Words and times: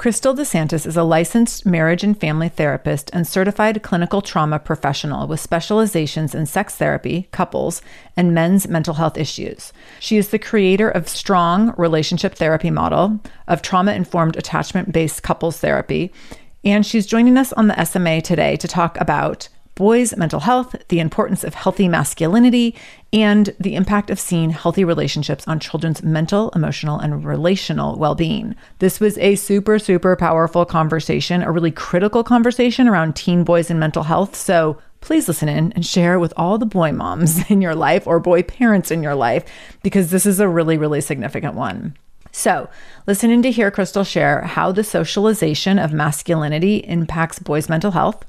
Kristal 0.00 0.34
DeSantis 0.34 0.86
is 0.86 0.96
a 0.96 1.02
licensed 1.02 1.66
marriage 1.66 2.02
and 2.02 2.18
family 2.18 2.48
therapist 2.48 3.10
and 3.12 3.26
certified 3.26 3.82
clinical 3.82 4.22
trauma 4.22 4.58
professional 4.58 5.26
with 5.26 5.40
specializations 5.40 6.34
in 6.34 6.46
sex 6.46 6.74
therapy, 6.74 7.28
couples, 7.32 7.82
and 8.16 8.32
men's 8.32 8.66
mental 8.66 8.94
health 8.94 9.18
issues. 9.18 9.74
She 9.98 10.16
is 10.16 10.28
the 10.28 10.38
creator 10.38 10.88
of 10.88 11.06
Strong 11.06 11.74
Relationship 11.76 12.34
Therapy 12.34 12.70
Model, 12.70 13.20
of 13.46 13.60
trauma 13.60 13.92
informed 13.92 14.38
attachment 14.38 14.90
based 14.90 15.22
couples 15.22 15.58
therapy, 15.58 16.10
and 16.64 16.86
she's 16.86 17.04
joining 17.04 17.36
us 17.36 17.52
on 17.52 17.66
the 17.66 17.84
SMA 17.84 18.22
today 18.22 18.56
to 18.56 18.66
talk 18.66 18.98
about 18.98 19.50
boys' 19.80 20.14
mental 20.14 20.40
health, 20.40 20.76
the 20.88 21.00
importance 21.00 21.42
of 21.42 21.54
healthy 21.54 21.88
masculinity, 21.88 22.76
and 23.14 23.56
the 23.58 23.74
impact 23.74 24.10
of 24.10 24.20
seeing 24.20 24.50
healthy 24.50 24.84
relationships 24.84 25.48
on 25.48 25.58
children's 25.58 26.02
mental, 26.02 26.50
emotional, 26.50 26.98
and 26.98 27.24
relational 27.24 27.96
well 27.96 28.14
being. 28.14 28.54
This 28.80 29.00
was 29.00 29.16
a 29.16 29.36
super, 29.36 29.78
super 29.78 30.16
powerful 30.16 30.66
conversation, 30.66 31.42
a 31.42 31.50
really 31.50 31.70
critical 31.70 32.22
conversation 32.22 32.88
around 32.88 33.16
teen 33.16 33.42
boys 33.42 33.70
and 33.70 33.80
mental 33.80 34.02
health. 34.02 34.36
So 34.36 34.76
please 35.00 35.26
listen 35.26 35.48
in 35.48 35.72
and 35.72 35.86
share 35.86 36.18
with 36.18 36.34
all 36.36 36.58
the 36.58 36.66
boy 36.66 36.92
moms 36.92 37.42
in 37.50 37.62
your 37.62 37.74
life 37.74 38.06
or 38.06 38.20
boy 38.20 38.42
parents 38.42 38.90
in 38.90 39.02
your 39.02 39.14
life, 39.14 39.46
because 39.82 40.10
this 40.10 40.26
is 40.26 40.40
a 40.40 40.48
really, 40.48 40.76
really 40.76 41.00
significant 41.00 41.54
one. 41.54 41.96
So, 42.32 42.68
listening 43.06 43.40
to 43.42 43.50
hear 43.50 43.70
Kristal 43.70 44.06
share 44.06 44.42
how 44.42 44.72
the 44.72 44.84
socialization 44.84 45.78
of 45.78 45.94
masculinity 45.94 46.76
impacts 46.76 47.38
boys' 47.38 47.70
mental 47.70 47.92
health, 47.92 48.26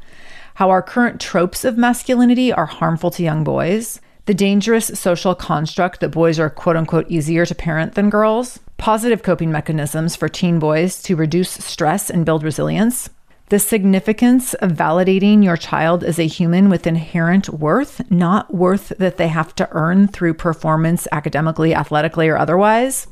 how 0.62 0.70
our 0.70 0.84
current 0.84 1.20
tropes 1.20 1.66
of 1.66 1.76
masculinity 1.76 2.54
are 2.54 2.68
harmful 2.68 3.10
to 3.10 3.24
young 3.24 3.44
boys, 3.44 4.00
the 4.28 4.34
dangerous 4.36 4.92
social 4.94 5.34
construct 5.34 6.00
that 6.02 6.10
boys 6.10 6.38
are 6.38 6.52
quote 6.52 6.76
unquote 6.76 7.10
easier 7.10 7.48
to 7.48 7.56
parent 7.56 7.96
than 7.96 8.12
girls, 8.12 8.60
positive 8.78 9.24
coping 9.24 9.52
mechanisms 9.52 10.16
for 10.16 10.30
teen 10.30 10.60
boys 10.60 11.02
to 11.02 11.16
reduce 11.16 11.50
stress 11.50 12.12
and 12.12 12.28
build 12.28 12.44
resilience, 12.44 13.10
the 13.50 13.58
significance 13.58 14.54
of 14.54 14.74
validating 14.74 15.44
your 15.44 15.58
child 15.58 16.04
as 16.04 16.20
a 16.20 16.28
human 16.28 16.70
with 16.70 16.86
inherent 16.86 17.50
worth, 17.50 18.12
not 18.12 18.54
worth 18.54 18.90
that 19.00 19.18
they 19.18 19.30
have 19.30 19.56
to 19.56 19.68
earn 19.72 20.08
through 20.08 20.36
performance 20.36 21.08
academically, 21.12 21.74
athletically, 21.74 22.30
or 22.30 22.38
otherwise. 22.38 23.08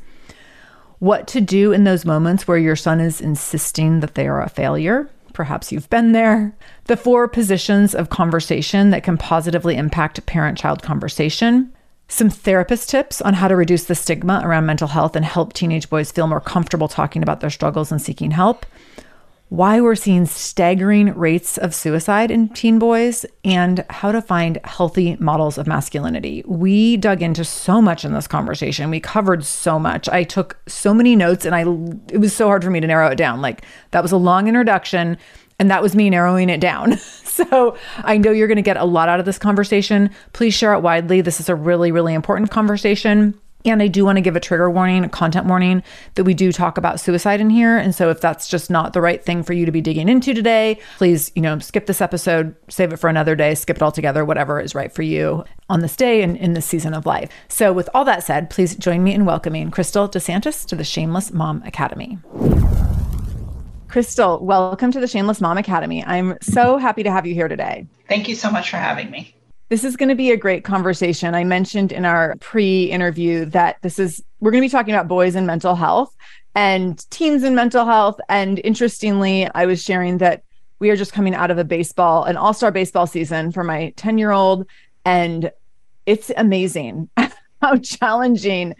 What 1.00 1.26
to 1.26 1.40
do 1.40 1.72
in 1.72 1.82
those 1.82 2.04
moments 2.04 2.46
where 2.46 2.58
your 2.58 2.76
son 2.76 3.00
is 3.00 3.20
insisting 3.20 3.98
that 3.98 4.14
they 4.14 4.28
are 4.28 4.40
a 4.40 4.48
failure 4.48 5.10
Perhaps 5.40 5.72
you've 5.72 5.88
been 5.88 6.12
there. 6.12 6.54
The 6.84 6.98
four 6.98 7.26
positions 7.26 7.94
of 7.94 8.10
conversation 8.10 8.90
that 8.90 9.02
can 9.02 9.16
positively 9.16 9.74
impact 9.74 10.26
parent 10.26 10.58
child 10.58 10.82
conversation. 10.82 11.72
Some 12.08 12.28
therapist 12.28 12.90
tips 12.90 13.22
on 13.22 13.32
how 13.32 13.48
to 13.48 13.56
reduce 13.56 13.84
the 13.84 13.94
stigma 13.94 14.42
around 14.44 14.66
mental 14.66 14.88
health 14.88 15.16
and 15.16 15.24
help 15.24 15.54
teenage 15.54 15.88
boys 15.88 16.12
feel 16.12 16.26
more 16.26 16.42
comfortable 16.42 16.88
talking 16.88 17.22
about 17.22 17.40
their 17.40 17.48
struggles 17.48 17.90
and 17.90 18.02
seeking 18.02 18.32
help. 18.32 18.66
Why 19.50 19.80
we're 19.80 19.96
seeing 19.96 20.26
staggering 20.26 21.12
rates 21.14 21.58
of 21.58 21.74
suicide 21.74 22.30
in 22.30 22.50
teen 22.50 22.78
boys, 22.78 23.26
and 23.44 23.84
how 23.90 24.12
to 24.12 24.22
find 24.22 24.60
healthy 24.62 25.16
models 25.18 25.58
of 25.58 25.66
masculinity. 25.66 26.44
We 26.46 26.96
dug 26.96 27.20
into 27.20 27.44
so 27.44 27.82
much 27.82 28.04
in 28.04 28.14
this 28.14 28.28
conversation. 28.28 28.90
We 28.90 29.00
covered 29.00 29.44
so 29.44 29.78
much. 29.78 30.08
I 30.08 30.22
took 30.22 30.56
so 30.68 30.94
many 30.94 31.16
notes, 31.16 31.44
and 31.44 31.56
I 31.56 31.62
it 32.14 32.18
was 32.18 32.32
so 32.32 32.46
hard 32.46 32.62
for 32.62 32.70
me 32.70 32.78
to 32.78 32.86
narrow 32.86 33.08
it 33.08 33.16
down. 33.16 33.42
Like 33.42 33.64
that 33.90 34.04
was 34.04 34.12
a 34.12 34.16
long 34.16 34.46
introduction 34.46 35.18
and 35.58 35.70
that 35.70 35.82
was 35.82 35.94
me 35.94 36.08
narrowing 36.08 36.48
it 36.48 36.60
down. 36.60 36.96
so 37.24 37.76
I 37.98 38.16
know 38.16 38.30
you're 38.30 38.48
going 38.48 38.56
to 38.56 38.62
get 38.62 38.78
a 38.78 38.84
lot 38.84 39.10
out 39.10 39.20
of 39.20 39.26
this 39.26 39.38
conversation. 39.38 40.10
Please 40.32 40.54
share 40.54 40.72
it 40.72 40.80
widely. 40.80 41.20
This 41.20 41.38
is 41.38 41.50
a 41.50 41.54
really, 41.54 41.92
really 41.92 42.14
important 42.14 42.50
conversation. 42.50 43.38
And 43.64 43.82
I 43.82 43.88
do 43.88 44.04
want 44.04 44.16
to 44.16 44.22
give 44.22 44.36
a 44.36 44.40
trigger 44.40 44.70
warning, 44.70 45.04
a 45.04 45.08
content 45.08 45.46
warning 45.46 45.82
that 46.14 46.24
we 46.24 46.34
do 46.34 46.50
talk 46.52 46.78
about 46.78 46.98
suicide 46.98 47.40
in 47.40 47.50
here. 47.50 47.76
And 47.76 47.94
so 47.94 48.10
if 48.10 48.20
that's 48.20 48.48
just 48.48 48.70
not 48.70 48.92
the 48.92 49.00
right 49.00 49.22
thing 49.22 49.42
for 49.42 49.52
you 49.52 49.66
to 49.66 49.72
be 49.72 49.80
digging 49.80 50.08
into 50.08 50.32
today, 50.32 50.78
please, 50.96 51.30
you 51.34 51.42
know, 51.42 51.58
skip 51.58 51.86
this 51.86 52.00
episode, 52.00 52.54
save 52.68 52.92
it 52.92 52.96
for 52.96 53.08
another 53.08 53.36
day, 53.36 53.54
skip 53.54 53.76
it 53.76 53.82
all 53.82 53.92
together, 53.92 54.24
whatever 54.24 54.60
is 54.60 54.74
right 54.74 54.92
for 54.92 55.02
you 55.02 55.44
on 55.68 55.80
this 55.80 55.96
day 55.96 56.22
and 56.22 56.36
in 56.38 56.54
this 56.54 56.66
season 56.66 56.94
of 56.94 57.04
life. 57.04 57.30
So 57.48 57.72
with 57.72 57.90
all 57.92 58.04
that 58.06 58.24
said, 58.24 58.48
please 58.50 58.74
join 58.76 59.04
me 59.04 59.12
in 59.12 59.24
welcoming 59.24 59.70
Kristal 59.70 60.10
DeSantis 60.10 60.66
to 60.66 60.76
the 60.76 60.84
Shameless 60.84 61.32
Mom 61.32 61.62
Academy. 61.64 62.18
Kristal, 63.88 64.40
welcome 64.40 64.92
to 64.92 65.00
the 65.00 65.08
Shameless 65.08 65.40
Mom 65.40 65.58
Academy. 65.58 66.04
I'm 66.04 66.38
so 66.40 66.78
happy 66.78 67.02
to 67.02 67.10
have 67.10 67.26
you 67.26 67.34
here 67.34 67.48
today. 67.48 67.86
Thank 68.08 68.28
you 68.28 68.36
so 68.36 68.50
much 68.50 68.70
for 68.70 68.76
having 68.76 69.10
me. 69.10 69.34
This 69.70 69.84
is 69.84 69.96
going 69.96 70.08
to 70.08 70.16
be 70.16 70.32
a 70.32 70.36
great 70.36 70.64
conversation. 70.64 71.32
I 71.32 71.44
mentioned 71.44 71.92
in 71.92 72.04
our 72.04 72.34
pre 72.40 72.86
interview 72.86 73.44
that 73.46 73.76
this 73.82 74.00
is, 74.00 74.20
we're 74.40 74.50
going 74.50 74.62
to 74.62 74.66
be 74.66 74.70
talking 74.70 74.92
about 74.92 75.06
boys 75.06 75.36
and 75.36 75.46
mental 75.46 75.76
health 75.76 76.14
and 76.56 77.08
teens 77.10 77.44
and 77.44 77.54
mental 77.54 77.86
health. 77.86 78.20
And 78.28 78.60
interestingly, 78.64 79.48
I 79.54 79.66
was 79.66 79.80
sharing 79.80 80.18
that 80.18 80.42
we 80.80 80.90
are 80.90 80.96
just 80.96 81.12
coming 81.12 81.36
out 81.36 81.52
of 81.52 81.58
a 81.58 81.62
baseball, 81.62 82.24
an 82.24 82.36
all 82.36 82.52
star 82.52 82.72
baseball 82.72 83.06
season 83.06 83.52
for 83.52 83.62
my 83.62 83.92
10 83.94 84.18
year 84.18 84.32
old. 84.32 84.66
And 85.04 85.52
it's 86.04 86.32
amazing 86.36 87.08
how 87.62 87.76
challenging, 87.76 88.74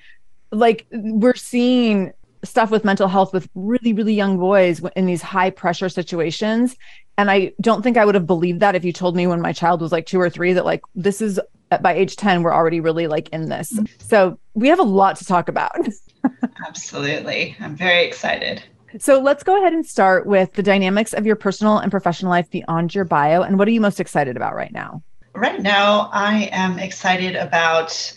like, 0.51 0.89
we're 0.91 1.37
seeing 1.37 2.13
stuff 2.43 2.73
with 2.73 2.85
mental 2.85 3.07
health 3.07 3.33
with 3.33 3.49
really, 3.55 3.93
really 3.93 4.15
young 4.15 4.39
boys 4.39 4.83
in 4.97 5.07
these 5.07 5.23
high 5.23 5.51
pressure 5.51 5.89
situations. 5.89 6.75
And 7.19 7.31
I 7.31 7.53
don't 7.61 7.83
think 7.83 7.97
I 7.97 8.05
would 8.05 8.15
have 8.15 8.27
believed 8.27 8.61
that 8.61 8.75
if 8.75 8.85
you 8.85 8.93
told 8.93 9.15
me 9.15 9.27
when 9.27 9.41
my 9.41 9.53
child 9.53 9.81
was 9.81 9.93
like 9.93 10.07
two 10.07 10.21
or 10.21 10.31
three 10.31 10.53
that, 10.55 10.65
like, 10.65 10.83
this 10.95 11.21
is 11.21 11.39
uh, 11.71 11.79
by 11.79 11.93
age 11.93 12.17
10, 12.17 12.43
we're 12.43 12.55
already 12.55 12.81
really 12.81 13.07
like 13.07 13.29
in 13.29 13.49
this. 13.49 13.73
Mm-hmm. 13.73 13.85
So 13.99 14.39
we 14.55 14.69
have 14.69 14.79
a 14.79 14.85
lot 14.85 15.17
to 15.17 15.25
talk 15.25 15.49
about. 15.49 15.77
Absolutely. 16.67 17.57
I'm 17.61 17.77
very 17.77 18.05
excited. 18.05 18.63
So 18.99 19.21
let's 19.21 19.45
go 19.45 19.57
ahead 19.57 19.73
and 19.73 19.87
start 19.87 20.27
with 20.27 20.55
the 20.55 20.63
dynamics 20.63 21.13
of 21.13 21.25
your 21.25 21.37
personal 21.37 21.79
and 21.79 21.91
professional 21.91 22.31
life 22.31 22.51
beyond 22.51 22.95
your 22.95 23.05
bio. 23.05 23.43
And 23.43 23.59
what 23.59 23.69
are 23.69 23.71
you 23.71 23.81
most 23.81 24.01
excited 24.01 24.37
about 24.37 24.55
right 24.55 24.73
now? 24.73 25.03
Right 25.35 25.61
now, 25.61 26.11
I 26.13 26.49
am 26.53 26.79
excited 26.81 27.37
about, 27.37 28.17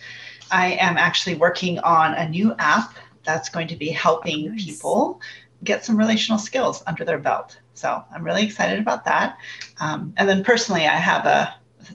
I 0.50 0.72
am 0.74 0.98
actually 0.98 1.36
working 1.36 1.78
on 1.80 2.16
a 2.16 2.28
new 2.28 2.56
app 2.58 2.96
that's 3.24 3.50
going 3.50 3.68
to 3.68 3.76
be 3.76 3.90
helping 3.90 4.48
oh, 4.48 4.52
nice. 4.52 4.66
people 4.66 5.22
get 5.64 5.86
some 5.86 5.96
relational 5.96 6.40
skills 6.40 6.84
under 6.88 7.06
their 7.06 7.20
belt. 7.20 7.60
So 7.74 8.04
I'm 8.14 8.24
really 8.24 8.44
excited 8.44 8.80
about 8.80 9.06
that. 9.06 9.38
Um, 9.80 10.14
and 10.18 10.28
then 10.30 10.44
personally, 10.44 10.86
I 10.86 10.96
have 10.96 11.26
a 11.26 11.54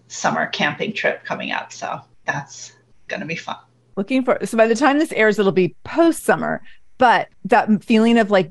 summer 0.08 0.46
camping 0.46 0.92
trip 0.92 1.24
coming 1.24 1.52
up. 1.52 1.72
So 1.72 2.00
that's 2.26 2.72
going 3.06 3.20
to 3.20 3.26
be 3.26 3.36
fun. 3.36 3.56
Looking 3.96 4.24
for 4.24 4.38
so 4.44 4.56
by 4.56 4.68
the 4.68 4.74
time 4.74 4.98
this 4.98 5.12
airs, 5.12 5.38
it'll 5.38 5.52
be 5.52 5.74
post 5.84 6.24
summer. 6.24 6.62
But 6.98 7.28
that 7.44 7.82
feeling 7.82 8.18
of 8.18 8.30
like 8.30 8.48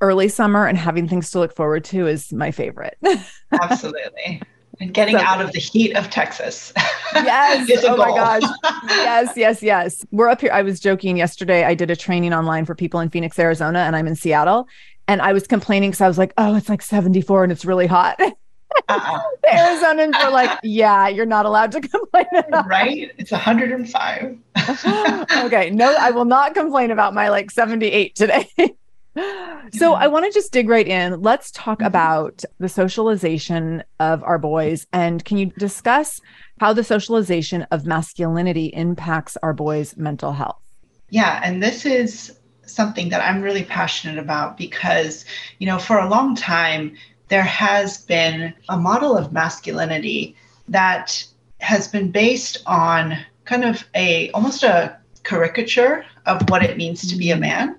early 0.00 0.28
summer 0.28 0.66
and 0.66 0.76
having 0.78 1.08
things 1.08 1.30
to 1.30 1.38
look 1.38 1.54
forward 1.54 1.84
to 1.84 2.06
is 2.06 2.32
my 2.32 2.50
favorite. 2.50 2.98
Absolutely 3.52 4.42
and 4.80 4.92
getting 4.92 5.16
so, 5.16 5.24
out 5.24 5.40
of 5.40 5.52
the 5.52 5.60
heat 5.60 5.94
of 5.96 6.10
Texas. 6.10 6.72
Yes. 7.14 7.84
oh 7.86 7.94
my 7.94 8.08
gosh. 8.08 8.42
Yes, 8.88 9.36
yes, 9.36 9.62
yes. 9.62 10.06
We're 10.12 10.30
up 10.30 10.40
here. 10.40 10.50
I 10.50 10.62
was 10.62 10.80
joking 10.80 11.18
yesterday. 11.18 11.62
I 11.62 11.74
did 11.74 11.90
a 11.90 11.94
training 11.94 12.32
online 12.32 12.64
for 12.64 12.74
people 12.74 13.00
in 13.00 13.10
Phoenix, 13.10 13.38
Arizona, 13.38 13.80
and 13.80 13.94
I'm 13.94 14.06
in 14.06 14.16
Seattle. 14.16 14.66
And 15.08 15.20
I 15.20 15.32
was 15.32 15.46
complaining 15.46 15.90
because 15.90 16.00
I 16.00 16.08
was 16.08 16.18
like, 16.18 16.32
oh, 16.38 16.56
it's 16.56 16.68
like 16.68 16.82
74 16.82 17.44
and 17.44 17.52
it's 17.52 17.64
really 17.64 17.86
hot. 17.86 18.18
Uh-uh. 18.88 19.20
the 19.42 19.48
Arizonans 19.48 20.24
were 20.24 20.30
like, 20.30 20.58
yeah, 20.62 21.06
you're 21.06 21.26
not 21.26 21.44
allowed 21.44 21.72
to 21.72 21.80
complain. 21.88 22.24
right? 22.66 23.10
It's 23.18 23.30
105. 23.30 24.38
okay. 25.44 25.70
No, 25.70 25.94
I 25.98 26.10
will 26.10 26.24
not 26.24 26.54
complain 26.54 26.90
about 26.90 27.12
my 27.12 27.28
like 27.28 27.50
78 27.50 28.14
today. 28.14 28.48
So 29.72 29.92
I 29.92 30.06
want 30.06 30.24
to 30.24 30.32
just 30.32 30.52
dig 30.52 30.68
right 30.68 30.86
in. 30.86 31.20
Let's 31.20 31.50
talk 31.50 31.78
mm-hmm. 31.78 31.86
about 31.86 32.44
the 32.58 32.68
socialization 32.68 33.82
of 34.00 34.22
our 34.22 34.38
boys. 34.38 34.86
And 34.92 35.24
can 35.24 35.38
you 35.38 35.46
discuss 35.58 36.20
how 36.60 36.72
the 36.72 36.84
socialization 36.84 37.62
of 37.70 37.86
masculinity 37.86 38.66
impacts 38.66 39.36
our 39.42 39.52
boys' 39.52 39.96
mental 39.96 40.32
health? 40.32 40.62
Yeah, 41.10 41.40
and 41.44 41.62
this 41.62 41.84
is 41.84 42.38
something 42.66 43.08
that 43.10 43.20
I'm 43.20 43.42
really 43.42 43.64
passionate 43.64 44.18
about 44.18 44.56
because, 44.56 45.24
you 45.58 45.66
know, 45.66 45.78
for 45.78 45.98
a 45.98 46.08
long 46.08 46.34
time, 46.34 46.96
there 47.28 47.42
has 47.42 47.98
been 47.98 48.54
a 48.68 48.76
model 48.76 49.16
of 49.16 49.32
masculinity 49.32 50.36
that 50.68 51.24
has 51.58 51.88
been 51.88 52.10
based 52.10 52.58
on 52.66 53.16
kind 53.44 53.64
of 53.64 53.86
a 53.94 54.30
almost 54.30 54.62
a 54.62 54.96
caricature 55.24 56.04
of 56.26 56.48
what 56.50 56.62
it 56.62 56.76
means 56.76 57.08
to 57.08 57.16
be 57.16 57.30
a 57.30 57.34
mm-hmm. 57.34 57.42
man 57.42 57.78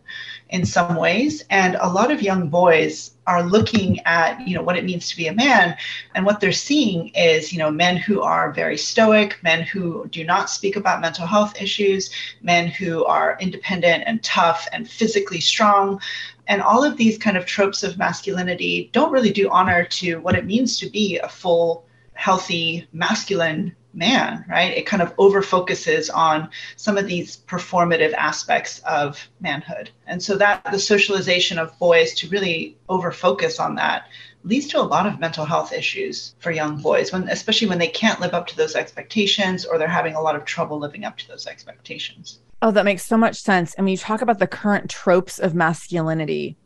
in 0.54 0.64
some 0.64 0.96
ways. 0.96 1.44
And 1.50 1.76
a 1.82 1.90
lot 1.90 2.12
of 2.12 2.22
young 2.22 2.48
boys 2.48 3.12
are 3.26 3.42
looking 3.42 4.00
at 4.06 4.48
you 4.48 4.56
know 4.56 4.62
what 4.62 4.78
it 4.78 4.86
means 4.86 5.10
to 5.10 5.18
be 5.18 5.28
a 5.28 5.34
man. 5.34 5.76
And 6.14 6.26
what 6.26 6.40
they're 6.40 6.52
seeing 6.52 7.10
is 7.10 7.52
you 7.52 7.58
know 7.58 7.72
men 7.72 7.98
who 7.98 8.22
are 8.22 8.54
very 8.54 8.78
stoic 8.78 9.40
men 9.42 9.64
who 9.64 10.08
do 10.10 10.24
not 10.24 10.52
speak 10.52 10.76
about 10.76 11.02
mental 11.02 11.26
health 11.26 11.60
issues 11.60 12.12
men 12.42 12.68
who 12.68 13.04
are 13.06 13.38
independent 13.42 14.04
and 14.06 14.24
tough 14.24 14.68
and 14.72 14.88
physically 14.88 15.40
strong. 15.40 16.00
And 16.48 16.62
all 16.62 16.84
of 16.84 16.98
these 16.98 17.18
kind 17.18 17.36
of 17.36 17.46
tropes 17.46 17.82
of 17.82 17.98
masculinity 17.98 18.92
don't 18.94 19.12
really 19.12 19.32
do 19.32 19.50
honor 19.50 19.86
to 19.86 20.18
what 20.18 20.36
it 20.36 20.46
means 20.46 20.78
to 20.80 20.90
be 20.90 21.18
a 21.18 21.30
full 21.30 21.86
healthy 22.14 22.88
masculine 22.94 23.76
man, 23.94 24.44
right? 24.50 24.76
It 24.76 24.86
kind 24.86 25.02
of 25.02 25.14
over 25.18 25.42
focuses 25.42 26.10
on 26.10 26.50
some 26.76 26.98
of 26.98 27.08
these 27.08 27.38
performative 27.48 28.14
aspects 28.14 28.80
of 28.80 29.28
manhood. 29.40 29.92
And 30.08 30.22
so 30.22 30.36
that 30.38 30.64
the 30.72 30.80
socialization 30.80 31.60
of 31.60 31.78
boys 31.80 32.14
to 32.16 32.30
really 32.30 32.76
over 32.90 33.12
focus 33.12 33.60
on 33.60 33.76
that 33.76 34.08
leads 34.44 34.68
to 34.68 34.80
a 34.80 34.82
lot 34.82 35.06
of 35.06 35.20
mental 35.20 35.46
health 35.46 35.72
issues 35.72 36.36
for 36.40 36.52
young 36.52 36.82
boys 36.82 37.14
when 37.14 37.30
especially 37.30 37.68
when 37.68 37.80
they 37.80 37.88
can't 37.88 38.20
live 38.20 38.34
up 38.34 38.46
to 38.48 38.58
those 38.58 38.76
expectations 38.76 39.64
or 39.64 39.78
they're 39.78 39.88
having 39.88 40.16
a 40.16 40.22
lot 40.22 40.36
of 40.36 40.44
trouble 40.44 40.80
living 40.80 41.06
up 41.06 41.18
to 41.18 41.28
those 41.28 41.48
expectations. 41.48 42.40
Oh, 42.62 42.72
that 42.72 42.86
makes 42.86 43.06
so 43.06 43.18
much 43.18 43.38
sense. 43.38 43.76
I 43.78 43.82
mean, 43.82 43.94
you 43.94 43.98
talk 43.98 44.22
about 44.22 44.40
the 44.40 44.48
current 44.48 44.90
tropes 44.90 45.40
of 45.40 45.54
masculinity. 45.54 46.58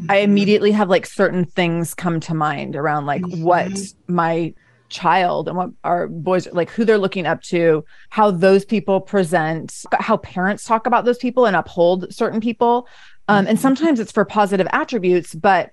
Mm-hmm. 0.00 0.10
I 0.10 0.16
immediately 0.16 0.72
have 0.72 0.88
like 0.90 1.06
certain 1.06 1.44
things 1.44 1.94
come 1.94 2.20
to 2.20 2.34
mind 2.34 2.76
around 2.76 3.06
like 3.06 3.22
mm-hmm. 3.22 3.42
what 3.42 3.72
my 4.08 4.52
child 4.94 5.48
and 5.48 5.56
what 5.56 5.70
our 5.82 6.06
boys 6.06 6.46
like 6.52 6.70
who 6.70 6.84
they're 6.84 6.98
looking 6.98 7.26
up 7.26 7.42
to 7.42 7.84
how 8.10 8.30
those 8.30 8.64
people 8.64 9.00
present 9.00 9.84
how 9.98 10.16
parents 10.18 10.64
talk 10.64 10.86
about 10.86 11.04
those 11.04 11.18
people 11.18 11.44
and 11.46 11.56
uphold 11.56 12.12
certain 12.14 12.40
people 12.40 12.86
um, 13.26 13.38
and 13.38 13.48
mm-hmm. 13.48 13.62
sometimes 13.62 13.98
it's 13.98 14.12
for 14.12 14.24
positive 14.24 14.68
attributes 14.72 15.34
but 15.34 15.72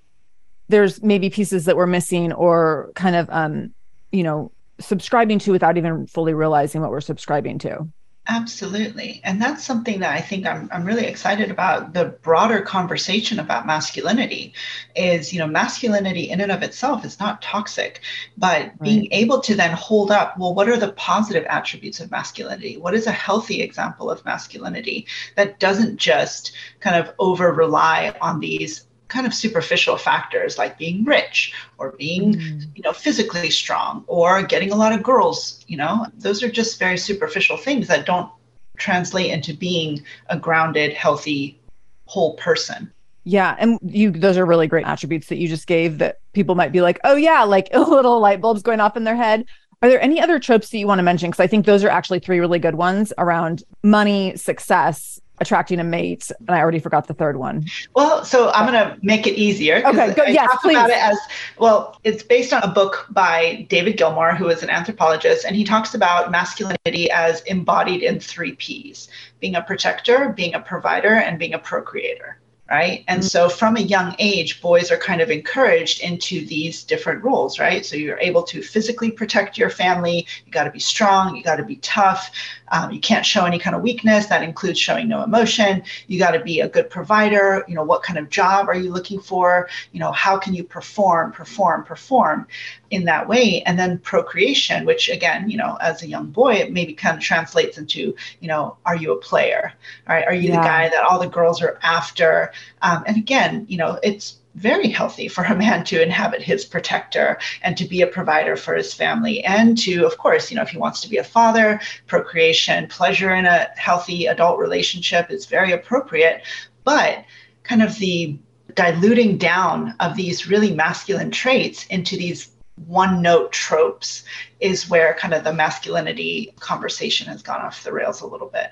there's 0.70 1.04
maybe 1.04 1.30
pieces 1.30 1.66
that 1.66 1.78
we're 1.78 1.86
missing 1.86 2.34
or 2.34 2.92
kind 2.96 3.16
of 3.16 3.30
um, 3.30 3.72
you 4.12 4.24
know 4.24 4.52
subscribing 4.80 5.38
to 5.38 5.52
without 5.52 5.78
even 5.78 6.08
fully 6.08 6.34
realizing 6.34 6.82
what 6.82 6.90
we're 6.90 7.00
subscribing 7.00 7.60
to 7.60 7.88
Absolutely. 8.32 9.20
And 9.26 9.42
that's 9.42 9.62
something 9.62 10.00
that 10.00 10.16
I 10.16 10.22
think 10.22 10.48
I'm, 10.48 10.70
I'm 10.72 10.86
really 10.86 11.06
excited 11.06 11.52
about 11.52 11.94
the 11.94 12.06
broader 12.06 12.62
conversation 12.62 13.40
about 13.40 13.66
masculinity 13.66 14.54
is, 14.96 15.34
you 15.34 15.40
know, 15.40 15.48
masculinity 15.48 16.30
in 16.30 16.40
and 16.40 16.50
of 16.50 16.64
itself 16.64 17.04
is 17.04 17.20
not 17.20 17.42
toxic, 17.42 18.00
but 18.38 18.62
right. 18.62 18.82
being 18.82 19.12
able 19.12 19.42
to 19.42 19.54
then 19.54 19.72
hold 19.72 20.12
up, 20.12 20.40
well, 20.40 20.56
what 20.56 20.70
are 20.70 20.78
the 20.78 20.94
positive 20.94 21.44
attributes 21.50 22.00
of 22.00 22.10
masculinity? 22.10 22.78
What 22.78 22.94
is 22.94 23.06
a 23.06 23.12
healthy 23.12 23.62
example 23.62 24.10
of 24.10 24.24
masculinity 24.24 25.08
that 25.36 25.60
doesn't 25.60 25.98
just 25.98 26.54
kind 26.80 26.96
of 26.96 27.14
over 27.20 27.52
rely 27.52 28.16
on 28.22 28.40
these 28.40 28.86
kind 29.12 29.28
of 29.28 29.34
superficial 29.34 29.98
factors 29.98 30.58
like 30.58 30.78
being 30.78 31.04
rich 31.04 31.54
or 31.78 31.92
being 32.00 32.34
mm. 32.34 32.66
you 32.76 32.82
know 32.82 32.94
physically 32.94 33.50
strong 33.50 34.04
or 34.08 34.42
getting 34.42 34.72
a 34.72 34.76
lot 34.76 34.94
of 34.94 35.04
girls 35.04 35.64
you 35.68 35.76
know 35.76 36.08
those 36.18 36.42
are 36.42 36.50
just 36.50 36.80
very 36.80 36.98
superficial 36.98 37.58
things 37.58 37.88
that 37.90 38.06
don't 38.06 38.32
translate 38.78 39.30
into 39.32 39.54
being 39.54 40.02
a 40.30 40.40
grounded 40.40 40.94
healthy 40.94 41.60
whole 42.06 42.36
person. 42.36 42.92
Yeah 43.24 43.56
and 43.60 43.78
you 43.84 44.12
those 44.12 44.38
are 44.38 44.46
really 44.46 44.68
great 44.68 44.86
attributes 44.88 45.28
that 45.28 45.38
you 45.38 45.48
just 45.48 45.68
gave 45.68 46.00
that 46.00 46.20
people 46.34 46.56
might 46.56 46.72
be 46.72 46.82
like 46.82 47.00
oh 47.04 47.16
yeah 47.16 47.44
like 47.44 47.70
a 47.74 47.80
little 47.80 48.20
light 48.20 48.42
bulbs 48.42 48.64
going 48.64 48.80
off 48.80 48.98
in 48.98 49.04
their 49.04 49.16
head. 49.16 49.46
Are 49.84 49.90
there 49.90 50.02
any 50.02 50.22
other 50.22 50.40
tropes 50.40 50.70
that 50.70 50.78
you 50.78 50.88
want 50.88 51.00
to 51.00 51.04
mention? 51.04 51.30
Because 51.30 51.44
i 51.44 51.48
think 51.48 51.66
those 51.66 51.84
are 51.84 51.90
actually 51.90 52.20
three 52.20 52.40
really 52.40 52.60
good 52.60 52.76
ones 52.76 53.14
around 53.18 53.64
money 53.84 54.36
success 54.38 55.20
attracting 55.42 55.80
a 55.80 55.84
mate, 55.84 56.32
and 56.40 56.52
I 56.52 56.60
already 56.60 56.80
forgot 56.80 57.08
the 57.08 57.14
third 57.14 57.36
one. 57.36 57.66
Well, 57.96 58.24
so 58.24 58.52
I'm 58.52 58.72
going 58.72 58.80
to 58.80 58.98
make 59.04 59.28
it 59.28 59.34
easier. 59.34 59.78
Okay, 59.86 60.14
go, 60.14 60.24
I 60.24 60.28
yes, 60.28 60.50
talk 60.50 60.62
please. 60.62 60.78
about 60.78 60.90
it 60.92 60.98
as 60.98 61.18
well. 61.58 62.00
It's 62.04 62.24
based 62.24 62.54
on 62.54 62.62
a 62.64 62.68
book 62.68 63.08
by 63.10 63.66
David 63.70 63.98
Gilmore, 63.98 64.36
who 64.36 64.48
is 64.48 64.64
an 64.64 64.70
anthropologist, 64.70 65.44
and 65.44 65.56
he 65.56 65.64
talks 65.64 65.94
about 65.96 66.32
masculinity 66.32 67.10
as 67.12 67.42
embodied 67.42 68.04
in 68.04 68.20
three 68.20 68.54
P's: 68.54 69.10
being 69.40 69.56
a 69.56 69.62
protector, 69.62 70.30
being 70.30 70.54
a 70.54 70.60
provider, 70.62 71.16
and 71.16 71.38
being 71.40 71.54
a 71.54 71.60
procreator 71.60 72.38
right? 72.72 73.04
And 73.10 73.24
so 73.24 73.50
from 73.50 73.76
a 73.76 73.82
young 73.82 74.16
age, 74.18 74.62
boys 74.62 74.92
are 74.92 74.98
kind 74.98 75.20
of 75.20 75.30
encouraged 75.30 76.00
into 76.00 76.46
these 76.46 76.86
different 76.86 77.22
roles, 77.22 77.60
right? 77.60 77.86
So 77.86 77.98
you're 77.98 78.18
able 78.20 78.44
to 78.44 78.64
physically 78.64 79.12
protect 79.12 79.58
your 79.58 79.70
family. 79.70 80.26
You 80.46 80.54
got 80.54 80.64
to 80.64 80.72
be 80.72 80.80
strong. 80.80 81.36
You 81.36 81.44
got 81.44 81.58
to 81.58 81.66
be 81.66 81.76
tough. 81.78 82.32
Um, 82.72 82.92
you 82.92 83.02
can't 83.02 83.26
show 83.26 83.44
any 83.44 83.60
kind 83.60 83.76
of 83.76 83.82
weakness. 83.82 84.28
That 84.28 84.42
includes 84.42 84.80
showing 84.80 85.10
no 85.10 85.22
emotion. 85.22 85.84
You 86.08 86.18
got 86.18 86.32
to 86.32 86.40
be 86.40 86.62
a 86.62 86.70
good 86.70 86.90
provider. 86.90 87.66
You 87.68 87.76
know, 87.76 87.84
what 87.84 88.04
kind 88.04 88.18
of 88.18 88.30
job 88.30 88.70
are 88.70 88.76
you 88.76 88.90
looking 88.90 89.20
for? 89.20 89.68
You 89.92 90.00
know, 90.00 90.14
how 90.14 90.38
can 90.38 90.54
you 90.54 90.64
perform, 90.64 91.34
perform, 91.34 91.84
perform 91.84 92.48
in 92.90 93.04
that 93.04 93.28
way? 93.28 93.64
And 93.66 93.78
then 93.78 93.98
procreation, 94.00 94.86
which 94.86 95.10
again, 95.10 95.50
you 95.50 95.58
know, 95.58 95.78
as 95.82 96.04
a 96.04 96.08
young 96.08 96.28
boy, 96.28 96.54
it 96.54 96.72
maybe 96.72 96.94
kind 96.94 97.18
of 97.18 97.22
translates 97.22 97.78
into, 97.78 98.16
you 98.40 98.48
know, 98.48 98.78
are 98.86 98.96
you 98.96 99.12
a 99.12 99.18
player? 99.18 99.74
Right? 100.08 100.26
Are 100.26 100.34
you 100.34 100.50
yeah. 100.50 100.56
the 100.56 100.66
guy 100.66 100.88
that 100.88 101.04
all 101.04 101.20
the 101.20 101.28
girls 101.28 101.62
are 101.62 101.78
after? 101.84 102.54
Um, 102.82 103.04
and 103.08 103.18
again, 103.18 103.66
you 103.70 103.78
know, 103.78 104.00
it's 104.04 104.38
very 104.56 104.90
healthy 104.90 105.28
for 105.28 105.44
a 105.44 105.56
man 105.56 105.84
to 105.86 106.02
inhabit 106.02 106.42
his 106.42 106.66
protector 106.66 107.40
and 107.62 107.78
to 107.78 107.86
be 107.86 108.02
a 108.02 108.08
provider 108.08 108.58
for 108.58 108.76
his 108.76 108.94
family 108.94 109.44
and 109.44 109.78
to 109.78 110.06
of 110.06 110.18
course 110.18 110.52
you 110.52 110.58
know 110.58 110.64
if 110.64 110.70
he 110.70 110.78
wants 110.78 111.00
to 111.02 111.10
be 111.10 111.18
a 111.18 111.24
father 111.24 111.80
procreation 112.08 112.86
pleasure 112.88 113.34
in 113.34 113.46
a 113.46 113.70
healthy 113.78 114.26
adult 114.26 114.60
relationship 114.60 115.32
is 115.32 115.46
very 115.46 115.72
appropriate. 115.72 116.42
But 116.84 117.24
kind 117.64 117.84
of 117.84 117.98
the 117.98 118.38
diluting 118.76 119.38
down 119.38 119.96
of 120.00 120.16
these 120.16 120.48
really 120.48 120.74
masculine 120.74 121.32
traits 121.32 121.86
into 121.88 122.16
these 122.18 122.52
one 122.88 123.22
note 123.22 123.52
tropes 123.52 124.24
is 124.60 124.90
where 124.90 125.14
kind 125.16 125.34
of 125.34 125.44
the 125.44 125.54
masculinity 125.54 126.54
conversation 126.60 127.28
has 127.28 127.44
gone 127.44 127.62
off 127.62 127.84
the 127.84 127.92
rails 127.92 128.22
a 128.22 128.28
little 128.28 128.48
bit. 128.48 128.72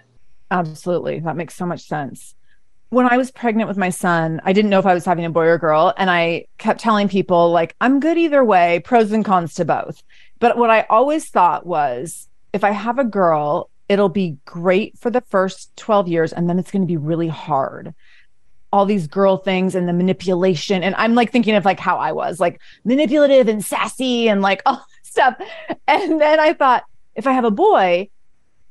Absolutely. 0.50 1.20
That 1.20 1.36
makes 1.36 1.54
so 1.54 1.66
much 1.66 1.82
sense 1.82 2.34
when 2.90 3.06
I 3.06 3.18
was 3.18 3.32
pregnant 3.32 3.68
with 3.68 3.78
my 3.78 3.90
son, 3.90 4.42
I 4.44 4.54
didn't 4.54 4.72
know 4.72 4.80
if 4.80 4.86
I 4.86 4.94
was 4.94 5.06
having 5.06 5.26
a 5.26 5.30
boy 5.30 5.46
or 5.46 5.58
girl. 5.58 5.94
And 5.98 6.10
I 6.10 6.46
kept 6.58 6.80
telling 6.80 7.08
people, 7.08 7.52
like, 7.52 7.76
I'm 7.80 8.00
good 8.00 8.18
either 8.18 8.44
way, 8.44 8.82
pros 8.84 9.12
and 9.12 9.24
cons 9.24 9.54
to 9.56 9.66
both. 9.66 10.02
But 10.40 10.58
what 10.58 10.70
I 10.70 10.86
always 10.90 11.30
thought 11.30 11.66
was 11.66 12.28
if 12.52 12.64
I 12.64 12.72
have 12.72 12.98
a 12.98 13.04
girl, 13.04 13.70
it'll 13.88 14.10
be 14.10 14.38
great 14.46 14.98
for 14.98 15.12
the 15.12 15.22
first 15.22 15.76
12 15.78 16.08
years 16.08 16.34
and 16.34 16.50
then 16.50 16.58
it's 16.58 16.72
going 16.72 16.82
to 16.82 16.88
be 16.88 16.98
really 16.98 17.28
hard. 17.28 17.94
All 18.72 18.86
these 18.86 19.08
girl 19.08 19.38
things 19.38 19.76
and 19.76 19.88
the 19.88 19.94
manipulation. 19.94 20.84
And 20.84 20.96
I'm 20.96 21.16
like 21.16 21.32
thinking 21.32 21.56
of 21.56 21.66
like 21.66 21.80
how 21.80 21.98
I 21.98 22.12
was 22.12 22.40
like 22.40 22.60
manipulative 22.84 23.48
and 23.48 23.64
sassy 23.64 24.30
and 24.30 24.42
like 24.42 24.62
all 24.66 24.84
stuff. 25.04 25.36
And 25.88 26.22
then 26.22 26.40
I 26.40 26.54
thought, 26.54 26.84
if 27.16 27.28
I 27.28 27.34
have 27.34 27.46
a 27.46 27.52
boy, 27.52 28.10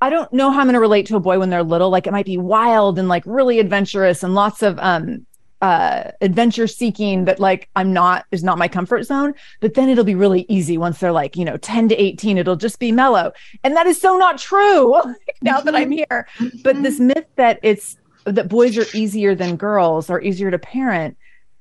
I 0.01 0.11
don't 0.11 0.33
know 0.33 0.51
how 0.51 0.61
I'm 0.61 0.67
going 0.67 0.75
to 0.75 0.81
relate 0.81 1.07
to 1.07 1.17
a 1.17 1.21
boy 1.21 1.39
when 1.39 1.51
they're 1.51 1.63
little. 1.63 1.91
Like 1.91 2.07
it 2.07 2.13
might 2.13 2.27
be 2.27 2.39
wild 2.39 2.99
and 2.99 3.09
like 3.09 3.25
really 3.27 3.59
adventurous 3.59 4.23
and 4.23 4.35
lots 4.35 4.63
of 4.63 4.79
um 4.79 5.27
uh 5.61 6.13
adventure 6.21 6.69
seeking 6.69 7.25
that 7.25 7.41
like 7.41 7.69
I'm 7.75 7.93
not 7.93 8.25
is 8.31 8.45
not 8.45 8.59
my 8.59 8.69
comfort 8.69 9.05
zone. 9.05 9.35
But 9.61 9.75
then 9.75 9.89
it'll 9.89 10.05
be 10.05 10.15
really 10.15 10.47
easy 10.49 10.79
once 10.79 11.01
they're 11.01 11.13
like, 11.13 11.37
you 11.37 11.45
know, 11.45 11.57
10 11.57 11.89
to 11.89 11.97
18, 11.97 12.39
it'll 12.39 12.57
just 12.57 12.79
be 12.79 12.93
mellow. 12.93 13.33
And 13.65 13.75
that 13.77 13.87
is 13.87 14.01
so 14.01 14.17
not 14.17 14.39
true 14.39 14.95
now 15.43 15.61
that 15.61 15.75
I'm 15.75 15.91
here. 15.91 16.29
But 16.63 16.83
this 16.83 17.01
myth 17.01 17.27
that 17.37 17.59
it's 17.63 17.97
that 18.25 18.49
boys 18.49 18.79
are 18.79 18.87
easier 18.97 19.35
than 19.35 19.57
girls 19.57 20.11
or 20.11 20.21
easier 20.21 20.51
to 20.51 20.59
parent 20.59 21.17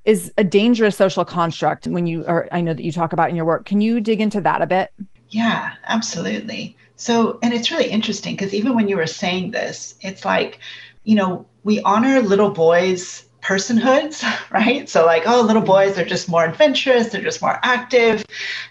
is 0.06 0.32
a 0.38 0.44
dangerous 0.44 0.96
social 0.96 1.25
construct 1.25 1.88
when 1.88 2.08
you 2.08 2.25
are 2.27 2.48
I 2.51 2.62
know 2.62 2.74
that 2.74 2.84
you 2.84 2.91
talk 2.91 3.13
about 3.13 3.29
in 3.29 3.36
your 3.36 3.46
work. 3.46 3.65
Can 3.65 3.82
you 3.82 4.00
dig 4.00 4.22
into 4.22 4.41
that 4.41 4.62
a 4.62 4.67
bit? 4.67 4.91
Yeah, 5.29 5.74
absolutely. 5.86 6.77
So, 6.98 7.38
and 7.44 7.54
it's 7.54 7.72
really 7.72 7.89
interesting 7.89 8.36
because 8.36 8.54
even 8.54 8.75
when 8.75 8.88
you 8.88 8.98
were 8.98 9.08
saying 9.08 9.51
this, 9.51 9.96
it's 10.01 10.25
like, 10.25 10.60
you 11.04 11.16
know, 11.16 11.46
we 11.63 11.80
honor 11.82 12.22
little 12.22 12.50
boys' 12.50 13.24
personhoods, 13.42 14.24
right? 14.51 14.89
So, 14.89 15.06
like, 15.06 15.24
oh, 15.27 15.42
little 15.42 15.62
boys, 15.62 15.96
they're 15.96 16.06
just 16.06 16.27
more 16.27 16.44
adventurous, 16.44 17.10
they're 17.10 17.22
just 17.22 17.42
more 17.42 17.60
active 17.63 18.25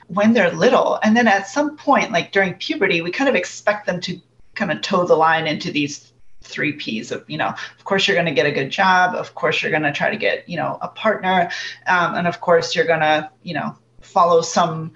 when 0.08 0.32
they're 0.32 0.50
little. 0.50 0.98
And 1.02 1.16
then 1.16 1.28
at 1.28 1.46
some 1.46 1.76
point, 1.76 2.10
like 2.10 2.32
during 2.32 2.54
puberty, 2.54 3.00
we 3.00 3.12
kind 3.12 3.30
of 3.30 3.36
expect 3.36 3.86
them 3.86 4.00
to 4.02 4.20
kind 4.54 4.72
of 4.72 4.82
toe 4.82 5.06
the 5.06 5.14
line 5.14 5.46
into 5.46 5.70
these 5.70 6.12
three 6.42 6.72
P's 6.72 7.12
of, 7.12 7.24
you 7.28 7.38
know, 7.38 7.48
of 7.48 7.84
course 7.84 8.08
you're 8.08 8.16
going 8.16 8.26
to 8.26 8.34
get 8.34 8.46
a 8.46 8.52
good 8.52 8.70
job. 8.70 9.14
Of 9.14 9.34
course 9.34 9.62
you're 9.62 9.70
going 9.70 9.82
to 9.82 9.92
try 9.92 10.10
to 10.10 10.16
get, 10.16 10.48
you 10.48 10.56
know, 10.56 10.78
a 10.82 10.88
partner. 10.88 11.50
Um, 11.86 12.14
and 12.16 12.26
of 12.26 12.40
course 12.40 12.74
you're 12.74 12.86
going 12.86 13.00
to, 13.00 13.30
you 13.42 13.54
know, 13.54 13.76
follow 14.00 14.40
some 14.40 14.92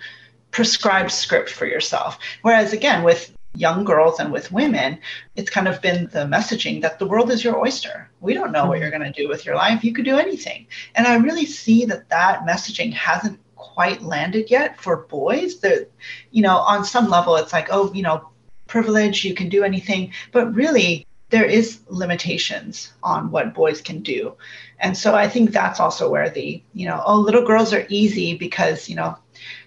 prescribed 0.51 1.11
script 1.11 1.51
for 1.51 1.67
yourself. 1.67 2.19
Whereas 2.43 2.73
again, 2.73 3.03
with 3.03 3.33
young 3.55 3.85
girls 3.85 4.21
and 4.21 4.33
with 4.33 4.53
women, 4.53 4.99
it's 5.37 5.51
kind 5.51 5.69
of 5.69 5.83
been 5.83 6.09
the 6.13 6.21
messaging 6.21 6.83
that 6.83 6.99
the 6.99 7.07
world 7.07 7.31
is 7.31 7.43
your 7.43 7.59
oyster. 7.59 8.09
We 8.21 8.35
don't 8.35 8.53
know 8.53 8.67
what 8.67 8.75
mm-hmm. 8.75 8.83
you're 8.83 8.99
going 8.99 9.13
to 9.13 9.23
do 9.23 9.29
with 9.29 9.45
your 9.45 9.57
life. 9.57 9.83
You 9.83 9.93
could 9.93 10.05
do 10.05 10.19
anything. 10.19 10.67
And 10.95 11.07
I 11.07 11.17
really 11.17 11.47
see 11.47 11.85
that 11.87 12.09
that 12.11 12.47
messaging 12.47 12.93
hasn't 12.93 13.41
quite 13.57 14.03
landed 14.03 14.51
yet 14.51 14.81
for 14.81 14.99
boys. 15.09 15.61
That, 15.61 15.91
you 16.31 16.43
know, 16.43 16.59
on 16.59 16.85
some 16.85 17.09
level, 17.09 17.37
it's 17.37 17.53
like, 17.53 17.69
oh, 17.71 17.93
you 17.93 18.03
know, 18.03 18.29
privilege, 18.67 19.25
you 19.25 19.35
can 19.35 19.49
do 19.49 19.65
anything. 19.65 20.13
But 20.33 20.55
really, 20.55 21.07
there 21.31 21.45
is 21.45 21.81
limitations 21.89 22.93
on 23.03 23.31
what 23.31 23.55
boys 23.55 23.81
can 23.81 24.01
do. 24.03 24.37
And 24.79 24.97
so 24.97 25.15
I 25.15 25.29
think 25.29 25.51
that's 25.51 25.81
also 25.81 26.11
where 26.11 26.31
the, 26.31 26.63
you 26.75 26.87
know, 26.87 27.03
oh, 27.05 27.17
little 27.17 27.45
girls 27.45 27.73
are 27.73 27.87
easy 27.89 28.37
because, 28.37 28.89
you 28.89 28.97
know, 28.97 29.17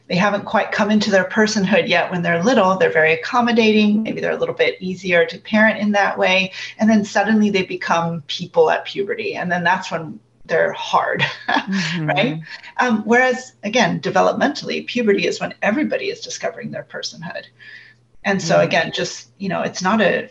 they 0.08 0.16
haven't 0.16 0.46
quite 0.46 0.72
come 0.72 0.92
into 0.92 1.10
their 1.10 1.24
personhood 1.24 1.88
yet 1.88 2.12
when 2.12 2.22
they're 2.22 2.44
little. 2.44 2.78
They're 2.78 2.92
very 2.92 3.14
accommodating. 3.14 4.04
Maybe 4.04 4.20
they're 4.20 4.32
a 4.34 4.38
little 4.38 4.56
bit 4.56 4.82
easier 4.82 5.26
to 5.26 5.40
parent 5.40 5.80
in 5.80 5.92
that 5.94 6.18
way. 6.18 6.52
And 6.78 6.90
then 6.90 7.06
suddenly 7.06 7.50
they 7.50 7.64
become 7.64 8.22
people 8.28 8.70
at 8.70 8.86
puberty. 8.86 9.36
And 9.36 9.52
then 9.52 9.64
that's 9.64 9.92
when 9.92 10.20
they're 10.46 10.74
hard, 10.74 11.22
mm-hmm. 11.48 12.06
right? 12.06 12.42
Um, 12.78 13.04
whereas, 13.04 13.54
again, 13.64 14.02
developmentally, 14.02 14.86
puberty 14.86 15.26
is 15.26 15.40
when 15.40 15.54
everybody 15.62 16.10
is 16.10 16.20
discovering 16.20 16.72
their 16.72 16.84
personhood. 16.84 17.46
And 18.26 18.42
so, 18.42 18.56
mm-hmm. 18.56 18.68
again, 18.68 18.92
just, 18.94 19.30
you 19.38 19.48
know, 19.48 19.62
it's 19.62 19.82
not 19.82 20.02
a, 20.02 20.30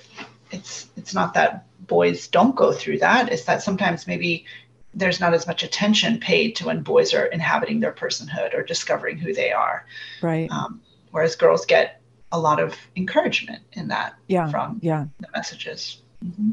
it's, 0.51 0.89
it's 0.97 1.15
not 1.15 1.33
that 1.35 1.67
boys 1.87 2.29
don't 2.29 2.55
go 2.55 2.73
through 2.73 2.99
that. 2.99 3.33
It's 3.33 3.45
that 3.45 3.63
sometimes 3.63 4.07
maybe 4.07 4.45
there's 4.95 5.21
not 5.21 5.35
as 5.35 5.47
much 5.47 5.63
attention 5.63 6.19
paid 6.19 6.57
to 6.57 6.67
when 6.67 6.83
boys 6.83 7.15
are 7.15 7.27
inhabiting 7.27 7.81
their 7.81 7.93
personhood 7.93 8.55
or 8.55 8.63
discovering 8.63 9.19
who 9.19 9.33
they 9.33 9.53
are. 9.53 9.87
Right. 10.21 10.51
Um, 10.51 10.81
whereas 11.11 11.37
girls 11.37 11.65
get 11.65 12.01
a 12.31 12.39
lot 12.39 12.61
of 12.61 12.75
encouragement 12.97 13.63
in 13.73 13.89
that 13.89 14.15
yeah, 14.29 14.51
from 14.51 14.81
yeah. 14.83 15.07
the 15.21 15.29
messages. 15.35 16.03
Mm-hmm. 16.25 16.53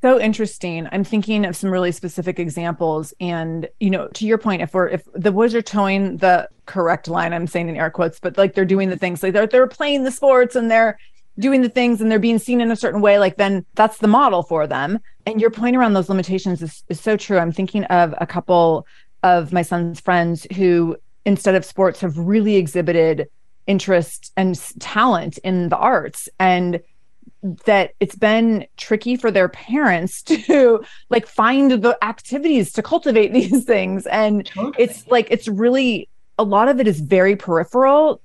So 0.00 0.20
interesting. 0.20 0.88
I'm 0.92 1.02
thinking 1.02 1.44
of 1.44 1.56
some 1.56 1.70
really 1.70 1.90
specific 1.90 2.38
examples. 2.38 3.12
And, 3.18 3.68
you 3.80 3.90
know, 3.90 4.06
to 4.08 4.26
your 4.26 4.38
point, 4.38 4.62
if 4.62 4.72
we're, 4.72 4.88
if 4.88 5.02
the 5.12 5.32
boys 5.32 5.56
are 5.56 5.62
towing 5.62 6.18
the 6.18 6.48
correct 6.66 7.08
line, 7.08 7.32
I'm 7.32 7.48
saying 7.48 7.68
in 7.68 7.76
air 7.76 7.90
quotes, 7.90 8.20
but 8.20 8.38
like 8.38 8.54
they're 8.54 8.64
doing 8.64 8.90
the 8.90 8.96
things 8.96 9.24
like 9.24 9.32
they're, 9.32 9.48
they're 9.48 9.66
playing 9.66 10.04
the 10.04 10.12
sports 10.12 10.54
and 10.54 10.70
they're 10.70 10.98
doing 11.38 11.62
the 11.62 11.68
things 11.68 12.00
and 12.00 12.10
they're 12.10 12.18
being 12.18 12.38
seen 12.38 12.60
in 12.60 12.70
a 12.70 12.76
certain 12.76 13.00
way, 13.00 13.18
like 13.18 13.36
then 13.36 13.64
that's 13.74 13.98
the 13.98 14.08
model 14.08 14.42
for 14.42 14.66
them. 14.66 14.98
And 15.26 15.40
your 15.40 15.50
point 15.50 15.76
around 15.76 15.94
those 15.94 16.08
limitations 16.08 16.62
is, 16.62 16.82
is 16.88 17.00
so 17.00 17.16
true. 17.16 17.38
I'm 17.38 17.52
thinking 17.52 17.84
of 17.84 18.14
a 18.18 18.26
couple 18.26 18.86
of 19.22 19.52
my 19.52 19.62
son's 19.62 20.00
friends 20.00 20.46
who, 20.56 20.96
instead 21.24 21.54
of 21.54 21.64
sports, 21.64 22.00
have 22.00 22.16
really 22.18 22.56
exhibited 22.56 23.28
interest 23.66 24.32
and 24.36 24.58
talent 24.80 25.38
in 25.38 25.68
the 25.68 25.76
arts. 25.76 26.28
And 26.38 26.80
that 27.66 27.92
it's 28.00 28.16
been 28.16 28.66
tricky 28.76 29.16
for 29.16 29.30
their 29.30 29.48
parents 29.48 30.22
to 30.24 30.82
like 31.08 31.26
find 31.26 31.70
the 31.70 31.96
activities 32.02 32.72
to 32.72 32.82
cultivate 32.82 33.32
these 33.32 33.64
things 33.64 34.06
and 34.06 34.46
totally. 34.46 34.74
it's 34.76 35.06
like 35.06 35.28
it's 35.30 35.46
really 35.46 36.08
a 36.38 36.42
lot 36.42 36.68
of 36.68 36.80
it 36.80 36.86
is 36.86 37.00
very 37.00 37.36
peripheral 37.36 38.20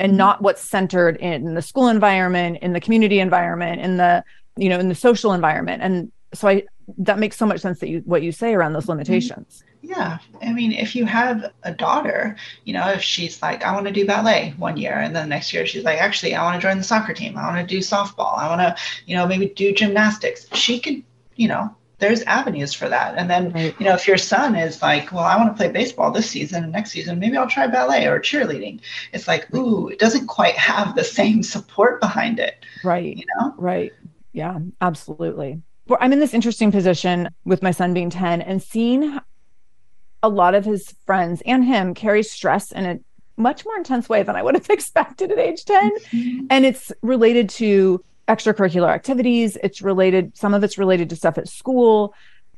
and 0.00 0.16
not 0.16 0.42
what's 0.42 0.62
centered 0.62 1.16
in 1.16 1.54
the 1.54 1.62
school 1.62 1.88
environment 1.88 2.58
in 2.62 2.72
the 2.72 2.80
community 2.80 3.20
environment 3.20 3.80
in 3.80 3.96
the 3.96 4.24
you 4.56 4.68
know 4.68 4.78
in 4.78 4.88
the 4.88 4.94
social 4.94 5.32
environment. 5.32 5.82
And 5.82 6.12
so 6.34 6.48
i 6.48 6.62
that 6.96 7.18
makes 7.18 7.36
so 7.36 7.46
much 7.46 7.60
sense 7.60 7.80
that 7.80 7.88
you 7.88 8.02
what 8.04 8.22
you 8.22 8.32
say 8.32 8.54
around 8.54 8.72
those 8.72 8.84
mm-hmm. 8.84 8.92
limitations. 8.92 9.64
Yeah. 9.82 10.18
I 10.42 10.52
mean 10.52 10.72
if 10.72 10.96
you 10.96 11.04
have 11.06 11.52
a 11.62 11.72
daughter 11.72 12.36
you 12.64 12.74
know 12.74 12.88
if 12.88 13.02
she's 13.02 13.40
like 13.40 13.62
i 13.62 13.72
want 13.72 13.86
to 13.86 13.92
do 13.92 14.06
ballet 14.06 14.54
one 14.58 14.76
year 14.76 14.94
and 14.94 15.14
then 15.14 15.28
next 15.28 15.52
year 15.52 15.64
she's 15.66 15.84
like 15.84 15.98
actually 15.98 16.34
i 16.34 16.42
want 16.42 16.60
to 16.60 16.66
join 16.66 16.78
the 16.78 16.84
soccer 16.84 17.14
team. 17.14 17.38
I 17.38 17.46
want 17.46 17.66
to 17.66 17.74
do 17.74 17.80
softball. 17.80 18.36
I 18.36 18.48
want 18.48 18.60
to 18.60 18.82
you 19.06 19.16
know 19.16 19.26
maybe 19.26 19.46
do 19.48 19.72
gymnastics. 19.72 20.46
She 20.52 20.80
could 20.80 21.02
you 21.36 21.48
know 21.48 21.74
there's 21.98 22.22
avenues 22.22 22.72
for 22.72 22.88
that. 22.88 23.16
And 23.16 23.28
then, 23.28 23.52
right. 23.52 23.74
you 23.78 23.84
know, 23.84 23.94
if 23.94 24.06
your 24.06 24.18
son 24.18 24.54
is 24.54 24.80
like, 24.82 25.12
well, 25.12 25.24
I 25.24 25.36
want 25.36 25.54
to 25.54 25.56
play 25.56 25.70
baseball 25.70 26.10
this 26.10 26.30
season 26.30 26.62
and 26.62 26.72
next 26.72 26.92
season, 26.92 27.18
maybe 27.18 27.36
I'll 27.36 27.48
try 27.48 27.66
ballet 27.66 28.06
or 28.06 28.20
cheerleading. 28.20 28.80
It's 29.12 29.26
like, 29.26 29.52
ooh, 29.54 29.88
it 29.88 29.98
doesn't 29.98 30.26
quite 30.26 30.54
have 30.54 30.94
the 30.94 31.04
same 31.04 31.42
support 31.42 32.00
behind 32.00 32.38
it. 32.38 32.64
Right. 32.84 33.16
You 33.16 33.24
know? 33.38 33.54
Right. 33.58 33.92
Yeah, 34.32 34.58
absolutely. 34.80 35.60
Well, 35.88 35.98
I'm 36.00 36.12
in 36.12 36.20
this 36.20 36.34
interesting 36.34 36.70
position 36.70 37.28
with 37.44 37.62
my 37.62 37.72
son 37.72 37.94
being 37.94 38.10
10 38.10 38.42
and 38.42 38.62
seeing 38.62 39.18
a 40.22 40.28
lot 40.28 40.54
of 40.54 40.64
his 40.64 40.94
friends 41.06 41.42
and 41.46 41.64
him 41.64 41.94
carry 41.94 42.22
stress 42.22 42.70
in 42.72 42.84
a 42.84 43.00
much 43.36 43.64
more 43.64 43.76
intense 43.76 44.08
way 44.08 44.22
than 44.22 44.36
I 44.36 44.42
would 44.42 44.54
have 44.54 44.68
expected 44.70 45.32
at 45.32 45.38
age 45.38 45.64
10. 45.64 45.90
Mm-hmm. 45.90 46.46
And 46.50 46.64
it's 46.64 46.92
related 47.02 47.48
to 47.50 48.04
extracurricular 48.28 48.88
activities. 48.88 49.56
It's 49.62 49.82
related, 49.82 50.36
some 50.36 50.54
of 50.54 50.62
it's 50.62 50.78
related 50.78 51.10
to 51.10 51.16
stuff 51.16 51.38
at 51.38 51.48
school. 51.48 52.14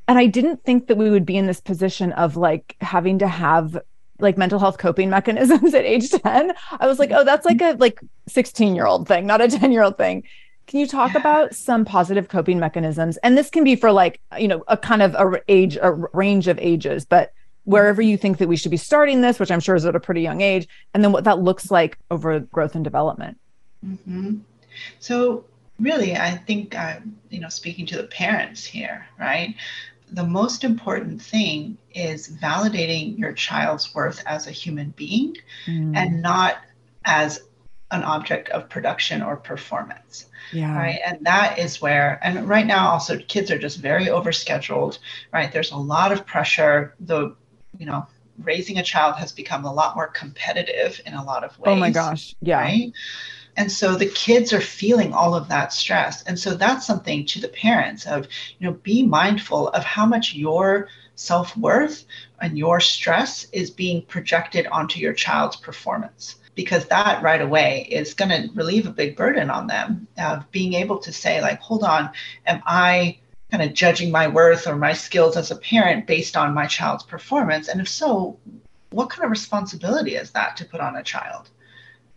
And 0.08 0.18
I 0.18 0.26
didn't 0.26 0.64
think 0.64 0.88
that 0.88 0.96
we 0.96 1.10
would 1.10 1.24
be 1.24 1.36
in 1.36 1.46
this 1.46 1.60
position 1.60 2.12
of 2.12 2.36
like 2.36 2.76
having 2.80 3.18
to 3.20 3.28
have 3.28 3.80
like 4.18 4.36
mental 4.36 4.58
health 4.58 4.78
coping 4.78 5.08
mechanisms 5.18 5.72
at 5.74 5.84
age 5.84 6.10
10. 6.10 6.52
I 6.78 6.86
was 6.86 6.98
like, 6.98 7.10
oh, 7.12 7.24
that's 7.24 7.46
like 7.46 7.60
a 7.62 7.76
like 7.78 8.00
16 8.28 8.74
year 8.74 8.86
old 8.86 9.08
thing, 9.08 9.26
not 9.26 9.40
a 9.40 9.48
10 9.48 9.72
year 9.72 9.82
old 9.82 9.96
thing. 9.96 10.24
Can 10.66 10.78
you 10.78 10.86
talk 10.86 11.14
about 11.16 11.54
some 11.54 11.84
positive 11.84 12.28
coping 12.28 12.60
mechanisms? 12.60 13.16
And 13.18 13.36
this 13.36 13.50
can 13.50 13.64
be 13.64 13.74
for 13.74 13.90
like, 13.90 14.20
you 14.38 14.46
know, 14.46 14.62
a 14.68 14.76
kind 14.76 15.02
of 15.02 15.14
a 15.14 15.40
age, 15.48 15.76
a 15.80 15.90
range 16.12 16.46
of 16.46 16.58
ages, 16.60 17.04
but 17.04 17.32
wherever 17.64 18.00
you 18.00 18.16
think 18.16 18.38
that 18.38 18.48
we 18.48 18.56
should 18.56 18.70
be 18.70 18.76
starting 18.76 19.20
this, 19.20 19.38
which 19.38 19.50
I'm 19.50 19.60
sure 19.60 19.74
is 19.74 19.84
at 19.84 19.96
a 19.96 20.00
pretty 20.00 20.22
young 20.22 20.40
age, 20.40 20.68
and 20.94 21.02
then 21.02 21.12
what 21.12 21.24
that 21.24 21.40
looks 21.40 21.70
like 21.70 21.98
over 22.10 22.38
growth 22.40 22.74
and 22.74 22.84
development. 22.84 23.38
Mm-hmm. 23.84 24.38
So 24.98 25.44
really, 25.80 26.16
I 26.16 26.36
think, 26.36 26.76
uh, 26.76 27.00
you 27.30 27.40
know, 27.40 27.48
speaking 27.48 27.86
to 27.86 27.96
the 27.96 28.04
parents 28.04 28.64
here, 28.64 29.06
right? 29.18 29.54
the 30.12 30.24
most 30.24 30.64
important 30.64 31.22
thing 31.22 31.78
is 31.94 32.28
validating 32.28 33.18
your 33.18 33.32
child's 33.32 33.94
worth 33.94 34.22
as 34.26 34.46
a 34.46 34.50
human 34.50 34.90
being 34.96 35.36
mm. 35.66 35.96
and 35.96 36.22
not 36.22 36.56
as 37.04 37.40
an 37.90 38.02
object 38.02 38.48
of 38.50 38.68
production 38.68 39.22
or 39.22 39.36
performance. 39.36 40.26
Yeah. 40.52 40.76
Right. 40.76 41.00
And 41.04 41.24
that 41.26 41.58
is 41.58 41.80
where, 41.80 42.18
and 42.22 42.48
right 42.48 42.66
now 42.66 42.90
also 42.90 43.18
kids 43.18 43.50
are 43.50 43.58
just 43.58 43.78
very 43.78 44.06
overscheduled, 44.06 44.98
right? 45.32 45.50
There's 45.52 45.70
a 45.70 45.76
lot 45.76 46.12
of 46.12 46.26
pressure. 46.26 46.94
The, 47.00 47.36
you 47.78 47.86
know, 47.86 48.06
raising 48.42 48.78
a 48.78 48.82
child 48.82 49.16
has 49.16 49.32
become 49.32 49.64
a 49.64 49.72
lot 49.72 49.94
more 49.94 50.08
competitive 50.08 51.00
in 51.06 51.14
a 51.14 51.24
lot 51.24 51.44
of 51.44 51.56
ways. 51.58 51.72
Oh 51.72 51.76
my 51.76 51.90
gosh. 51.90 52.34
Yeah. 52.40 52.60
Right? 52.60 52.92
And 53.56 53.70
so 53.70 53.94
the 53.94 54.06
kids 54.06 54.52
are 54.52 54.60
feeling 54.60 55.12
all 55.12 55.34
of 55.34 55.48
that 55.48 55.72
stress. 55.72 56.22
And 56.22 56.38
so 56.38 56.54
that's 56.54 56.86
something 56.86 57.26
to 57.26 57.40
the 57.40 57.48
parents 57.48 58.06
of, 58.06 58.26
you 58.58 58.66
know, 58.66 58.74
be 58.74 59.02
mindful 59.02 59.68
of 59.68 59.84
how 59.84 60.06
much 60.06 60.34
your 60.34 60.88
self 61.16 61.56
worth 61.56 62.04
and 62.40 62.56
your 62.56 62.80
stress 62.80 63.46
is 63.52 63.70
being 63.70 64.02
projected 64.02 64.66
onto 64.68 65.00
your 65.00 65.12
child's 65.12 65.56
performance. 65.56 66.36
Because 66.54 66.86
that 66.86 67.22
right 67.22 67.40
away 67.40 67.86
is 67.90 68.14
going 68.14 68.30
to 68.30 68.52
relieve 68.54 68.86
a 68.86 68.90
big 68.90 69.16
burden 69.16 69.50
on 69.50 69.66
them 69.66 70.06
of 70.18 70.50
being 70.50 70.74
able 70.74 70.98
to 70.98 71.12
say, 71.12 71.40
like, 71.40 71.60
hold 71.60 71.84
on, 71.84 72.10
am 72.46 72.62
I 72.66 73.18
kind 73.50 73.62
of 73.62 73.74
judging 73.74 74.10
my 74.10 74.28
worth 74.28 74.66
or 74.66 74.76
my 74.76 74.92
skills 74.92 75.36
as 75.36 75.50
a 75.50 75.56
parent 75.56 76.06
based 76.06 76.36
on 76.36 76.54
my 76.54 76.66
child's 76.66 77.04
performance? 77.04 77.68
And 77.68 77.80
if 77.80 77.88
so, 77.88 78.38
what 78.90 79.10
kind 79.10 79.24
of 79.24 79.30
responsibility 79.30 80.16
is 80.16 80.32
that 80.32 80.56
to 80.56 80.64
put 80.64 80.80
on 80.80 80.96
a 80.96 81.02
child? 81.02 81.50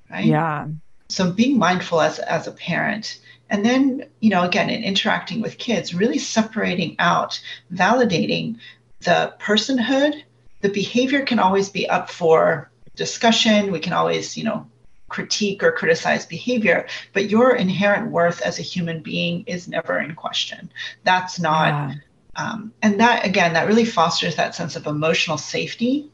Right? 0.10 0.26
Yeah 0.26 0.68
so 1.14 1.32
being 1.32 1.58
mindful 1.58 2.02
as 2.02 2.18
as 2.20 2.48
a 2.48 2.52
parent 2.52 3.20
and 3.50 3.64
then 3.64 4.06
you 4.20 4.30
know 4.30 4.44
again 4.44 4.70
in 4.70 4.84
interacting 4.84 5.42
with 5.42 5.58
kids 5.60 5.94
really 5.94 6.18
separating 6.18 6.96
out 7.00 7.40
validating 7.72 8.58
the 9.02 9.34
personhood. 9.40 10.24
The 10.62 10.70
behavior 10.70 11.24
can 11.24 11.40
always 11.40 11.70
be 11.70 11.90
up 11.90 12.10
for 12.10 12.72
discussion. 12.96 13.72
We 13.72 13.80
can 13.80 13.94
always 13.94 14.36
you 14.38 14.44
know 14.44 14.68
critique 15.10 15.62
or 15.62 15.72
criticize 15.72 16.26
behavior 16.26 16.88
but 17.14 17.30
your 17.30 17.56
inherent 17.56 18.10
worth 18.10 18.42
as 18.42 18.58
a 18.58 18.64
human 18.64 19.04
being 19.04 19.44
is 19.46 19.68
never 19.68 20.00
in 20.00 20.16
question. 20.16 20.72
That's 21.04 21.40
not 21.40 21.68
yeah. 21.68 21.96
um, 22.36 22.74
and 22.82 23.00
that 23.00 23.24
again 23.24 23.54
that 23.54 23.68
really 23.68 23.86
fosters 23.86 24.38
that 24.38 24.56
sense 24.56 24.76
of 24.76 24.88
emotional 24.88 25.38
safety 25.38 26.10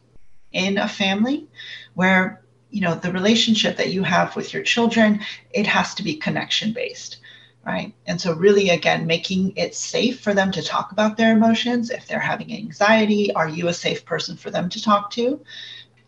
in 0.52 0.78
a 0.78 0.90
family 0.90 1.48
where 1.94 2.42
you 2.70 2.82
know 2.82 2.96
the 2.96 3.12
relationship 3.12 3.78
that 3.78 3.92
you 3.92 4.04
have 4.04 4.36
with 4.36 4.54
your 4.54 4.64
children 4.64 5.20
it 5.52 5.68
has 5.68 5.96
to 5.96 6.04
be 6.04 6.16
connection 6.16 6.74
based 6.74 7.18
right 7.66 7.94
and 8.06 8.20
so 8.20 8.34
really 8.34 8.70
again 8.70 9.06
making 9.06 9.54
it 9.56 9.76
safe 9.76 10.20
for 10.20 10.34
them 10.34 10.52
to 10.52 10.62
talk 10.62 10.92
about 10.92 11.18
their 11.18 11.36
emotions 11.36 11.90
if 11.90 12.08
they're 12.08 12.20
having 12.20 12.54
anxiety 12.54 13.34
are 13.34 13.50
you 13.50 13.68
a 13.68 13.74
safe 13.74 14.06
person 14.06 14.38
for 14.38 14.50
them 14.50 14.70
to 14.70 14.82
talk 14.82 15.12
to 15.12 15.40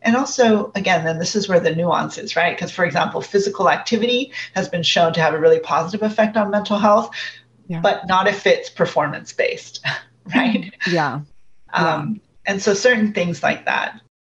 and 0.01 0.15
also 0.15 0.71
again 0.75 1.03
then 1.03 1.19
this 1.19 1.35
is 1.35 1.49
where 1.49 1.59
the 1.59 1.75
nuance 1.75 2.17
is 2.17 2.35
right 2.35 2.55
because 2.55 2.71
for 2.71 2.85
example 2.85 3.21
physical 3.21 3.69
activity 3.69 4.31
has 4.53 4.69
been 4.69 4.83
shown 4.83 5.13
to 5.13 5.21
have 5.21 5.33
a 5.33 5.39
really 5.39 5.59
positive 5.59 6.03
effect 6.03 6.37
on 6.37 6.49
mental 6.49 6.77
health 6.77 7.11
yeah. 7.67 7.79
but 7.81 8.07
not 8.07 8.27
if 8.27 8.45
it's 8.45 8.69
performance 8.69 9.33
based 9.33 9.85
right 10.35 10.73
yeah. 10.87 11.21
Um, 11.73 12.21
yeah. 12.45 12.51
and 12.53 12.61
so 12.61 12.73
certain 12.73 13.13
things 13.13 13.43
like 13.43 13.65
that 13.65 13.99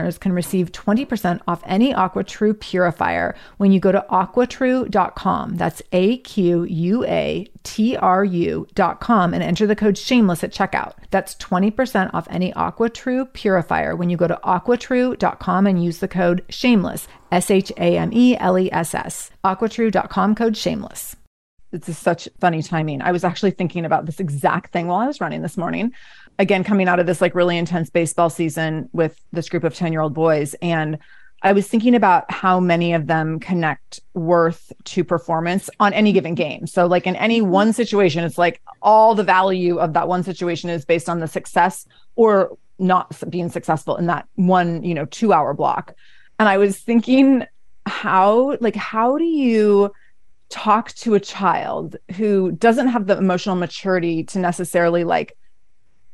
listeners 0.00 0.18
can 0.18 0.32
receive 0.32 0.72
20% 0.72 1.40
off 1.46 1.62
any 1.66 1.92
AquaTru 1.92 2.58
purifier 2.58 3.34
when 3.58 3.72
you 3.72 3.80
go 3.80 3.92
to 3.92 4.04
aquatru.com. 4.10 5.56
That's 5.56 5.82
A 5.92 6.18
Q 6.18 6.64
U 6.64 7.04
A 7.04 7.46
T 7.62 7.96
R 7.96 8.24
U.com 8.24 9.34
and 9.34 9.42
enter 9.42 9.66
the 9.66 9.76
code 9.76 9.98
shameless 9.98 10.44
at 10.44 10.52
checkout. 10.52 10.94
That's 11.10 11.34
20% 11.36 12.10
off 12.14 12.26
any 12.30 12.52
AquaTru 12.52 13.32
purifier 13.32 13.96
when 13.96 14.10
you 14.10 14.16
go 14.16 14.28
to 14.28 14.40
aquatru.com 14.44 15.66
and 15.66 15.84
use 15.84 15.98
the 15.98 16.08
code 16.08 16.44
shameless, 16.48 17.06
S 17.30 17.50
H 17.50 17.70
A 17.76 17.98
M 17.98 18.10
E 18.12 18.36
L 18.38 18.58
E 18.58 18.72
S 18.72 18.94
S. 18.94 19.30
Aquatru.com 19.44 20.34
code 20.34 20.56
shameless. 20.56 21.16
This 21.72 21.88
is 21.88 21.98
such 21.98 22.28
funny 22.40 22.62
timing. 22.62 23.00
I 23.00 23.12
was 23.12 23.22
actually 23.22 23.52
thinking 23.52 23.84
about 23.84 24.04
this 24.06 24.18
exact 24.18 24.72
thing 24.72 24.88
while 24.88 24.98
I 24.98 25.06
was 25.06 25.20
running 25.20 25.42
this 25.42 25.56
morning 25.56 25.92
again 26.40 26.64
coming 26.64 26.88
out 26.88 26.98
of 26.98 27.06
this 27.06 27.20
like 27.20 27.34
really 27.34 27.58
intense 27.58 27.90
baseball 27.90 28.30
season 28.30 28.88
with 28.92 29.20
this 29.30 29.50
group 29.50 29.62
of 29.62 29.74
10 29.74 29.92
year 29.92 30.00
old 30.00 30.14
boys. 30.14 30.54
And 30.54 30.98
i 31.42 31.52
was 31.52 31.66
thinking 31.66 31.94
about 31.94 32.30
how 32.30 32.60
many 32.60 32.92
of 32.92 33.06
them 33.06 33.40
connect 33.40 34.00
worth 34.12 34.72
to 34.84 35.04
performance 35.04 35.70
on 35.78 35.92
any 35.92 36.12
given 36.12 36.34
game. 36.34 36.66
So 36.66 36.86
like 36.86 37.06
in 37.06 37.14
any 37.16 37.40
mm-hmm. 37.40 37.50
one 37.50 37.72
situation 37.72 38.24
it's 38.24 38.38
like 38.38 38.60
all 38.82 39.14
the 39.14 39.22
value 39.22 39.78
of 39.78 39.92
that 39.92 40.08
one 40.08 40.22
situation 40.22 40.70
is 40.70 40.84
based 40.84 41.08
on 41.08 41.20
the 41.20 41.28
success 41.28 41.86
or 42.16 42.56
not 42.78 43.14
being 43.30 43.50
successful 43.50 43.96
in 43.96 44.06
that 44.06 44.26
one 44.36 44.82
you 44.82 44.94
know 44.94 45.04
two 45.04 45.32
hour 45.34 45.52
block. 45.52 45.94
And 46.38 46.48
i 46.48 46.56
was 46.56 46.78
thinking 46.78 47.44
how 47.86 48.56
like 48.60 48.76
how 48.76 49.18
do 49.18 49.24
you 49.24 49.92
talk 50.48 50.92
to 50.94 51.14
a 51.14 51.20
child 51.20 51.96
who 52.16 52.50
doesn't 52.52 52.88
have 52.88 53.06
the 53.06 53.16
emotional 53.16 53.56
maturity 53.56 54.24
to 54.24 54.38
necessarily 54.38 55.04
like 55.04 55.36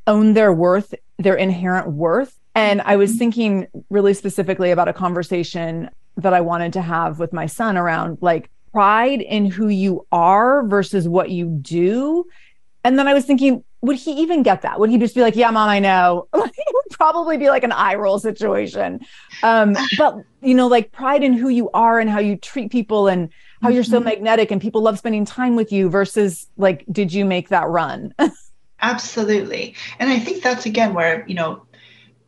own 0.07 0.35
their 0.35 0.53
worth, 0.53 0.95
their 1.19 1.35
inherent 1.35 1.88
worth. 1.88 2.38
And 2.55 2.81
I 2.83 2.97
was 2.97 3.11
mm-hmm. 3.11 3.19
thinking 3.19 3.66
really 3.90 4.14
specifically 4.14 4.71
about 4.71 4.88
a 4.88 4.92
conversation 4.92 5.90
that 6.16 6.33
I 6.33 6.40
wanted 6.40 6.73
to 6.75 6.83
have 6.83 7.19
with 7.19 7.33
my 7.33 7.47
son 7.47 7.77
around 7.77 8.19
like 8.21 8.51
pride 8.73 9.21
in 9.21 9.47
who 9.47 9.69
you 9.69 10.07
are 10.12 10.66
versus 10.66 11.09
what 11.09 11.31
you 11.31 11.47
do. 11.49 12.27
And 12.85 12.99
then 12.99 13.09
I 13.09 13.14
was 13.14 13.25
thinking, 13.25 13.64
would 13.83 13.97
he 13.97 14.12
even 14.12 14.42
get 14.42 14.62
that? 14.62 14.81
Would 14.81 14.90
he 14.90 14.99
just 14.99 15.14
be 15.14 15.21
like, 15.21 15.37
yeah, 15.37 15.51
mom, 15.51 15.69
I 15.69 15.79
know? 15.79 16.29
it 16.35 16.75
would 16.75 16.90
probably 16.90 17.37
be 17.37 17.49
like 17.49 17.62
an 17.62 17.73
eye 17.73 17.95
roll 17.95 18.19
situation. 18.19 19.01
Um, 19.42 19.77
but, 19.99 20.16
you 20.40 20.55
know, 20.55 20.66
like 20.66 20.92
pride 20.92 21.23
in 21.23 21.33
who 21.33 21.49
you 21.49 21.71
are 21.71 22.01
and 22.01 22.09
how 22.09 22.19
you 22.19 22.37
treat 22.37 22.73
people 22.73 23.09
and 23.09 23.29
how 23.62 23.69
you're 23.69 23.85
so 23.85 23.99
mm-hmm. 23.99 24.07
magnetic 24.07 24.51
and 24.51 24.61
people 24.61 24.83
love 24.83 24.99
spending 24.99 25.25
time 25.25 25.57
with 25.57 25.73
you 25.73 25.88
versus 25.88 26.49
like, 26.57 26.85
did 26.90 27.12
you 27.12 27.25
make 27.25 27.49
that 27.51 27.69
run? 27.69 28.14
Absolutely. 28.81 29.75
And 29.99 30.11
I 30.11 30.19
think 30.19 30.43
that's 30.43 30.67
again 30.67 30.95
where, 30.95 31.25
you 31.27 31.35
know, 31.35 31.62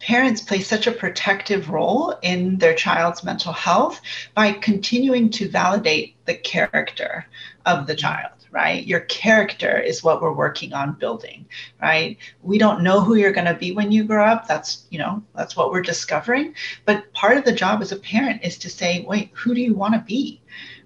parents 0.01 0.41
play 0.41 0.61
such 0.61 0.87
a 0.87 0.93
protective 0.93 1.71
role 1.71 2.17
in 2.23 2.59
their 2.59 2.75
child's 2.75 3.25
mental 3.25 3.53
health 3.53 4.01
by 4.35 4.53
continuing 4.53 5.31
to 5.31 5.49
validate 5.49 6.17
the 6.27 6.35
character 6.35 7.27
of 7.67 7.87
the 7.87 7.95
child 7.97 8.33
right? 8.51 8.87
Your 8.87 9.01
character 9.01 9.79
is 9.79 10.03
what 10.03 10.23
we're 10.23 10.33
working 10.33 10.73
on 10.73 10.95
building 10.95 11.45
right? 11.83 12.17
We 12.43 12.57
don't 12.59 12.83
know 12.83 13.01
who 13.01 13.17
you're 13.17 13.33
going 13.33 13.47
to 13.47 13.55
be 13.55 13.73
when 13.73 13.93
you 13.93 14.05
grow 14.05 14.25
up. 14.25 14.49
That's 14.49 14.87
you 14.91 14.99
know 14.99 15.23
that's 15.37 15.57
what 15.57 15.71
we're 15.71 15.83
discovering. 15.83 16.55
But 16.87 17.13
part 17.13 17.37
of 17.37 17.45
the 17.45 17.53
job 17.53 17.83
as 17.83 17.93
a 17.93 17.97
parent 17.97 18.43
is 18.45 18.57
to 18.59 18.71
say 18.71 19.05
wait 19.07 19.31
who 19.35 19.55
do 19.55 19.61
you 19.61 19.75
want 19.75 19.95
to 19.95 20.01
be 20.01 20.41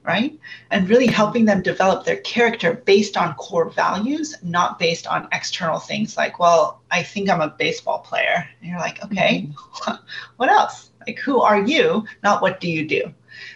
right? 0.05 0.38
And 0.71 0.88
really 0.88 1.07
helping 1.07 1.45
them 1.45 1.62
develop 1.62 2.05
their 2.05 2.17
character 2.19 2.75
based 2.75 3.17
on 3.17 3.35
core 3.35 3.71
values, 3.71 4.37
not 4.43 4.79
based 4.79 5.07
on 5.07 5.29
external 5.33 5.79
things 5.79 6.17
like, 6.17 6.38
well, 6.38 6.81
I 6.91 7.03
think 7.03 7.31
I'm 7.31 7.41
a 7.41 7.49
baseball 7.49 8.01
player. 8.01 8.49
And 8.61 8.71
you're 8.71 8.81
like, 8.81 9.03
okay, 9.05 9.49
mm-hmm. 9.49 9.95
what 10.37 10.49
else? 10.49 10.91
Like, 11.07 11.19
who 11.19 11.41
are 11.41 11.62
you? 11.62 12.05
Not 12.23 12.43
what 12.43 12.61
do 12.61 12.71
you 12.71 12.87
do? 12.87 13.12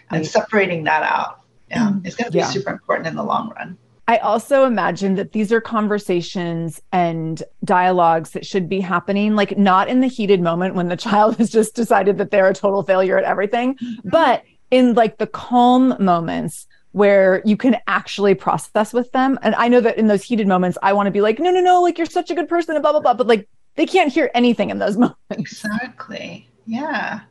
And 0.09 0.25
separating 0.25 0.85
that 0.85 1.03
out 1.03 1.41
yeah, 1.69 1.89
mm, 1.89 2.05
is 2.05 2.15
going 2.15 2.27
to 2.27 2.31
be 2.31 2.39
yeah. 2.39 2.49
super 2.49 2.71
important 2.71 3.07
in 3.07 3.15
the 3.15 3.23
long 3.23 3.53
run. 3.57 3.77
I 4.09 4.17
also 4.17 4.63
imagine 4.63 5.15
that 5.15 5.33
these 5.33 5.51
are 5.51 5.59
conversations 5.59 6.81
and 6.93 7.43
dialogues 7.65 8.31
that 8.31 8.45
should 8.45 8.69
be 8.69 8.79
happening, 8.79 9.35
like 9.35 9.57
not 9.57 9.89
in 9.89 9.99
the 9.99 10.07
heated 10.07 10.39
moment 10.39 10.75
when 10.75 10.87
the 10.87 10.95
child 10.97 11.37
has 11.37 11.49
just 11.49 11.75
decided 11.75 12.17
that 12.17 12.31
they're 12.31 12.47
a 12.47 12.53
total 12.53 12.83
failure 12.83 13.17
at 13.17 13.25
everything, 13.25 13.75
mm-hmm. 13.75 14.09
but 14.09 14.43
in 14.71 14.93
like 14.93 15.17
the 15.17 15.27
calm 15.27 15.95
moments 15.99 16.67
where 16.91 17.41
you 17.45 17.55
can 17.55 17.77
actually 17.87 18.33
process 18.33 18.93
with 18.93 19.11
them. 19.11 19.37
And 19.41 19.53
I 19.55 19.67
know 19.67 19.81
that 19.81 19.97
in 19.97 20.07
those 20.07 20.23
heated 20.23 20.47
moments, 20.47 20.77
I 20.81 20.93
want 20.93 21.07
to 21.07 21.11
be 21.11 21.21
like, 21.21 21.39
no, 21.39 21.51
no, 21.51 21.61
no, 21.61 21.81
like 21.81 21.97
you're 21.97 22.07
such 22.07 22.31
a 22.31 22.35
good 22.35 22.49
person 22.49 22.75
and 22.75 22.81
blah, 22.81 22.91
blah, 22.91 23.01
blah. 23.01 23.13
But 23.13 23.27
like 23.27 23.47
they 23.75 23.85
can't 23.85 24.11
hear 24.11 24.31
anything 24.33 24.69
in 24.69 24.79
those 24.79 24.97
moments. 24.97 25.17
Exactly. 25.29 26.49
Yeah. 26.65 27.21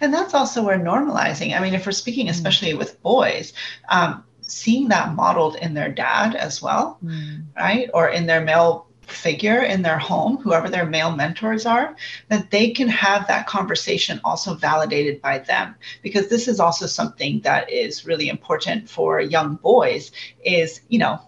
And 0.00 0.14
that's 0.14 0.32
also 0.32 0.62
where 0.62 0.78
normalizing, 0.78 1.56
I 1.56 1.60
mean, 1.60 1.74
if 1.74 1.84
we're 1.84 1.92
speaking 1.92 2.26
mm. 2.26 2.30
especially 2.30 2.72
mm. 2.72 2.78
with 2.78 3.02
boys, 3.02 3.52
um, 3.88 4.24
seeing 4.40 4.88
that 4.88 5.14
modeled 5.14 5.56
in 5.56 5.74
their 5.74 5.90
dad 5.90 6.34
as 6.34 6.62
well, 6.62 6.98
mm. 7.04 7.44
right? 7.56 7.90
Or 7.92 8.08
in 8.08 8.26
their 8.26 8.40
male 8.40 8.85
figure 9.06 9.62
in 9.62 9.82
their 9.82 9.98
home, 9.98 10.36
whoever 10.38 10.68
their 10.68 10.86
male 10.86 11.14
mentors 11.14 11.64
are, 11.64 11.96
that 12.28 12.50
they 12.50 12.70
can 12.70 12.88
have 12.88 13.26
that 13.26 13.46
conversation 13.46 14.20
also 14.24 14.54
validated 14.54 15.20
by 15.22 15.38
them. 15.38 15.74
Because 16.02 16.28
this 16.28 16.48
is 16.48 16.60
also 16.60 16.86
something 16.86 17.40
that 17.40 17.70
is 17.70 18.06
really 18.06 18.28
important 18.28 18.88
for 18.88 19.20
young 19.20 19.56
boys 19.56 20.12
is, 20.44 20.80
you 20.88 20.98
know, 20.98 21.20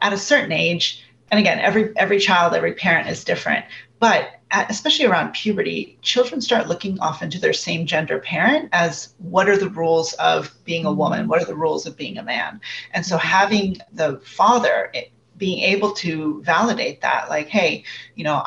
at 0.00 0.12
a 0.12 0.18
certain 0.18 0.52
age, 0.52 1.04
and 1.30 1.40
again, 1.40 1.58
every 1.58 1.96
every 1.96 2.20
child, 2.20 2.54
every 2.54 2.74
parent 2.74 3.08
is 3.08 3.24
different, 3.24 3.64
but 3.98 4.30
at, 4.50 4.70
especially 4.70 5.06
around 5.06 5.32
puberty, 5.32 5.98
children 6.02 6.40
start 6.40 6.68
looking 6.68 7.00
often 7.00 7.30
to 7.30 7.40
their 7.40 7.52
same 7.52 7.86
gender 7.86 8.20
parent 8.20 8.68
as 8.72 9.14
what 9.18 9.48
are 9.48 9.56
the 9.56 9.70
rules 9.70 10.12
of 10.14 10.54
being 10.64 10.84
a 10.86 10.92
woman? 10.92 11.26
What 11.26 11.42
are 11.42 11.46
the 11.46 11.56
rules 11.56 11.86
of 11.86 11.96
being 11.96 12.18
a 12.18 12.22
man? 12.22 12.60
And 12.92 13.04
so 13.04 13.16
having 13.16 13.78
the 13.92 14.20
father 14.20 14.92
being 15.36 15.60
able 15.60 15.92
to 15.92 16.42
validate 16.42 17.00
that 17.02 17.28
like 17.28 17.48
hey 17.48 17.84
you 18.14 18.24
know 18.24 18.42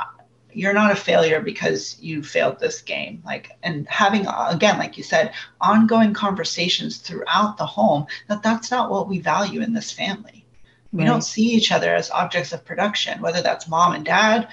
you're 0.54 0.74
not 0.74 0.92
a 0.92 0.96
failure 0.96 1.42
because 1.42 1.98
you 2.02 2.24
failed 2.24 2.60
this 2.60 2.82
game. 2.82 3.22
Like 3.26 3.52
and 3.64 3.88
having 3.88 4.26
again 4.28 4.78
like 4.78 4.98
you 4.98 5.04
said 5.04 5.34
ongoing 5.62 6.14
conversations 6.14 6.98
throughout 6.98 7.58
the 7.58 7.66
home 7.66 8.08
that 8.28 8.44
that's 8.44 8.72
not 8.72 8.90
what 8.90 9.08
we 9.08 9.20
value 9.20 9.62
in 9.62 9.74
this 9.74 9.92
family. 9.92 10.46
We 10.92 11.04
don't 11.04 11.22
see 11.22 11.44
each 11.44 11.72
other 11.72 11.94
as 11.94 12.10
objects 12.10 12.52
of 12.52 12.66
production 12.66 13.22
whether 13.22 13.42
that's 13.42 13.68
mom 13.68 13.94
and 13.94 14.04
dad 14.04 14.48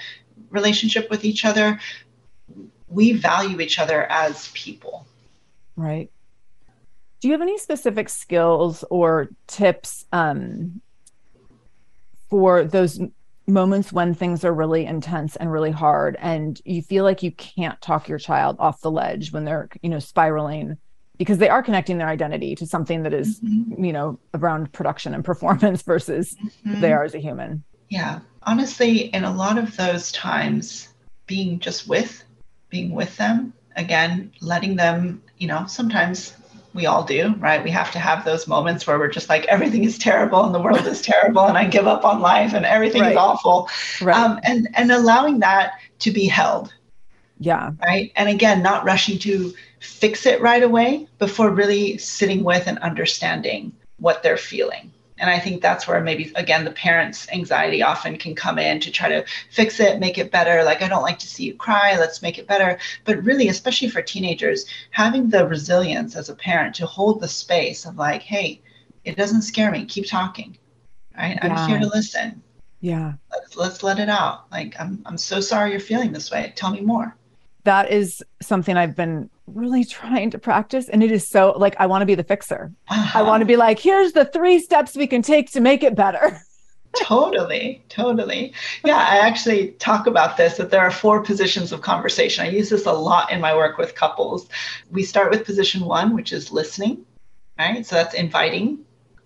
relationship 0.49 1.09
with 1.09 1.25
each 1.25 1.45
other. 1.45 1.79
We 2.87 3.13
value 3.13 3.59
each 3.59 3.79
other 3.79 4.03
as 4.03 4.49
people. 4.53 5.05
Right. 5.75 6.11
Do 7.19 7.27
you 7.27 7.31
have 7.33 7.41
any 7.41 7.57
specific 7.57 8.07
skills 8.07 8.83
or 8.91 9.29
tips 9.47 10.05
um, 10.13 10.81
for 12.29 12.63
those 12.63 12.99
moments 13.47 13.93
when 13.93 14.13
things 14.13 14.43
are 14.43 14.53
really 14.53 14.85
intense 14.85 15.35
and 15.37 15.51
really 15.51 15.71
hard 15.71 16.17
and 16.19 16.61
you 16.65 16.81
feel 16.81 17.05
like 17.05 17.23
you 17.23 17.31
can't 17.31 17.79
talk 17.81 18.09
your 18.09 18.19
child 18.19 18.57
off 18.59 18.81
the 18.81 18.91
ledge 18.91 19.31
when 19.31 19.45
they're 19.45 19.69
you 19.81 19.89
know 19.89 19.99
spiraling 19.99 20.77
because 21.17 21.37
they 21.37 21.49
are 21.49 21.63
connecting 21.63 21.97
their 21.97 22.09
identity 22.09 22.55
to 22.55 22.67
something 22.67 23.03
that 23.03 23.13
is, 23.13 23.39
mm-hmm. 23.39 23.83
you 23.83 23.93
know 23.93 24.19
around 24.33 24.71
production 24.73 25.13
and 25.13 25.23
performance 25.23 25.81
versus 25.83 26.35
mm-hmm. 26.35 26.81
they 26.81 26.91
are 26.91 27.05
as 27.05 27.15
a 27.15 27.19
human 27.19 27.63
yeah 27.89 28.19
honestly 28.43 29.05
in 29.13 29.23
a 29.23 29.33
lot 29.33 29.57
of 29.57 29.75
those 29.77 30.11
times 30.11 30.89
being 31.25 31.57
just 31.59 31.87
with 31.87 32.25
being 32.69 32.91
with 32.91 33.15
them 33.15 33.53
again 33.77 34.29
letting 34.41 34.75
them 34.75 35.21
you 35.37 35.47
know 35.47 35.65
sometimes 35.67 36.35
we 36.77 36.85
all 36.85 37.03
do, 37.03 37.33
right? 37.39 37.61
We 37.61 37.71
have 37.71 37.91
to 37.91 37.99
have 37.99 38.23
those 38.23 38.47
moments 38.47 38.85
where 38.85 38.97
we're 38.99 39.09
just 39.09 39.27
like, 39.27 39.45
everything 39.45 39.83
is 39.83 39.97
terrible 39.97 40.45
and 40.45 40.55
the 40.55 40.61
world 40.61 40.85
is 40.85 41.01
terrible 41.01 41.45
and 41.45 41.57
I 41.57 41.65
give 41.65 41.87
up 41.87 42.05
on 42.05 42.21
life 42.21 42.53
and 42.53 42.65
everything 42.65 43.01
right. 43.01 43.11
is 43.11 43.17
awful. 43.17 43.67
Right. 43.99 44.15
Um, 44.15 44.39
and, 44.43 44.69
and 44.75 44.91
allowing 44.91 45.39
that 45.39 45.73
to 45.99 46.11
be 46.11 46.27
held. 46.27 46.73
Yeah. 47.39 47.71
Right. 47.83 48.11
And 48.15 48.29
again, 48.29 48.61
not 48.61 48.85
rushing 48.85 49.17
to 49.19 49.53
fix 49.79 50.25
it 50.25 50.39
right 50.39 50.63
away 50.63 51.07
before 51.17 51.49
really 51.49 51.97
sitting 51.97 52.43
with 52.43 52.67
and 52.67 52.77
understanding 52.79 53.73
what 53.97 54.21
they're 54.23 54.37
feeling. 54.37 54.91
And 55.19 55.29
I 55.29 55.39
think 55.39 55.61
that's 55.61 55.87
where 55.87 55.99
maybe, 55.99 56.31
again, 56.35 56.63
the 56.63 56.71
parents' 56.71 57.27
anxiety 57.31 57.81
often 57.81 58.17
can 58.17 58.35
come 58.35 58.59
in 58.59 58.79
to 58.81 58.91
try 58.91 59.09
to 59.09 59.25
fix 59.51 59.79
it, 59.79 59.99
make 59.99 60.17
it 60.17 60.31
better. 60.31 60.63
Like, 60.63 60.81
I 60.81 60.87
don't 60.87 61.01
like 61.01 61.19
to 61.19 61.27
see 61.27 61.45
you 61.45 61.55
cry, 61.55 61.97
let's 61.97 62.21
make 62.21 62.37
it 62.37 62.47
better. 62.47 62.77
But 63.03 63.23
really, 63.23 63.49
especially 63.49 63.89
for 63.89 64.01
teenagers, 64.01 64.65
having 64.91 65.29
the 65.29 65.47
resilience 65.47 66.15
as 66.15 66.29
a 66.29 66.35
parent 66.35 66.75
to 66.75 66.85
hold 66.85 67.19
the 67.19 67.27
space 67.27 67.85
of 67.85 67.97
like, 67.97 68.21
hey, 68.21 68.61
it 69.05 69.17
doesn't 69.17 69.41
scare 69.41 69.71
me, 69.71 69.85
keep 69.85 70.07
talking. 70.07 70.55
Right? 71.17 71.39
Yeah. 71.41 71.53
I'm 71.53 71.69
here 71.69 71.79
to 71.79 71.87
listen. 71.87 72.43
Yeah. 72.81 73.13
Let's, 73.31 73.55
let's 73.57 73.83
let 73.83 73.97
it 73.97 74.09
out. 74.09 74.51
Like, 74.51 74.79
I'm, 74.79 75.01
I'm 75.07 75.17
so 75.17 75.41
sorry 75.41 75.71
you're 75.71 75.79
feeling 75.79 76.11
this 76.11 76.29
way. 76.29 76.53
Tell 76.55 76.69
me 76.69 76.81
more 76.81 77.16
that 77.67 77.91
is 77.91 78.23
something 78.41 78.77
I've 78.77 78.95
been 78.95 79.29
really 79.45 79.83
trying 79.83 80.31
to 80.31 80.39
practice. 80.39 80.87
And 80.87 81.03
it 81.03 81.11
is 81.11 81.27
so 81.27 81.51
like, 81.57 81.75
I 81.79 81.85
want 81.85 82.01
to 82.01 82.05
be 82.05 82.15
the 82.15 82.23
fixer. 82.23 82.71
Uh-huh. 82.87 83.19
I 83.19 83.23
want 83.23 83.41
to 83.41 83.45
be 83.45 83.57
like, 83.57 83.77
here's 83.77 84.13
the 84.13 84.23
three 84.23 84.59
steps 84.59 84.95
we 84.95 85.05
can 85.05 85.21
take 85.21 85.51
to 85.51 85.59
make 85.59 85.83
it 85.83 85.93
better. 85.93 86.41
totally, 86.95 87.83
totally. 87.89 88.53
Yeah, 88.85 88.95
I 88.97 89.17
actually 89.17 89.71
talk 89.79 90.07
about 90.07 90.37
this 90.37 90.55
that 90.57 90.71
there 90.71 90.79
are 90.79 90.91
four 90.91 91.21
positions 91.21 91.73
of 91.73 91.81
conversation. 91.81 92.45
I 92.45 92.49
use 92.51 92.69
this 92.69 92.85
a 92.85 92.93
lot 92.93 93.33
in 93.33 93.41
my 93.41 93.53
work 93.53 93.77
with 93.77 93.95
couples. 93.95 94.47
We 94.89 95.03
start 95.03 95.29
with 95.29 95.45
position 95.45 95.81
one, 95.83 96.15
which 96.15 96.31
is 96.31 96.53
listening, 96.53 97.05
right? 97.59 97.85
So 97.85 97.97
that's 97.97 98.15
inviting 98.15 98.79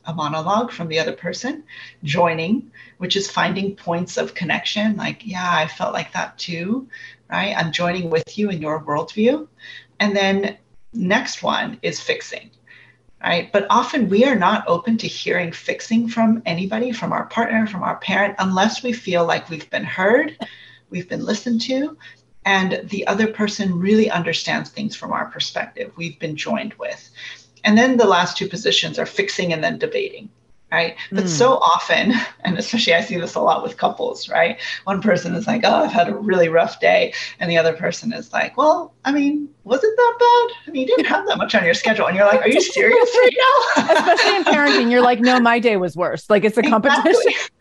a 0.06 0.14
monologue 0.14 0.72
from 0.72 0.88
the 0.88 1.00
other 1.00 1.14
person, 1.14 1.64
joining, 2.04 2.72
which 2.98 3.16
is 3.16 3.30
finding 3.30 3.76
points 3.76 4.18
of 4.18 4.34
connection, 4.34 4.96
like, 4.96 5.26
yeah, 5.26 5.52
I 5.52 5.68
felt 5.68 5.94
like 5.94 6.14
that 6.14 6.38
too, 6.38 6.88
right? 7.30 7.56
I'm 7.56 7.72
joining 7.72 8.10
with 8.10 8.38
you 8.38 8.50
in 8.50 8.62
your 8.62 8.84
worldview. 8.84 9.48
And 10.00 10.16
then 10.16 10.58
next 10.94 11.44
one 11.44 11.78
is 11.82 12.00
fixing 12.00 12.52
right? 13.24 13.52
But 13.52 13.68
often 13.70 14.10
we 14.10 14.26
are 14.26 14.36
not 14.36 14.68
open 14.68 14.98
to 14.98 15.08
hearing 15.08 15.52
fixing 15.52 16.08
from 16.08 16.42
anybody, 16.46 16.92
from 16.92 17.14
our 17.14 17.26
partner, 17.26 17.68
from 17.68 17.84
our 17.84 17.98
parent, 17.98 18.36
unless 18.40 18.84
we 18.84 18.94
feel 18.94 19.26
like 19.26 19.50
we've 19.50 19.70
been 19.70 19.84
heard, 19.84 20.38
we've 20.90 21.08
been 21.08 21.24
listened 21.24 21.62
to, 21.62 21.98
and 22.46 22.82
the 22.86 23.06
other 23.06 23.28
person 23.28 23.80
really 23.80 24.10
understands 24.10 24.70
things 24.70 24.96
from 24.96 25.12
our 25.12 25.26
perspective. 25.26 25.92
We've 25.96 26.18
been 26.18 26.36
joined 26.36 26.74
with. 26.76 27.10
And 27.64 27.78
then 27.78 27.98
the 27.98 28.08
last 28.08 28.38
two 28.38 28.48
positions 28.48 28.98
are 28.98 29.06
fixing 29.06 29.54
and 29.54 29.64
then 29.64 29.78
debating 29.78 30.30
right? 30.72 30.96
But 31.12 31.26
mm. 31.26 31.28
so 31.28 31.58
often, 31.58 32.14
and 32.44 32.58
especially 32.58 32.94
I 32.94 33.02
see 33.02 33.18
this 33.18 33.36
a 33.36 33.42
lot 33.42 33.62
with 33.62 33.78
couples, 33.78 34.30
right? 34.30 34.60
One 34.86 35.02
person 35.02 35.36
is 35.36 35.46
like, 35.48 35.62
oh, 35.64 35.84
I've 35.84 35.92
had 35.92 36.08
a 36.08 36.16
really 36.16 36.48
rough 36.48 36.80
day. 36.80 37.14
And 37.40 37.52
the 37.52 37.58
other 37.58 37.74
person 37.74 38.14
is 38.14 38.32
like, 38.32 38.58
well, 38.58 38.94
I 39.06 39.12
mean, 39.12 39.50
was 39.64 39.84
it 39.84 39.94
that 39.96 40.16
bad? 40.20 40.58
I 40.68 40.72
mean, 40.72 40.82
you 40.82 40.88
didn't 40.88 41.08
have 41.08 41.28
that 41.28 41.38
much 41.38 41.54
on 41.54 41.66
your 41.66 41.74
schedule. 41.74 42.08
And 42.08 42.16
you're 42.16 42.26
like, 42.26 42.42
are 42.42 42.50
you 42.50 42.62
serious 42.72 43.10
right 43.16 43.36
now? 43.38 43.84
especially 43.96 44.36
in 44.38 44.44
parenting, 44.46 44.92
you're 44.92 45.02
like, 45.02 45.20
no, 45.20 45.40
my 45.40 45.60
day 45.60 45.78
was 45.78 45.96
worse. 45.96 46.30
Like 46.30 46.44
it's 46.44 46.58
a 46.58 46.64
competition. 46.64 47.04
Exactly. 47.06 47.58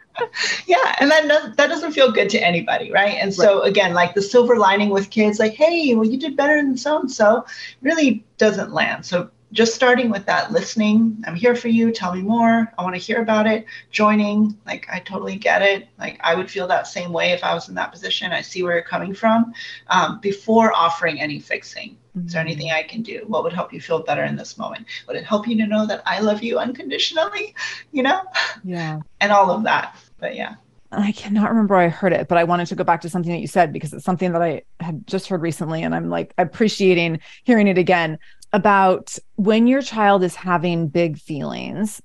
yeah 0.67 0.97
and 0.99 1.11
that 1.11 1.57
that 1.57 1.69
doesn't 1.69 1.93
feel 1.93 2.11
good 2.11 2.29
to 2.29 2.39
anybody 2.45 2.91
right 2.91 3.17
and 3.21 3.33
so 3.33 3.61
right. 3.61 3.71
again 3.71 3.95
like 3.95 4.13
the 4.13 4.21
silver 4.21 4.57
lining 4.57 4.91
with 4.91 5.09
kids 5.09 5.39
like 5.39 5.55
hey 5.55 5.95
well 5.95 6.05
you 6.05 6.19
did 6.19 6.37
better 6.37 6.57
than 6.57 6.77
so 6.77 6.99
and 6.99 7.11
so 7.11 7.47
really 7.81 8.23
doesn't 8.37 8.73
land 8.73 9.07
so 9.07 9.31
just 9.53 9.75
starting 9.75 10.11
with 10.11 10.25
that 10.27 10.53
listening 10.53 11.23
i'm 11.27 11.35
here 11.35 11.55
for 11.55 11.69
you 11.69 11.91
tell 11.91 12.15
me 12.15 12.23
more 12.23 12.73
i 12.79 12.83
want 12.83 12.95
to 12.95 13.01
hear 13.01 13.21
about 13.21 13.47
it 13.47 13.65
joining 13.91 14.57
like 14.67 14.87
i 14.93 14.99
totally 15.01 15.37
get 15.37 15.63
it 15.63 15.89
like 15.99 16.19
i 16.23 16.35
would 16.35 16.51
feel 16.51 16.67
that 16.67 16.87
same 16.87 17.13
way 17.13 17.31
if 17.33 17.43
i 17.43 17.53
was 17.55 17.69
in 17.69 17.75
that 17.75 17.91
position 17.91 18.33
i 18.33 18.41
see 18.41 18.63
where 18.63 18.75
you're 18.75 18.83
coming 18.83 19.15
from 19.15 19.53
um, 19.89 20.21
before 20.21 20.73
offering 20.73 21.21
any 21.21 21.39
fixing. 21.41 21.97
Mm-hmm. 22.17 22.27
is 22.27 22.33
there 22.33 22.43
anything 22.43 22.69
mm-hmm. 22.69 22.77
i 22.77 22.83
can 22.83 23.03
do? 23.03 23.23
What 23.27 23.45
would 23.45 23.53
help 23.53 23.73
you 23.73 23.81
feel 23.81 24.03
better 24.03 24.25
in 24.25 24.35
this 24.35 24.59
moment? 24.59 24.87
Would 25.07 25.17
it 25.17 25.25
help 25.25 25.47
you 25.47 25.57
to 25.59 25.67
know 25.67 25.87
that 25.87 26.03
i 26.07 26.21
love 26.21 26.43
you 26.43 26.59
unconditionally 26.59 27.55
you 27.93 28.03
know? 28.03 28.23
Yeah. 28.65 29.01
And 29.21 29.33
all 29.33 29.51
of 29.51 29.65
that 29.65 29.97
but 30.19 30.37
yeah. 30.37 30.55
I 30.93 31.13
cannot 31.13 31.51
remember 31.51 31.75
where 31.75 31.85
I 31.85 31.89
heard 31.89 32.13
it, 32.13 32.27
but 32.27 32.37
I 32.37 32.45
wanted 32.45 32.67
to 32.67 32.75
go 32.75 32.83
back 32.83 33.01
to 33.03 33.09
something 33.09 33.31
that 33.31 33.39
you 33.39 33.47
said 33.47 33.73
because 33.73 33.93
it's 33.93 34.05
something 34.05 34.33
that 34.33 34.43
I 34.43 34.63
had 34.81 35.07
just 35.07 35.29
heard 35.29 35.41
recently 35.41 35.85
and 35.85 35.95
I'm 35.95 36.11
like 36.11 36.35
appreciating 36.37 37.21
hearing 37.45 37.69
it 37.69 37.79
again 37.79 38.19
about 38.53 39.17
when 39.37 39.67
your 39.67 39.83
child 39.83 40.23
is 40.23 40.35
having 40.35 40.89
big 40.89 41.19
feelings 41.19 42.03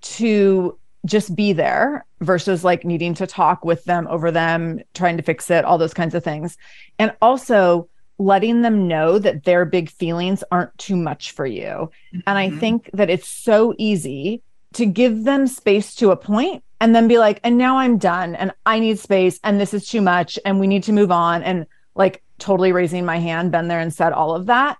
to 0.00 0.78
just 1.04 1.34
be 1.34 1.52
there 1.52 2.04
versus 2.20 2.64
like 2.64 2.84
needing 2.84 3.14
to 3.14 3.26
talk 3.26 3.64
with 3.64 3.84
them 3.84 4.06
over 4.08 4.30
them, 4.30 4.80
trying 4.94 5.16
to 5.16 5.22
fix 5.22 5.50
it, 5.50 5.64
all 5.64 5.78
those 5.78 5.94
kinds 5.94 6.14
of 6.14 6.24
things. 6.24 6.56
And 6.98 7.12
also 7.22 7.88
letting 8.18 8.62
them 8.62 8.88
know 8.88 9.18
that 9.18 9.44
their 9.44 9.64
big 9.64 9.90
feelings 9.90 10.42
aren't 10.50 10.76
too 10.78 10.96
much 10.96 11.32
for 11.32 11.46
you. 11.46 11.62
Mm-hmm. 11.62 12.20
And 12.26 12.38
I 12.38 12.48
mm-hmm. 12.48 12.58
think 12.58 12.90
that 12.94 13.10
it's 13.10 13.28
so 13.28 13.74
easy 13.78 14.42
to 14.74 14.86
give 14.86 15.24
them 15.24 15.46
space 15.46 15.94
to 15.96 16.10
a 16.10 16.16
point 16.16 16.64
and 16.80 16.94
then 16.94 17.08
be 17.08 17.18
like, 17.18 17.40
and 17.44 17.56
now 17.56 17.78
I'm 17.78 17.98
done 17.98 18.34
and 18.34 18.52
I 18.64 18.80
need 18.80 18.98
space 18.98 19.38
and 19.44 19.60
this 19.60 19.72
is 19.72 19.88
too 19.88 20.02
much 20.02 20.38
and 20.44 20.60
we 20.60 20.66
need 20.66 20.82
to 20.84 20.92
move 20.92 21.10
on. 21.10 21.42
And 21.42 21.66
like 21.94 22.22
totally 22.38 22.72
raising 22.72 23.04
my 23.04 23.18
hand, 23.18 23.52
been 23.52 23.68
there 23.68 23.80
and 23.80 23.92
said 23.92 24.12
all 24.12 24.34
of 24.34 24.46
that 24.46 24.78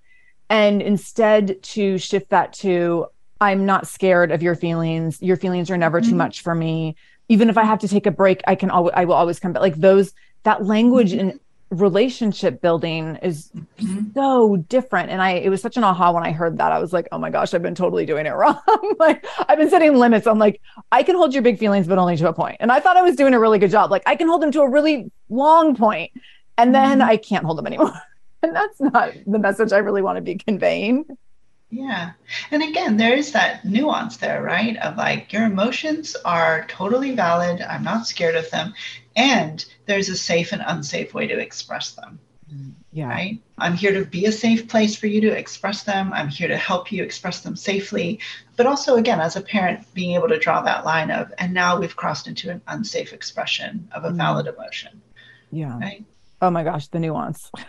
and 0.48 0.80
instead 0.82 1.62
to 1.62 1.98
shift 1.98 2.30
that 2.30 2.52
to 2.52 3.06
i'm 3.40 3.66
not 3.66 3.86
scared 3.86 4.32
of 4.32 4.42
your 4.42 4.54
feelings. 4.54 5.20
Your 5.20 5.36
feelings 5.36 5.70
are 5.70 5.76
never 5.76 6.00
mm-hmm. 6.00 6.10
too 6.10 6.16
much 6.16 6.42
for 6.42 6.54
me. 6.54 6.96
Even 7.28 7.50
if 7.50 7.58
i 7.58 7.64
have 7.64 7.80
to 7.80 7.88
take 7.88 8.06
a 8.06 8.10
break 8.10 8.42
i 8.46 8.54
can 8.54 8.70
always 8.70 8.92
i 8.96 9.04
will 9.04 9.14
always 9.14 9.38
come 9.38 9.52
back. 9.52 9.62
Like 9.62 9.76
those 9.76 10.12
that 10.44 10.64
language 10.64 11.12
mm-hmm. 11.12 11.30
and 11.30 11.40
relationship 11.70 12.60
building 12.60 13.16
is 13.22 13.50
mm-hmm. 13.78 14.12
so 14.14 14.56
different. 14.56 15.10
And 15.10 15.20
i 15.20 15.32
it 15.32 15.48
was 15.48 15.60
such 15.60 15.76
an 15.76 15.84
aha 15.84 16.12
when 16.12 16.22
i 16.22 16.32
heard 16.32 16.58
that. 16.58 16.72
I 16.72 16.78
was 16.78 16.92
like 16.92 17.08
oh 17.12 17.18
my 17.18 17.30
gosh 17.30 17.52
i've 17.52 17.62
been 17.62 17.74
totally 17.74 18.06
doing 18.06 18.26
it 18.26 18.30
wrong. 18.34 18.60
Like 18.98 19.26
i've 19.48 19.58
been 19.58 19.70
setting 19.70 19.96
limits. 19.96 20.26
I'm 20.26 20.38
like 20.38 20.60
i 20.92 21.02
can 21.02 21.16
hold 21.16 21.34
your 21.34 21.42
big 21.42 21.58
feelings 21.58 21.86
but 21.86 21.98
only 21.98 22.16
to 22.16 22.28
a 22.28 22.32
point. 22.32 22.58
And 22.60 22.70
i 22.70 22.80
thought 22.80 22.96
i 22.96 23.02
was 23.02 23.16
doing 23.16 23.34
a 23.34 23.40
really 23.40 23.58
good 23.58 23.70
job. 23.70 23.90
Like 23.90 24.04
i 24.06 24.14
can 24.16 24.28
hold 24.28 24.42
them 24.42 24.52
to 24.52 24.62
a 24.62 24.70
really 24.70 25.10
long 25.28 25.74
point 25.74 26.12
and 26.58 26.74
then 26.74 27.00
mm-hmm. 27.00 27.10
i 27.10 27.16
can't 27.16 27.44
hold 27.44 27.58
them 27.58 27.66
anymore 27.66 27.92
and 28.46 28.56
that's 28.56 28.80
not 28.80 29.12
the 29.26 29.38
message 29.38 29.72
I 29.72 29.78
really 29.78 30.02
want 30.02 30.16
to 30.16 30.22
be 30.22 30.36
conveying. 30.36 31.04
Yeah. 31.70 32.12
And 32.50 32.62
again, 32.62 32.96
there 32.96 33.16
is 33.16 33.32
that 33.32 33.64
nuance 33.64 34.18
there, 34.18 34.42
right? 34.42 34.76
Of 34.78 34.96
like, 34.96 35.32
your 35.32 35.44
emotions 35.44 36.16
are 36.24 36.64
totally 36.68 37.14
valid. 37.14 37.60
I'm 37.60 37.82
not 37.82 38.06
scared 38.06 38.36
of 38.36 38.48
them. 38.50 38.72
And 39.16 39.64
there's 39.86 40.08
a 40.08 40.16
safe 40.16 40.52
and 40.52 40.62
unsafe 40.64 41.12
way 41.12 41.26
to 41.26 41.38
express 41.38 41.92
them. 41.92 42.20
Yeah. 42.92 43.08
Right. 43.08 43.42
I'm 43.58 43.74
here 43.74 43.92
to 43.92 44.06
be 44.06 44.24
a 44.26 44.32
safe 44.32 44.68
place 44.68 44.96
for 44.96 45.06
you 45.06 45.20
to 45.22 45.36
express 45.36 45.82
them. 45.82 46.12
I'm 46.14 46.28
here 46.28 46.48
to 46.48 46.56
help 46.56 46.90
you 46.92 47.02
express 47.02 47.40
them 47.40 47.56
safely. 47.56 48.20
But 48.56 48.66
also, 48.66 48.96
again, 48.96 49.20
as 49.20 49.36
a 49.36 49.42
parent, 49.42 49.92
being 49.92 50.14
able 50.14 50.28
to 50.28 50.38
draw 50.38 50.62
that 50.62 50.84
line 50.84 51.10
of, 51.10 51.32
and 51.38 51.52
now 51.52 51.78
we've 51.78 51.96
crossed 51.96 52.26
into 52.26 52.48
an 52.48 52.62
unsafe 52.68 53.12
expression 53.12 53.88
of 53.92 54.04
a 54.04 54.10
mm. 54.10 54.16
valid 54.16 54.46
emotion. 54.46 55.02
Yeah. 55.50 55.78
Right. 55.78 56.04
Oh 56.40 56.50
my 56.50 56.64
gosh, 56.64 56.86
the 56.88 57.00
nuance. 57.00 57.50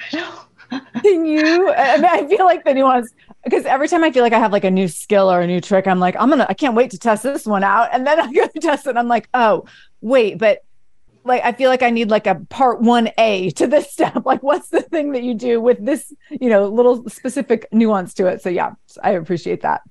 Can 1.02 1.26
you? 1.26 1.72
I 1.72 1.96
mean, 1.96 2.04
I 2.04 2.26
feel 2.26 2.44
like 2.44 2.64
the 2.64 2.74
nuance 2.74 3.12
because 3.44 3.64
every 3.64 3.88
time 3.88 4.04
I 4.04 4.10
feel 4.10 4.22
like 4.22 4.32
I 4.32 4.38
have 4.38 4.52
like 4.52 4.64
a 4.64 4.70
new 4.70 4.88
skill 4.88 5.30
or 5.30 5.40
a 5.40 5.46
new 5.46 5.60
trick, 5.60 5.86
I'm 5.86 5.98
like, 5.98 6.16
I'm 6.18 6.30
gonna, 6.30 6.46
I 6.48 6.54
can't 6.54 6.74
wait 6.74 6.90
to 6.92 6.98
test 6.98 7.22
this 7.22 7.46
one 7.46 7.64
out. 7.64 7.88
And 7.92 8.06
then 8.06 8.20
I 8.20 8.32
go 8.32 8.46
to 8.46 8.60
test 8.60 8.86
it, 8.86 8.90
and 8.90 8.98
I'm 8.98 9.08
like, 9.08 9.28
oh, 9.34 9.64
wait, 10.00 10.38
but 10.38 10.64
like 11.24 11.42
I 11.44 11.52
feel 11.52 11.70
like 11.70 11.82
I 11.82 11.90
need 11.90 12.10
like 12.10 12.26
a 12.26 12.36
part 12.48 12.80
one 12.80 13.10
A 13.18 13.50
to 13.50 13.66
this 13.66 13.90
step. 13.90 14.12
Like, 14.24 14.42
what's 14.42 14.68
the 14.68 14.82
thing 14.82 15.12
that 15.12 15.22
you 15.22 15.34
do 15.34 15.60
with 15.60 15.84
this, 15.84 16.12
you 16.30 16.48
know, 16.48 16.68
little 16.68 17.08
specific 17.08 17.66
nuance 17.72 18.14
to 18.14 18.26
it? 18.26 18.42
So 18.42 18.48
yeah, 18.48 18.72
I 19.02 19.10
appreciate 19.10 19.62
that. 19.62 19.82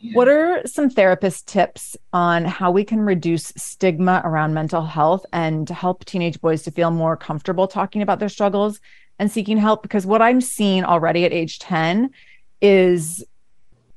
Yeah. 0.00 0.14
What 0.14 0.28
are 0.28 0.66
some 0.66 0.88
therapist 0.88 1.46
tips 1.46 1.96
on 2.12 2.44
how 2.44 2.70
we 2.70 2.84
can 2.84 3.00
reduce 3.00 3.52
stigma 3.56 4.22
around 4.24 4.54
mental 4.54 4.82
health 4.82 5.26
and 5.32 5.68
help 5.68 6.04
teenage 6.04 6.40
boys 6.40 6.62
to 6.62 6.70
feel 6.70 6.90
more 6.90 7.16
comfortable 7.16 7.66
talking 7.66 8.00
about 8.00 8.18
their 8.18 8.30
struggles 8.30 8.80
and 9.20 9.30
seeking 9.30 9.58
help 9.58 9.82
because 9.82 10.06
what 10.06 10.22
I'm 10.22 10.40
seeing 10.40 10.82
already 10.82 11.26
at 11.26 11.32
age 11.32 11.58
10 11.58 12.10
is 12.62 13.22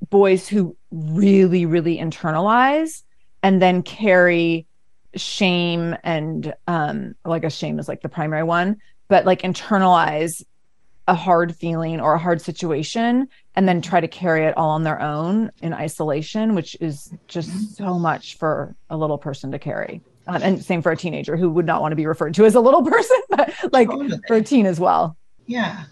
boys 0.09 0.49
who 0.49 0.75
really, 0.91 1.65
really 1.65 1.97
internalize 1.97 3.03
and 3.41 3.61
then 3.61 3.81
carry 3.83 4.67
shame 5.15 5.95
and 6.03 6.53
um 6.67 7.15
like 7.23 7.43
a 7.43 7.49
shame 7.49 7.79
is 7.79 7.87
like 7.87 8.01
the 8.01 8.09
primary 8.09 8.43
one, 8.43 8.77
but 9.07 9.25
like 9.25 9.43
internalize 9.43 10.43
a 11.07 11.15
hard 11.15 11.55
feeling 11.55 12.01
or 12.01 12.13
a 12.13 12.19
hard 12.19 12.41
situation 12.41 13.27
and 13.55 13.67
then 13.67 13.81
try 13.81 14.01
to 14.01 14.07
carry 14.09 14.45
it 14.45 14.57
all 14.57 14.71
on 14.71 14.83
their 14.83 15.01
own 15.01 15.51
in 15.61 15.73
isolation, 15.73 16.53
which 16.53 16.75
is 16.81 17.13
just 17.29 17.77
so 17.77 17.97
much 17.97 18.37
for 18.37 18.75
a 18.89 18.97
little 18.97 19.17
person 19.17 19.51
to 19.51 19.59
carry. 19.59 20.01
Um, 20.27 20.41
and 20.41 20.63
same 20.63 20.81
for 20.81 20.91
a 20.91 20.97
teenager 20.97 21.35
who 21.35 21.49
would 21.49 21.65
not 21.65 21.81
want 21.81 21.91
to 21.91 21.95
be 21.95 22.05
referred 22.05 22.33
to 22.35 22.45
as 22.45 22.55
a 22.55 22.61
little 22.61 22.83
person, 22.83 23.17
but 23.29 23.53
like 23.71 23.89
totally. 23.89 24.19
for 24.27 24.35
a 24.35 24.41
teen 24.41 24.65
as 24.65 24.79
well. 24.79 25.17
Yeah. 25.45 25.85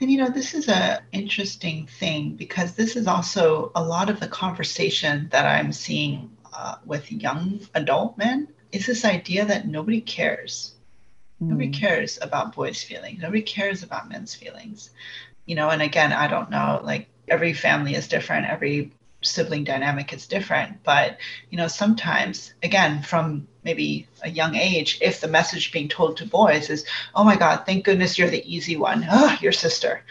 And 0.00 0.10
you 0.10 0.18
know, 0.18 0.28
this 0.28 0.54
is 0.54 0.68
a 0.68 1.02
interesting 1.12 1.86
thing 1.86 2.36
because 2.36 2.74
this 2.74 2.96
is 2.96 3.06
also 3.06 3.72
a 3.74 3.82
lot 3.82 4.10
of 4.10 4.20
the 4.20 4.28
conversation 4.28 5.28
that 5.30 5.46
I'm 5.46 5.72
seeing 5.72 6.30
uh, 6.52 6.76
with 6.84 7.10
young 7.10 7.60
adult 7.74 8.18
men 8.18 8.48
is 8.72 8.86
this 8.86 9.04
idea 9.04 9.44
that 9.46 9.66
nobody 9.66 10.00
cares. 10.00 10.74
Mm. 11.42 11.48
Nobody 11.48 11.66
hmm. 11.68 11.72
cares 11.72 12.18
about 12.20 12.54
boys' 12.54 12.82
feelings. 12.82 13.20
Nobody 13.20 13.42
cares 13.42 13.82
about 13.82 14.10
men's 14.10 14.34
feelings. 14.34 14.90
You 15.46 15.54
know, 15.54 15.70
and 15.70 15.82
again, 15.82 16.12
I 16.12 16.28
don't 16.28 16.50
know, 16.50 16.80
like 16.84 17.08
every 17.26 17.54
family 17.54 17.94
is 17.94 18.08
different, 18.08 18.46
every 18.46 18.92
sibling 19.22 19.64
dynamic 19.64 20.12
is 20.12 20.26
different, 20.26 20.82
but 20.82 21.18
you 21.50 21.58
know, 21.58 21.68
sometimes 21.68 22.54
again, 22.62 23.02
from 23.02 23.46
maybe 23.64 24.06
a 24.22 24.30
young 24.30 24.54
age 24.54 24.98
if 25.00 25.20
the 25.20 25.28
message 25.28 25.72
being 25.72 25.88
told 25.88 26.16
to 26.16 26.26
boys 26.26 26.70
is 26.70 26.84
oh 27.14 27.24
my 27.24 27.36
god 27.36 27.64
thank 27.66 27.84
goodness 27.84 28.18
you're 28.18 28.30
the 28.30 28.54
easy 28.54 28.76
one. 28.76 29.06
Oh 29.10 29.36
your 29.40 29.52
sister 29.52 30.02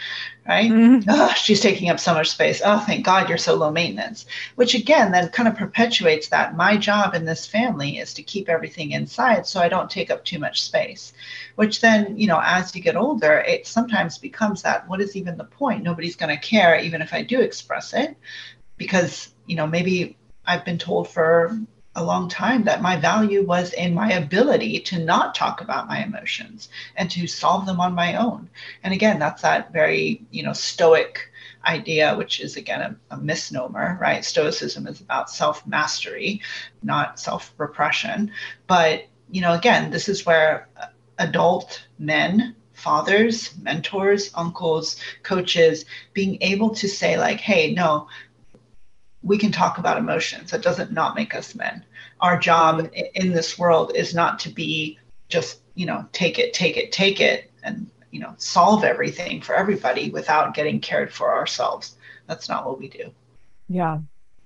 right? 0.48 0.70
Mm-hmm. 0.72 1.10
oh 1.10 1.34
she's 1.34 1.62
taking 1.62 1.90
up 1.90 2.00
so 2.00 2.14
much 2.14 2.30
space. 2.30 2.62
Oh 2.64 2.80
thank 2.80 3.06
god 3.06 3.30
you're 3.30 3.38
so 3.38 3.56
low 3.56 3.72
maintenance 3.72 4.26
which 4.56 4.76
again 4.76 5.12
then 5.12 5.30
kind 5.30 5.48
of 5.48 5.56
perpetuates 5.56 6.30
that 6.30 6.56
my 6.56 6.78
job 6.78 7.16
in 7.16 7.26
this 7.26 7.46
family 7.46 7.98
is 7.98 8.14
to 8.16 8.24
keep 8.24 8.50
everything 8.50 8.92
inside 8.92 9.46
so 9.46 9.60
i 9.60 9.70
don't 9.70 9.90
take 9.90 10.12
up 10.12 10.24
too 10.26 10.40
much 10.40 10.62
space 10.62 11.14
which 11.56 11.82
then 11.82 12.18
you 12.18 12.28
know 12.28 12.42
as 12.44 12.76
you 12.76 12.82
get 12.82 12.96
older 12.96 13.40
it 13.40 13.66
sometimes 13.68 14.18
becomes 14.18 14.62
that 14.62 14.88
what 14.88 15.02
is 15.02 15.16
even 15.16 15.38
the 15.38 15.44
point? 15.44 15.84
Nobody's 15.84 16.16
going 16.16 16.36
to 16.36 16.42
care 16.42 16.80
even 16.80 17.02
if 17.02 17.14
i 17.14 17.22
do 17.22 17.42
express 17.42 17.94
it 17.94 18.16
because 18.80 19.30
you 19.46 19.56
know 19.56 19.68
maybe 19.68 20.18
i've 20.48 20.66
been 20.66 20.80
told 20.80 21.08
for 21.08 21.60
a 21.96 22.04
long 22.04 22.30
time 22.30 22.64
that 22.64 22.82
my 22.82 22.96
value 22.96 23.46
was 23.46 23.74
in 23.74 23.94
my 23.94 24.14
ability 24.14 24.80
to 24.80 24.98
not 25.00 25.36
talk 25.36 25.60
about 25.60 25.88
my 25.88 26.04
emotions 26.04 26.70
and 26.96 27.12
to 27.12 27.28
solve 27.28 27.66
them 27.66 27.82
on 27.82 27.94
my 27.94 28.16
own. 28.16 28.50
And 28.84 28.94
again, 28.94 29.20
that's 29.20 29.42
that 29.42 29.74
very, 29.74 30.22
you 30.32 30.44
know, 30.44 30.54
stoic 30.54 31.30
idea, 31.66 32.16
which 32.16 32.40
is 32.40 32.56
again 32.56 32.82
a, 32.82 33.16
a 33.16 33.18
misnomer, 33.18 33.98
right? 34.00 34.24
Stoicism 34.24 34.88
is 34.88 35.02
about 35.02 35.30
self 35.30 35.66
mastery, 35.68 36.42
not 36.84 37.20
self 37.20 37.54
repression. 37.58 38.32
But, 38.68 39.06
you 39.30 39.42
know, 39.42 39.54
again, 39.54 39.92
this 39.92 40.08
is 40.08 40.26
where 40.26 40.70
adult 41.18 41.86
men 41.98 42.56
fathers, 42.80 43.58
mentors, 43.62 44.32
uncles, 44.36 44.96
coaches 45.24 45.84
being 46.14 46.38
able 46.40 46.70
to 46.70 46.88
say, 46.88 47.18
like, 47.18 47.42
hey, 47.42 47.74
no, 47.74 48.08
we 49.24 49.38
can 49.38 49.52
talk 49.52 49.78
about 49.78 49.98
emotions. 49.98 50.52
That 50.52 50.62
doesn't 50.62 50.92
not 50.92 51.16
make 51.16 51.36
us 51.36 51.56
men. 51.56 51.84
Our 52.22 52.38
job 52.38 52.80
mm-hmm. 52.80 53.00
in 53.16 53.32
this 53.32 53.58
world 53.60 53.92
is 53.96 54.14
not 54.14 54.40
to 54.40 54.50
be 54.50 54.98
just, 55.28 55.60
you 55.76 55.86
know, 55.86 56.06
take 56.12 56.40
it, 56.40 56.54
take 56.54 56.78
it, 56.78 56.92
take 56.92 57.20
it, 57.20 57.52
and, 57.64 57.90
you 58.12 58.20
know, 58.20 58.34
solve 58.38 58.84
everything 58.84 59.42
for 59.42 59.56
everybody 59.56 60.10
without 60.10 60.54
getting 60.54 60.80
cared 60.80 61.14
for 61.14 61.34
ourselves. 61.34 61.96
That's 62.28 62.50
not 62.50 62.66
what 62.66 62.80
we 62.80 62.88
do. 62.90 63.12
Yeah. 63.68 64.00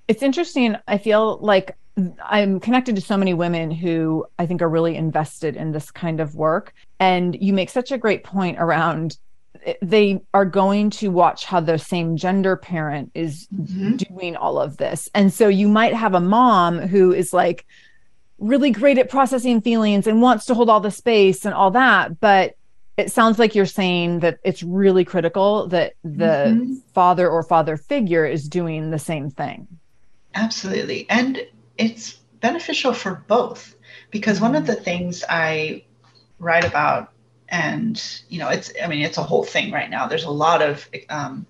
It's 0.07 0.23
interesting. 0.23 0.75
I 0.87 0.97
feel 0.97 1.37
like 1.37 1.77
I'm 2.21 2.59
connected 2.59 2.95
to 2.95 3.01
so 3.01 3.17
many 3.17 3.33
women 3.33 3.69
who 3.71 4.25
I 4.39 4.45
think 4.45 4.61
are 4.61 4.69
really 4.69 4.95
invested 4.95 5.55
in 5.55 5.71
this 5.71 5.91
kind 5.91 6.19
of 6.19 6.35
work. 6.35 6.73
And 6.99 7.37
you 7.39 7.53
make 7.53 7.69
such 7.69 7.91
a 7.91 7.97
great 7.97 8.23
point 8.23 8.57
around 8.59 9.17
they 9.81 10.21
are 10.33 10.45
going 10.45 10.89
to 10.89 11.09
watch 11.09 11.45
how 11.45 11.59
the 11.59 11.77
same 11.77 12.17
gender 12.17 12.55
parent 12.55 13.11
is 13.13 13.47
mm-hmm. 13.53 13.95
doing 13.97 14.35
all 14.35 14.59
of 14.59 14.77
this. 14.77 15.09
And 15.13 15.31
so 15.31 15.47
you 15.47 15.67
might 15.67 15.93
have 15.93 16.13
a 16.13 16.19
mom 16.19 16.79
who 16.79 17.13
is 17.13 17.33
like 17.33 17.65
really 18.39 18.71
great 18.71 18.97
at 18.97 19.09
processing 19.09 19.61
feelings 19.61 20.07
and 20.07 20.21
wants 20.21 20.45
to 20.45 20.53
hold 20.53 20.69
all 20.69 20.79
the 20.79 20.91
space 20.91 21.45
and 21.45 21.53
all 21.53 21.71
that. 21.71 22.19
But 22.19 22.55
it 22.97 23.11
sounds 23.11 23.39
like 23.39 23.55
you're 23.55 23.65
saying 23.65 24.19
that 24.19 24.39
it's 24.43 24.61
really 24.63 25.05
critical 25.05 25.67
that 25.67 25.93
the 26.03 26.49
mm-hmm. 26.49 26.73
father 26.93 27.29
or 27.29 27.41
father 27.41 27.77
figure 27.77 28.25
is 28.25 28.47
doing 28.47 28.91
the 28.91 28.99
same 28.99 29.29
thing. 29.29 29.67
Absolutely. 30.35 31.07
And 31.09 31.45
it's 31.77 32.13
beneficial 32.41 32.93
for 32.93 33.23
both 33.27 33.75
because 34.11 34.41
one 34.41 34.55
of 34.55 34.63
mm-hmm. 34.63 34.73
the 34.73 34.81
things 34.81 35.23
I 35.29 35.85
write 36.39 36.65
about 36.65 37.12
and 37.53 38.21
you 38.29 38.39
know 38.39 38.49
it's 38.49 38.73
i 38.83 38.87
mean 38.87 39.05
it's 39.05 39.19
a 39.19 39.23
whole 39.23 39.43
thing 39.43 39.71
right 39.71 39.89
now. 39.89 40.07
There's 40.07 40.25
a 40.25 40.31
lot 40.31 40.61
of 40.61 40.89
um, 41.09 41.45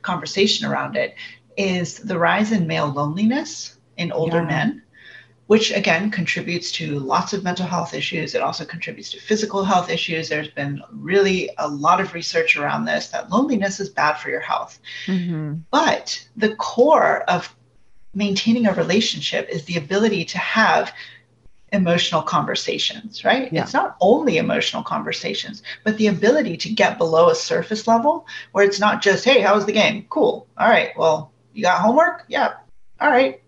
conversation 0.00 0.66
around 0.66 0.96
it. 0.96 1.16
Is 1.56 1.98
the 1.98 2.18
rise 2.18 2.52
in 2.52 2.66
male 2.66 2.88
loneliness 2.88 3.76
in 3.98 4.10
older 4.12 4.38
yeah. 4.38 4.46
men 4.46 4.82
which 5.48 5.70
again 5.72 6.10
contributes 6.10 6.72
to 6.72 6.98
lots 7.00 7.34
of 7.34 7.44
mental 7.44 7.66
health 7.66 7.92
issues. 7.92 8.34
It 8.34 8.40
also 8.40 8.64
contributes 8.64 9.10
to 9.10 9.20
physical 9.20 9.64
health 9.64 9.90
issues. 9.90 10.28
There's 10.28 10.48
been 10.48 10.80
really 10.90 11.50
a 11.58 11.68
lot 11.68 12.00
of 12.00 12.14
research 12.14 12.56
around 12.56 12.86
this 12.86 13.08
that 13.08 13.28
loneliness 13.28 13.78
is 13.78 13.90
bad 13.90 14.14
for 14.14 14.30
your 14.30 14.40
health. 14.40 14.78
Mm-hmm. 15.06 15.56
but 15.70 16.26
the 16.36 16.54
core 16.56 17.22
of 17.28 17.54
maintaining 18.14 18.66
a 18.66 18.74
relationship 18.74 19.48
is 19.50 19.64
the 19.64 19.76
ability 19.76 20.24
to 20.26 20.38
have 20.38 20.92
emotional 21.72 22.22
conversations, 22.22 23.24
right? 23.24 23.52
Yeah. 23.52 23.62
It's 23.62 23.72
not 23.72 23.96
only 24.00 24.36
emotional 24.36 24.82
conversations, 24.82 25.62
but 25.84 25.96
the 25.96 26.08
ability 26.08 26.56
to 26.58 26.68
get 26.72 26.98
below 26.98 27.30
a 27.30 27.34
surface 27.34 27.86
level 27.86 28.26
where 28.52 28.64
it's 28.64 28.78
not 28.78 29.02
just, 29.02 29.24
hey, 29.24 29.40
how 29.40 29.54
was 29.54 29.66
the 29.66 29.72
game? 29.72 30.06
Cool. 30.10 30.46
All 30.58 30.68
right. 30.68 30.90
Well, 30.96 31.32
you 31.54 31.62
got 31.62 31.80
homework? 31.80 32.24
Yeah. 32.28 32.54
All 33.00 33.10
right. 33.10 33.42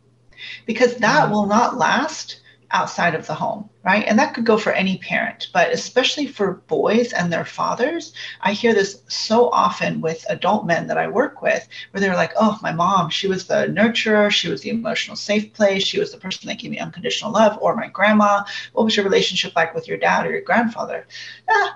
Because 0.66 0.96
that 0.96 1.24
mm-hmm. 1.24 1.32
will 1.32 1.46
not 1.46 1.76
last 1.76 2.40
outside 2.74 3.14
of 3.14 3.26
the 3.26 3.34
home, 3.34 3.70
right? 3.84 4.04
And 4.06 4.18
that 4.18 4.34
could 4.34 4.44
go 4.44 4.58
for 4.58 4.72
any 4.72 4.98
parent, 4.98 5.48
but 5.54 5.72
especially 5.72 6.26
for 6.26 6.54
boys 6.66 7.12
and 7.12 7.32
their 7.32 7.44
fathers. 7.44 8.12
I 8.40 8.52
hear 8.52 8.74
this 8.74 9.00
so 9.08 9.48
often 9.50 10.00
with 10.00 10.26
adult 10.28 10.66
men 10.66 10.88
that 10.88 10.98
I 10.98 11.06
work 11.06 11.40
with 11.40 11.66
where 11.90 12.00
they're 12.00 12.16
like, 12.16 12.32
oh, 12.36 12.58
my 12.62 12.72
mom, 12.72 13.10
she 13.10 13.28
was 13.28 13.46
the 13.46 13.68
nurturer, 13.68 14.30
she 14.30 14.48
was 14.48 14.62
the 14.62 14.70
emotional 14.70 15.16
safe 15.16 15.54
place, 15.54 15.84
she 15.84 16.00
was 16.00 16.10
the 16.10 16.18
person 16.18 16.48
that 16.48 16.58
gave 16.58 16.72
me 16.72 16.78
unconditional 16.80 17.32
love, 17.32 17.56
or 17.62 17.76
my 17.76 17.86
grandma. 17.86 18.42
What 18.72 18.84
was 18.84 18.96
your 18.96 19.04
relationship 19.04 19.54
like 19.54 19.72
with 19.72 19.86
your 19.86 19.96
dad 19.96 20.26
or 20.26 20.32
your 20.32 20.42
grandfather? 20.42 21.06
Yeah, 21.48 21.68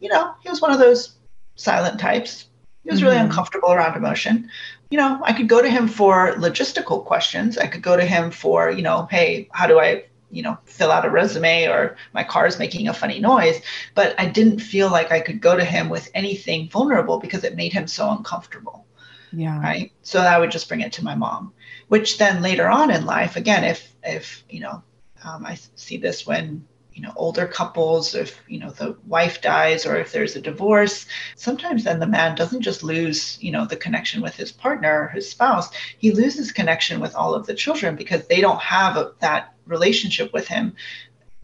you 0.00 0.08
know, 0.08 0.34
he 0.42 0.48
was 0.48 0.62
one 0.62 0.72
of 0.72 0.78
those 0.78 1.16
silent 1.54 2.00
types. 2.00 2.48
He 2.82 2.90
was 2.90 3.00
mm-hmm. 3.00 3.08
really 3.08 3.20
uncomfortable 3.20 3.72
around 3.72 3.96
emotion 3.96 4.48
you 4.90 4.98
know, 4.98 5.20
I 5.24 5.32
could 5.32 5.48
go 5.48 5.60
to 5.60 5.68
him 5.68 5.88
for 5.88 6.34
logistical 6.34 7.04
questions. 7.04 7.58
I 7.58 7.66
could 7.66 7.82
go 7.82 7.96
to 7.96 8.04
him 8.04 8.30
for, 8.30 8.70
you 8.70 8.82
know, 8.82 9.08
hey, 9.10 9.48
how 9.52 9.66
do 9.66 9.80
I 9.80 10.04
you 10.30 10.42
know 10.42 10.58
fill 10.64 10.90
out 10.90 11.04
a 11.04 11.10
resume 11.10 11.66
or 11.66 11.96
my 12.12 12.24
car 12.24 12.46
is 12.46 12.58
making 12.58 12.88
a 12.88 12.94
funny 12.94 13.18
noise 13.18 13.60
but 13.94 14.14
i 14.18 14.26
didn't 14.26 14.58
feel 14.58 14.90
like 14.90 15.12
i 15.12 15.20
could 15.20 15.40
go 15.40 15.56
to 15.56 15.64
him 15.64 15.88
with 15.88 16.10
anything 16.14 16.68
vulnerable 16.68 17.18
because 17.18 17.44
it 17.44 17.56
made 17.56 17.72
him 17.72 17.86
so 17.86 18.10
uncomfortable. 18.10 18.86
Yeah. 19.32 19.60
Right? 19.60 19.92
So 20.02 20.20
i 20.20 20.38
would 20.38 20.50
just 20.50 20.68
bring 20.68 20.80
it 20.80 20.92
to 20.94 21.04
my 21.04 21.14
mom 21.14 21.52
which 21.88 22.18
then 22.18 22.42
later 22.42 22.68
on 22.68 22.90
in 22.90 23.06
life 23.06 23.36
again 23.36 23.64
if 23.64 23.94
if 24.02 24.44
you 24.48 24.60
know 24.60 24.82
um, 25.24 25.44
i 25.44 25.58
see 25.74 25.96
this 25.96 26.26
when 26.26 26.64
you 26.92 27.02
know 27.02 27.12
older 27.16 27.46
couples 27.46 28.14
if 28.14 28.40
you 28.48 28.58
know 28.58 28.70
the 28.70 28.96
wife 29.06 29.42
dies 29.42 29.84
or 29.84 29.96
if 29.96 30.12
there's 30.12 30.36
a 30.36 30.40
divorce 30.40 31.06
sometimes 31.34 31.84
then 31.84 32.00
the 32.00 32.06
man 32.06 32.34
doesn't 32.34 32.62
just 32.62 32.82
lose 32.82 33.36
you 33.42 33.52
know 33.52 33.66
the 33.66 33.76
connection 33.76 34.22
with 34.22 34.34
his 34.34 34.50
partner 34.50 35.08
his 35.08 35.28
spouse. 35.28 35.68
He 35.98 36.12
loses 36.12 36.52
connection 36.52 37.00
with 37.00 37.14
all 37.14 37.34
of 37.34 37.46
the 37.46 37.54
children 37.54 37.96
because 37.96 38.26
they 38.26 38.40
don't 38.40 38.60
have 38.60 38.96
a, 38.96 39.12
that 39.20 39.55
relationship 39.66 40.32
with 40.32 40.48
him 40.48 40.74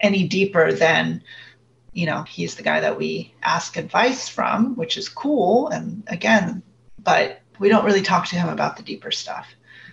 any 0.01 0.27
deeper 0.27 0.73
than 0.73 1.23
you 1.93 2.07
know 2.07 2.23
he's 2.23 2.55
the 2.55 2.63
guy 2.63 2.81
that 2.81 2.99
we 2.99 3.35
ask 3.43 3.77
advice 3.77 4.29
from 4.29 4.75
which 4.77 4.97
is 4.97 5.09
cool 5.09 5.69
and 5.69 6.03
again 6.07 6.63
but 6.99 7.41
we 7.59 7.69
don't 7.69 7.85
really 7.85 8.03
talk 8.03 8.27
to 8.27 8.37
him 8.37 8.49
about 8.49 8.77
the 8.77 8.83
deeper 8.83 9.11
stuff 9.11 9.49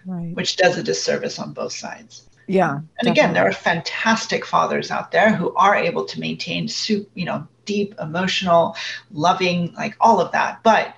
right. 0.06 0.36
which 0.36 0.58
does 0.58 0.78
a 0.78 0.84
disservice 0.84 1.40
on 1.40 1.54
both 1.54 1.74
sides 1.74 2.30
yeah. 2.50 2.78
And 2.78 2.88
definitely. 2.96 3.12
again, 3.12 3.34
there 3.36 3.48
are 3.48 3.52
fantastic 3.52 4.44
fathers 4.44 4.90
out 4.90 5.12
there 5.12 5.32
who 5.36 5.54
are 5.54 5.76
able 5.76 6.04
to 6.06 6.20
maintain 6.20 6.68
soup, 6.68 7.08
you 7.14 7.24
know, 7.24 7.48
deep, 7.66 7.94
emotional, 8.02 8.76
loving, 9.12 9.72
like 9.76 9.96
all 10.02 10.20
of 10.20 10.32
that. 10.32 10.64
But 10.64 10.96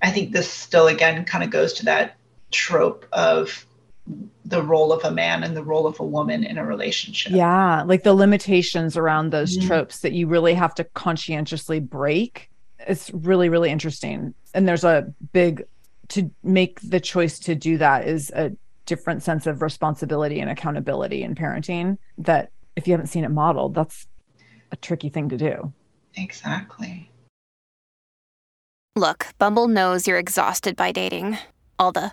I 0.00 0.10
think 0.10 0.32
this 0.32 0.50
still 0.50 0.86
again 0.86 1.26
kind 1.26 1.44
of 1.44 1.50
goes 1.50 1.74
to 1.74 1.84
that 1.84 2.16
trope 2.52 3.04
of 3.12 3.66
the 4.44 4.62
role 4.62 4.92
of 4.92 5.04
a 5.04 5.10
man 5.10 5.42
and 5.42 5.56
the 5.56 5.64
role 5.64 5.86
of 5.86 5.98
a 6.00 6.04
woman 6.04 6.44
in 6.44 6.58
a 6.58 6.64
relationship. 6.64 7.32
Yeah, 7.32 7.82
like 7.82 8.02
the 8.02 8.14
limitations 8.14 8.96
around 8.96 9.30
those 9.30 9.56
mm-hmm. 9.56 9.66
tropes 9.66 10.00
that 10.00 10.12
you 10.12 10.26
really 10.26 10.54
have 10.54 10.74
to 10.76 10.84
conscientiously 10.84 11.80
break. 11.80 12.50
It's 12.86 13.10
really 13.12 13.48
really 13.48 13.70
interesting. 13.70 14.34
And 14.52 14.68
there's 14.68 14.84
a 14.84 15.12
big 15.32 15.64
to 16.08 16.30
make 16.42 16.80
the 16.80 17.00
choice 17.00 17.38
to 17.40 17.54
do 17.54 17.78
that 17.78 18.06
is 18.06 18.30
a 18.30 18.52
different 18.86 19.22
sense 19.22 19.46
of 19.46 19.62
responsibility 19.62 20.40
and 20.40 20.50
accountability 20.50 21.22
in 21.22 21.34
parenting 21.34 21.96
that 22.18 22.50
if 22.76 22.86
you 22.86 22.92
haven't 22.92 23.06
seen 23.06 23.24
it 23.24 23.30
modeled, 23.30 23.74
that's 23.74 24.06
a 24.70 24.76
tricky 24.76 25.08
thing 25.08 25.28
to 25.30 25.36
do. 25.36 25.72
Exactly. 26.16 27.10
Look, 28.96 29.28
Bumble 29.38 29.68
knows 29.68 30.06
you're 30.06 30.18
exhausted 30.18 30.76
by 30.76 30.92
dating. 30.92 31.38
All 31.78 31.90
the 31.90 32.12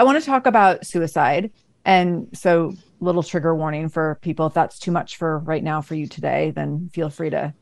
I 0.00 0.02
want 0.02 0.18
to 0.18 0.24
talk 0.24 0.46
about 0.46 0.86
suicide. 0.86 1.50
And 1.84 2.28
so, 2.32 2.72
little 3.00 3.22
trigger 3.22 3.54
warning 3.54 3.90
for 3.90 4.18
people 4.22 4.46
if 4.46 4.54
that's 4.54 4.78
too 4.78 4.90
much 4.90 5.18
for 5.18 5.40
right 5.40 5.62
now 5.62 5.82
for 5.82 5.94
you 5.94 6.06
today, 6.06 6.52
then 6.52 6.88
feel 6.90 7.10
free 7.10 7.28
to 7.28 7.52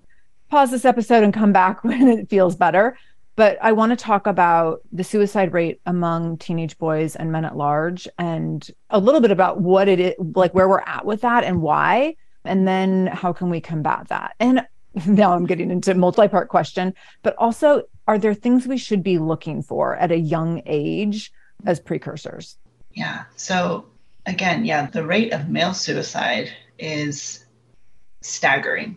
pause 0.49 0.71
this 0.71 0.85
episode 0.85 1.25
and 1.25 1.35
come 1.35 1.53
back 1.53 1.83
when 1.85 2.07
it 2.07 2.31
feels 2.31 2.55
better. 2.55 2.97
But 3.35 3.59
I 3.61 3.73
want 3.73 3.91
to 3.91 3.97
talk 3.97 4.29
about 4.29 4.83
the 4.93 5.03
suicide 5.03 5.53
rate 5.53 5.81
among 5.85 6.39
teenage 6.39 6.79
boys 6.79 7.17
and 7.17 7.33
men 7.33 7.45
at 7.45 7.57
large 7.57 8.07
and 8.21 8.65
a 8.89 9.01
little 9.01 9.21
bit 9.21 9.33
about 9.33 9.61
what 9.61 9.89
it 9.89 9.99
is, 9.99 10.15
like 10.21 10.55
where 10.55 10.69
we're 10.69 10.83
at 10.83 11.05
with 11.05 11.23
that 11.23 11.43
and 11.43 11.61
why. 11.61 12.15
And 12.45 12.69
then 12.69 13.09
how 13.09 13.33
can 13.33 13.51
we 13.51 13.61
combat 13.61 14.07
that? 14.11 14.37
And 14.39 14.65
now 15.09 15.33
I'm 15.33 15.47
getting 15.47 15.73
into 15.73 15.93
multi-part 15.93 16.51
question, 16.51 16.95
but 17.25 17.35
also 17.37 17.83
are 18.07 18.17
there 18.17 18.33
things 18.33 18.69
we 18.69 18.79
should 18.79 19.03
be 19.03 19.19
looking 19.19 19.61
for 19.61 19.97
at 19.97 20.13
a 20.13 20.19
young 20.19 20.63
age 20.67 21.33
as 21.65 21.81
precursors? 21.81 22.57
Yeah. 22.93 23.25
So 23.37 23.87
again, 24.27 24.65
yeah, 24.65 24.87
the 24.87 25.05
rate 25.05 25.33
of 25.33 25.49
male 25.49 25.75
suicide 25.75 26.53
is 26.79 27.45
staggering. 28.21 28.97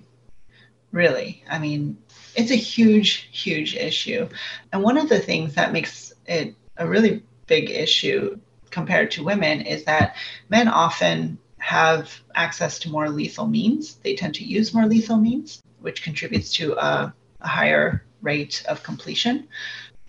Really. 0.91 1.43
I 1.49 1.57
mean, 1.57 1.97
it's 2.35 2.51
a 2.51 2.55
huge, 2.55 3.29
huge 3.31 3.75
issue. 3.75 4.27
And 4.73 4.83
one 4.83 4.97
of 4.97 5.09
the 5.09 5.19
things 5.19 5.55
that 5.55 5.71
makes 5.71 6.13
it 6.25 6.55
a 6.77 6.87
really 6.87 7.23
big 7.47 7.69
issue 7.69 8.39
compared 8.69 9.11
to 9.11 9.23
women 9.23 9.61
is 9.61 9.83
that 9.85 10.15
men 10.49 10.67
often 10.67 11.37
have 11.57 12.21
access 12.35 12.79
to 12.79 12.89
more 12.89 13.09
lethal 13.09 13.47
means. 13.47 13.95
They 13.95 14.15
tend 14.15 14.35
to 14.35 14.43
use 14.43 14.73
more 14.73 14.87
lethal 14.87 15.17
means, 15.17 15.61
which 15.79 16.03
contributes 16.03 16.51
to 16.53 16.73
a, 16.73 17.13
a 17.41 17.47
higher 17.47 18.03
rate 18.21 18.63
of 18.67 18.83
completion. 18.83 19.47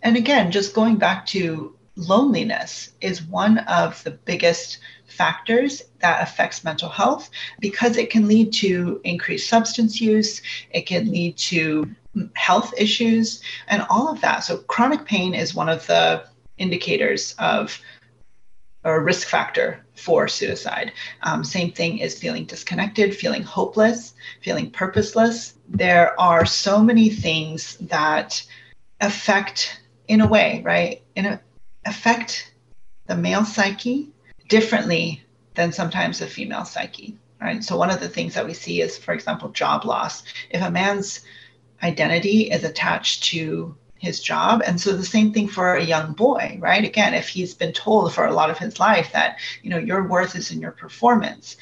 And 0.03 0.17
again, 0.17 0.51
just 0.51 0.75
going 0.75 0.97
back 0.97 1.27
to 1.27 1.77
loneliness 1.97 2.93
is 3.01 3.23
one 3.23 3.59
of 3.59 4.03
the 4.05 4.11
biggest 4.11 4.79
factors 5.07 5.83
that 6.01 6.23
affects 6.23 6.65
mental 6.65 6.89
health 6.89 7.29
because 7.61 7.97
it 7.97 8.09
can 8.09 8.27
lead 8.27 8.53
to 8.53 9.01
increased 9.05 9.49
substance 9.49 10.01
use 10.01 10.41
it 10.71 10.87
can 10.87 11.11
lead 11.11 11.37
to 11.37 11.87
health 12.35 12.73
issues 12.79 13.43
and 13.69 13.85
all 13.91 14.09
of 14.09 14.21
that 14.23 14.41
so 14.41 14.59
chronic 14.59 15.05
pain 15.05 15.35
is 15.35 15.55
one 15.55 15.69
of 15.69 15.87
the 15.87 16.25
indicators 16.57 17.35
of 17.39 17.79
a 18.85 19.01
risk 19.01 19.29
factor 19.29 19.85
for 19.95 20.27
suicide. 20.27 20.93
Um, 21.23 21.45
same 21.45 21.73
thing 21.73 21.99
is 21.99 22.19
feeling 22.19 22.45
disconnected, 22.45 23.15
feeling 23.15 23.43
hopeless, 23.43 24.15
feeling 24.41 24.71
purposeless. 24.71 25.55
There 25.69 26.19
are 26.21 26.45
so 26.45 26.83
many 26.83 27.09
things 27.09 27.77
that 27.77 28.43
affect, 29.01 29.81
in 30.09 30.21
a 30.21 30.27
way, 30.27 30.63
right? 30.65 31.03
In 31.15 31.27
a, 31.27 31.41
affect 31.85 32.53
the 33.07 33.17
male 33.17 33.45
psyche 33.45 34.11
differently 34.49 35.23
than 35.55 35.73
sometimes 35.73 36.19
the 36.19 36.27
female 36.27 36.65
psyche, 36.65 37.17
right? 37.41 37.63
So 37.63 37.77
one 37.77 37.91
of 37.91 38.01
the 38.01 38.09
things 38.09 38.35
that 38.35 38.47
we 38.47 38.55
see 38.55 38.81
is, 38.81 38.97
for 38.97 39.13
example, 39.13 39.51
job 39.51 39.85
loss. 39.85 40.23
If 40.51 40.63
a 40.63 40.71
man's 40.71 41.21
identity 41.83 42.51
is 42.51 42.65
attached 42.65 43.25
to 43.25 43.77
his 44.03 44.21
job. 44.21 44.63
And 44.67 44.81
so 44.81 44.97
the 44.97 45.05
same 45.05 45.33
thing 45.33 45.47
for 45.47 45.77
a 45.77 45.85
young 45.85 46.13
boy, 46.13 46.59
right? 46.61 46.85
Again, 46.85 47.15
if 47.15 47.29
he's 47.29 47.55
been 47.55 47.73
told 47.73 48.13
for 48.13 48.27
a 48.27 48.35
lot 48.35 48.51
of 48.51 48.59
his 48.59 48.81
life 48.81 49.13
that, 49.13 49.39
you 49.63 49.71
know, 49.71 49.79
your 49.79 50.09
worth 50.09 50.35
is 50.35 50.51
in 50.51 50.61
your 50.61 50.73
performance, 50.73 51.57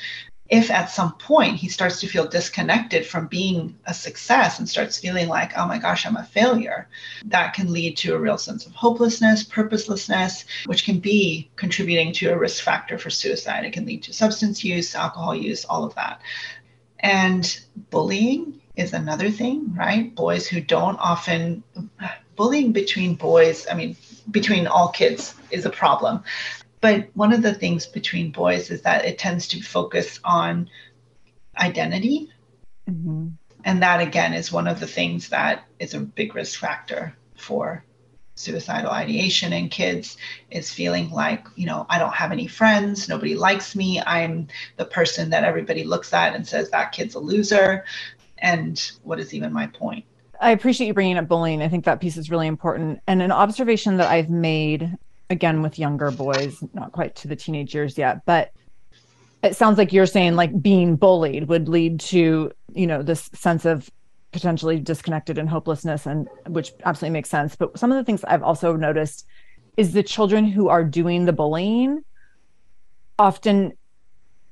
if 0.50 0.68
at 0.68 0.90
some 0.90 1.12
point 1.12 1.56
he 1.56 1.68
starts 1.68 2.00
to 2.00 2.08
feel 2.08 2.26
disconnected 2.26 3.06
from 3.06 3.28
being 3.28 3.78
a 3.86 3.94
success 3.94 4.58
and 4.58 4.68
starts 4.68 4.98
feeling 4.98 5.28
like, 5.28 5.56
oh 5.56 5.66
my 5.66 5.78
gosh, 5.78 6.04
I'm 6.04 6.16
a 6.16 6.24
failure, 6.24 6.88
that 7.26 7.54
can 7.54 7.72
lead 7.72 7.96
to 7.98 8.14
a 8.14 8.18
real 8.18 8.36
sense 8.36 8.66
of 8.66 8.72
hopelessness, 8.72 9.44
purposelessness, 9.44 10.44
which 10.66 10.84
can 10.84 10.98
be 10.98 11.48
contributing 11.54 12.12
to 12.14 12.32
a 12.32 12.36
risk 12.36 12.64
factor 12.64 12.98
for 12.98 13.10
suicide. 13.10 13.64
It 13.64 13.72
can 13.72 13.86
lead 13.86 14.02
to 14.04 14.12
substance 14.12 14.64
use, 14.64 14.96
alcohol 14.96 15.36
use, 15.36 15.64
all 15.64 15.84
of 15.84 15.94
that. 15.94 16.20
And 16.98 17.60
bullying 17.90 18.60
is 18.74 18.92
another 18.92 19.30
thing, 19.30 19.72
right? 19.76 20.12
Boys 20.16 20.48
who 20.48 20.60
don't 20.60 20.96
often, 20.96 21.62
bullying 22.34 22.72
between 22.72 23.14
boys, 23.14 23.68
I 23.70 23.74
mean, 23.74 23.96
between 24.32 24.66
all 24.66 24.88
kids 24.88 25.34
is 25.52 25.64
a 25.64 25.70
problem. 25.70 26.24
But 26.80 27.08
one 27.14 27.32
of 27.32 27.42
the 27.42 27.54
things 27.54 27.86
between 27.86 28.30
boys 28.30 28.70
is 28.70 28.82
that 28.82 29.04
it 29.04 29.18
tends 29.18 29.48
to 29.48 29.60
focus 29.60 30.18
on 30.24 30.70
identity. 31.58 32.30
Mm-hmm. 32.88 33.28
And 33.64 33.82
that, 33.82 34.00
again, 34.00 34.32
is 34.32 34.50
one 34.50 34.66
of 34.66 34.80
the 34.80 34.86
things 34.86 35.28
that 35.28 35.64
is 35.78 35.92
a 35.92 36.00
big 36.00 36.34
risk 36.34 36.58
factor 36.58 37.14
for 37.36 37.84
suicidal 38.34 38.90
ideation 38.90 39.52
in 39.52 39.68
kids 39.68 40.16
is 40.50 40.72
feeling 40.72 41.10
like, 41.10 41.46
you 41.56 41.66
know, 41.66 41.84
I 41.90 41.98
don't 41.98 42.14
have 42.14 42.32
any 42.32 42.46
friends, 42.46 43.06
nobody 43.06 43.34
likes 43.34 43.76
me, 43.76 44.00
I'm 44.00 44.48
the 44.78 44.86
person 44.86 45.28
that 45.30 45.44
everybody 45.44 45.84
looks 45.84 46.14
at 46.14 46.34
and 46.34 46.46
says 46.46 46.70
that 46.70 46.92
kid's 46.92 47.14
a 47.14 47.18
loser. 47.18 47.84
And 48.38 48.80
what 49.02 49.20
is 49.20 49.34
even 49.34 49.52
my 49.52 49.66
point? 49.66 50.06
I 50.40 50.52
appreciate 50.52 50.86
you 50.86 50.94
bringing 50.94 51.18
up 51.18 51.28
bullying. 51.28 51.60
I 51.60 51.68
think 51.68 51.84
that 51.84 52.00
piece 52.00 52.16
is 52.16 52.30
really 52.30 52.46
important. 52.46 53.00
And 53.06 53.20
an 53.20 53.30
observation 53.30 53.98
that 53.98 54.10
I've 54.10 54.30
made 54.30 54.96
again 55.30 55.62
with 55.62 55.78
younger 55.78 56.10
boys, 56.10 56.62
not 56.74 56.92
quite 56.92 57.14
to 57.16 57.28
the 57.28 57.36
teenage 57.36 57.74
years 57.74 57.96
yet, 57.96 58.24
but 58.26 58.50
it 59.42 59.56
sounds 59.56 59.78
like 59.78 59.92
you're 59.92 60.06
saying 60.06 60.36
like 60.36 60.60
being 60.60 60.96
bullied 60.96 61.48
would 61.48 61.68
lead 61.68 62.00
to, 62.00 62.50
you 62.74 62.86
know, 62.86 63.02
this 63.02 63.30
sense 63.32 63.64
of 63.64 63.88
potentially 64.32 64.78
disconnected 64.78 65.38
and 65.38 65.48
hopelessness 65.48 66.06
and 66.06 66.28
which 66.48 66.72
absolutely 66.84 67.12
makes 67.12 67.30
sense. 67.30 67.56
But 67.56 67.78
some 67.78 67.90
of 67.90 67.96
the 67.96 68.04
things 68.04 68.22
I've 68.24 68.42
also 68.42 68.76
noticed 68.76 69.26
is 69.76 69.92
the 69.92 70.02
children 70.02 70.44
who 70.44 70.68
are 70.68 70.84
doing 70.84 71.24
the 71.24 71.32
bullying 71.32 72.04
often 73.18 73.72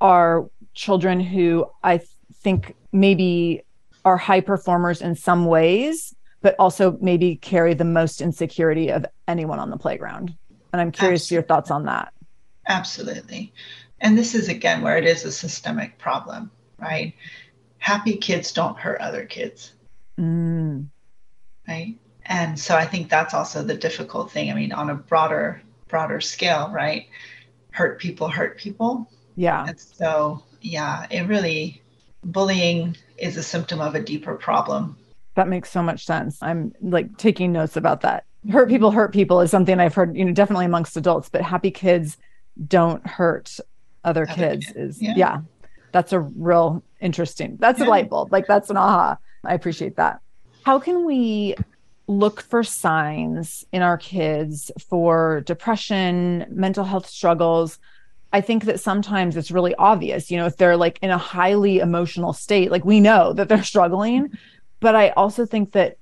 are 0.00 0.48
children 0.74 1.20
who 1.20 1.66
I 1.82 2.00
think 2.42 2.74
maybe 2.92 3.62
are 4.04 4.16
high 4.16 4.40
performers 4.40 5.02
in 5.02 5.14
some 5.14 5.46
ways, 5.46 6.14
but 6.40 6.54
also 6.58 6.96
maybe 7.00 7.36
carry 7.36 7.74
the 7.74 7.84
most 7.84 8.20
insecurity 8.20 8.90
of 8.90 9.04
anyone 9.26 9.58
on 9.58 9.70
the 9.70 9.76
playground. 9.76 10.34
And 10.72 10.80
I'm 10.80 10.92
curious 10.92 11.22
Absolutely. 11.22 11.34
your 11.34 11.42
thoughts 11.44 11.70
on 11.70 11.84
that. 11.86 12.12
Absolutely. 12.66 13.52
And 14.00 14.16
this 14.16 14.34
is 14.34 14.48
again 14.48 14.82
where 14.82 14.96
it 14.96 15.04
is 15.04 15.24
a 15.24 15.32
systemic 15.32 15.98
problem, 15.98 16.50
right? 16.78 17.14
Happy 17.78 18.16
kids 18.16 18.52
don't 18.52 18.78
hurt 18.78 19.00
other 19.00 19.24
kids. 19.24 19.72
Mm. 20.18 20.88
Right. 21.66 21.96
And 22.26 22.58
so 22.58 22.76
I 22.76 22.84
think 22.84 23.08
that's 23.08 23.34
also 23.34 23.62
the 23.62 23.74
difficult 23.74 24.30
thing. 24.30 24.50
I 24.50 24.54
mean, 24.54 24.72
on 24.72 24.90
a 24.90 24.94
broader, 24.94 25.62
broader 25.88 26.20
scale, 26.20 26.70
right? 26.72 27.06
Hurt 27.70 27.98
people 27.98 28.28
hurt 28.28 28.58
people. 28.58 29.10
Yeah. 29.36 29.64
And 29.66 29.80
so, 29.80 30.42
yeah, 30.60 31.06
it 31.10 31.22
really, 31.22 31.80
bullying 32.24 32.96
is 33.16 33.36
a 33.36 33.42
symptom 33.42 33.80
of 33.80 33.94
a 33.94 34.00
deeper 34.00 34.34
problem. 34.34 34.96
That 35.36 35.48
makes 35.48 35.70
so 35.70 35.82
much 35.82 36.04
sense. 36.04 36.38
I'm 36.42 36.74
like 36.82 37.16
taking 37.16 37.52
notes 37.52 37.76
about 37.76 38.02
that 38.02 38.24
hurt 38.50 38.68
people 38.68 38.90
hurt 38.90 39.12
people 39.12 39.40
is 39.40 39.50
something 39.50 39.78
I've 39.78 39.94
heard, 39.94 40.16
you 40.16 40.24
know, 40.24 40.32
definitely 40.32 40.66
amongst 40.66 40.96
adults, 40.96 41.28
but 41.28 41.42
happy 41.42 41.70
kids 41.70 42.16
don't 42.66 43.06
hurt 43.06 43.58
other, 44.04 44.26
kids, 44.26 44.66
kids, 44.66 44.76
is 44.76 45.02
yeah. 45.02 45.14
yeah. 45.16 45.40
That's 45.92 46.12
a 46.12 46.20
real 46.20 46.82
interesting. 47.00 47.56
That's 47.58 47.80
yeah. 47.80 47.86
a 47.86 47.88
light 47.88 48.10
bulb. 48.10 48.32
Like 48.32 48.46
that's 48.46 48.70
an 48.70 48.76
aha. 48.76 49.18
I 49.44 49.54
appreciate 49.54 49.96
that. 49.96 50.20
How 50.64 50.78
can 50.78 51.04
we 51.04 51.54
look 52.06 52.40
for 52.40 52.62
signs 52.62 53.66
in 53.72 53.82
our 53.82 53.98
kids 53.98 54.70
for 54.88 55.42
depression, 55.42 56.46
mental 56.50 56.84
health 56.84 57.08
struggles? 57.08 57.78
I 58.32 58.40
think 58.40 58.64
that 58.64 58.80
sometimes 58.80 59.36
it's 59.36 59.50
really 59.50 59.74
obvious, 59.76 60.30
you 60.30 60.36
know, 60.36 60.46
if 60.46 60.56
they're 60.56 60.76
like 60.76 60.98
in 61.00 61.10
a 61.10 61.18
highly 61.18 61.78
emotional 61.78 62.32
state, 62.32 62.70
like 62.70 62.84
we 62.84 63.00
know 63.00 63.32
that 63.32 63.48
they're 63.48 63.62
struggling. 63.74 64.30
But 64.80 64.94
I 64.94 65.10
also 65.10 65.46
think 65.46 65.72
that 65.72 65.96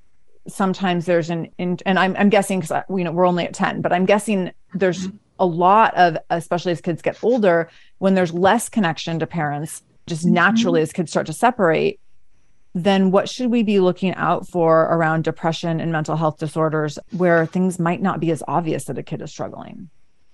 sometimes 0.49 1.07
there's 1.07 1.31
an 1.31 1.51
in, 1.59 1.79
and 1.87 1.99
I'm 1.99 2.17
I'm 2.17 2.29
guessing 2.29 2.61
because 2.61 2.83
you 2.91 3.05
know 3.05 3.13
we're 3.13 3.27
only 3.27 3.45
at 3.45 3.55
10, 3.55 3.81
but 3.81 3.93
I'm 3.93 4.07
guessing 4.07 4.53
there's 4.75 5.09
mm-hmm. 5.09 5.17
a 5.39 5.47
lot 5.47 5.95
of 5.95 6.17
especially 6.31 6.73
as 6.73 6.81
kids 6.81 7.03
get 7.03 7.23
older 7.23 7.69
when 7.99 8.15
there's 8.15 8.33
less 8.33 8.69
connection 8.69 9.19
to 9.19 9.27
parents 9.27 9.83
just 10.07 10.25
mm-hmm. 10.25 10.35
naturally 10.35 10.83
as 10.83 10.93
kids 10.93 11.11
start 11.11 11.27
to 11.27 11.33
separate 11.33 12.01
then 12.79 13.11
what 13.11 13.27
should 13.27 13.51
we 13.51 13.63
be 13.63 13.81
looking 13.81 14.15
out 14.17 14.47
for 14.47 14.83
around 14.83 15.25
depression 15.25 15.81
and 15.81 15.91
mental 15.91 16.15
health 16.15 16.37
disorders 16.37 16.99
where 17.13 17.47
things 17.47 17.79
might 17.79 18.03
not 18.03 18.21
be 18.21 18.31
as 18.31 18.43
obvious 18.47 18.85
that 18.85 18.99
a 18.99 19.03
kid 19.03 19.23
is 19.23 19.31
struggling 19.31 19.89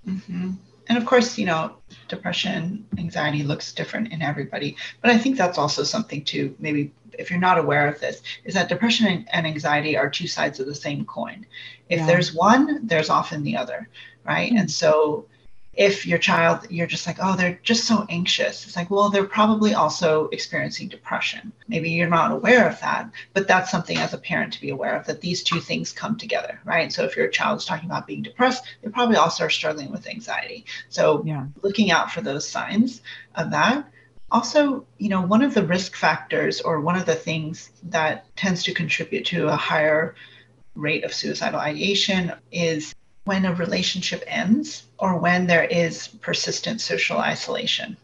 Mm-hmm. 0.06 0.52
And 0.88 0.98
of 0.98 1.06
course, 1.06 1.38
you 1.38 1.46
know, 1.46 1.76
depression, 2.08 2.84
anxiety 2.98 3.42
looks 3.42 3.72
different 3.72 4.12
in 4.12 4.20
everybody. 4.20 4.76
But 5.00 5.10
I 5.10 5.18
think 5.18 5.36
that's 5.36 5.58
also 5.58 5.84
something 5.84 6.24
to 6.24 6.54
maybe, 6.58 6.92
if 7.18 7.30
you're 7.30 7.40
not 7.40 7.58
aware 7.58 7.88
of 7.88 8.00
this, 8.00 8.22
is 8.44 8.54
that 8.54 8.68
depression 8.68 9.26
and 9.32 9.46
anxiety 9.46 9.96
are 9.96 10.10
two 10.10 10.26
sides 10.26 10.60
of 10.60 10.66
the 10.66 10.74
same 10.74 11.04
coin. 11.04 11.46
If 11.88 12.00
yeah. 12.00 12.06
there's 12.06 12.34
one, 12.34 12.86
there's 12.86 13.10
often 13.10 13.42
the 13.42 13.56
other, 13.56 13.88
right? 14.24 14.50
Mm-hmm. 14.50 14.58
And 14.58 14.70
so 14.70 15.26
if 15.74 16.06
your 16.06 16.18
child 16.18 16.66
you're 16.68 16.86
just 16.86 17.06
like 17.06 17.16
oh 17.20 17.34
they're 17.34 17.58
just 17.62 17.84
so 17.84 18.04
anxious 18.10 18.66
it's 18.66 18.76
like 18.76 18.90
well 18.90 19.08
they're 19.08 19.24
probably 19.24 19.72
also 19.72 20.28
experiencing 20.28 20.86
depression 20.86 21.50
maybe 21.66 21.90
you're 21.90 22.08
not 22.08 22.30
aware 22.30 22.68
of 22.68 22.78
that 22.80 23.10
but 23.32 23.48
that's 23.48 23.70
something 23.70 23.96
as 23.96 24.12
a 24.12 24.18
parent 24.18 24.52
to 24.52 24.60
be 24.60 24.68
aware 24.68 24.94
of 24.94 25.06
that 25.06 25.22
these 25.22 25.42
two 25.42 25.60
things 25.60 25.92
come 25.92 26.16
together 26.16 26.60
right 26.64 26.92
so 26.92 27.04
if 27.04 27.16
your 27.16 27.28
child's 27.28 27.64
talking 27.64 27.88
about 27.88 28.06
being 28.06 28.22
depressed 28.22 28.64
they 28.82 28.90
probably 28.90 29.16
also 29.16 29.44
are 29.44 29.50
struggling 29.50 29.90
with 29.90 30.06
anxiety 30.06 30.64
so 30.90 31.22
yeah. 31.24 31.46
looking 31.62 31.90
out 31.90 32.10
for 32.10 32.20
those 32.20 32.46
signs 32.46 33.00
of 33.34 33.50
that 33.50 33.86
also 34.32 34.84
you 34.98 35.08
know 35.08 35.20
one 35.20 35.42
of 35.42 35.54
the 35.54 35.64
risk 35.64 35.94
factors 35.94 36.60
or 36.60 36.80
one 36.80 36.96
of 36.96 37.06
the 37.06 37.14
things 37.14 37.70
that 37.84 38.34
tends 38.34 38.64
to 38.64 38.74
contribute 38.74 39.26
to 39.26 39.48
a 39.48 39.56
higher 39.56 40.14
rate 40.74 41.04
of 41.04 41.12
suicidal 41.12 41.60
ideation 41.60 42.32
is 42.50 42.94
when 43.24 43.44
a 43.44 43.54
relationship 43.54 44.24
ends 44.26 44.84
or 44.98 45.18
when 45.18 45.46
there 45.46 45.64
is 45.64 46.08
persistent 46.08 46.80
social 46.80 47.18
isolation. 47.18 47.96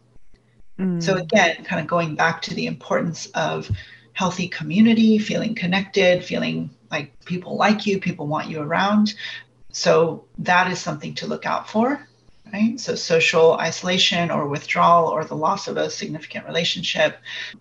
Mm. 0.79 1.03
So, 1.03 1.17
again, 1.17 1.65
kind 1.65 1.81
of 1.81 1.87
going 1.87 2.15
back 2.15 2.41
to 2.43 2.53
the 2.53 2.67
importance 2.67 3.25
of 3.35 3.69
healthy 4.13 4.47
community, 4.47 5.17
feeling 5.17 5.55
connected, 5.55 6.23
feeling 6.23 6.69
like 6.89 7.25
people 7.25 7.57
like 7.57 7.85
you, 7.85 7.99
people 7.99 8.27
want 8.27 8.49
you 8.49 8.61
around. 8.61 9.13
So, 9.71 10.25
that 10.37 10.71
is 10.71 10.79
something 10.79 11.15
to 11.15 11.27
look 11.27 11.45
out 11.45 11.69
for 11.69 12.07
right? 12.53 12.79
So 12.79 12.95
social 12.95 13.53
isolation 13.53 14.31
or 14.31 14.47
withdrawal 14.47 15.07
or 15.07 15.23
the 15.23 15.35
loss 15.35 15.67
of 15.67 15.77
a 15.77 15.89
significant 15.89 16.45
relationship, 16.45 17.17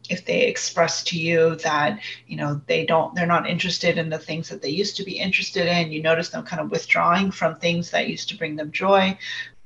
if 0.09 0.25
they 0.25 0.43
express 0.43 1.03
to 1.05 1.19
you 1.19 1.57
that, 1.57 2.01
you 2.27 2.37
know, 2.37 2.61
they 2.67 2.87
don't, 2.87 3.15
they're 3.15 3.27
not 3.27 3.49
interested 3.49 3.99
in 3.99 4.11
the 4.11 4.19
things 4.19 4.49
that 4.49 4.63
they 4.63 4.71
used 4.71 4.97
to 4.97 5.05
be 5.05 5.19
interested 5.19 5.67
in, 5.67 5.93
you 5.93 6.03
notice 6.03 6.31
them 6.31 6.45
kind 6.45 6.61
of 6.61 6.71
withdrawing 6.71 7.31
from 7.31 7.57
things 7.57 7.91
that 7.91 8.09
used 8.09 8.29
to 8.31 8.37
bring 8.37 8.57
them 8.57 8.73
joy, 8.73 9.19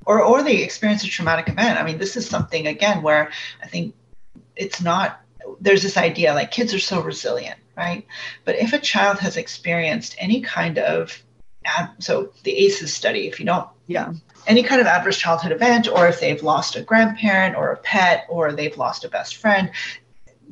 or 0.06 0.22
or 0.22 0.42
they 0.42 0.62
experience 0.62 1.04
a 1.04 1.08
traumatic 1.08 1.48
event. 1.48 1.78
I 1.78 1.84
mean, 1.84 1.98
this 1.98 2.16
is 2.16 2.28
something 2.28 2.66
again 2.66 3.02
where 3.02 3.30
I 3.62 3.66
think 3.66 3.94
it's 4.56 4.80
not 4.80 5.20
there's 5.60 5.82
this 5.82 5.96
idea 5.96 6.34
like 6.34 6.50
kids 6.50 6.74
are 6.74 6.78
so 6.78 7.02
resilient, 7.02 7.58
right? 7.76 8.06
But 8.44 8.56
if 8.56 8.72
a 8.72 8.78
child 8.78 9.18
has 9.18 9.36
experienced 9.36 10.16
any 10.18 10.40
kind 10.40 10.78
of 10.78 11.22
so 12.00 12.32
the 12.42 12.56
ACEs 12.56 12.92
study, 12.92 13.28
if 13.28 13.38
you 13.38 13.46
don't 13.46 13.68
yeah 13.86 14.12
any 14.46 14.62
kind 14.62 14.80
of 14.80 14.86
adverse 14.86 15.18
childhood 15.18 15.52
event, 15.52 15.88
or 15.88 16.08
if 16.08 16.20
they've 16.20 16.42
lost 16.42 16.76
a 16.76 16.82
grandparent 16.82 17.56
or 17.56 17.72
a 17.72 17.76
pet, 17.78 18.26
or 18.28 18.52
they've 18.52 18.76
lost 18.76 19.04
a 19.04 19.08
best 19.08 19.36
friend, 19.36 19.70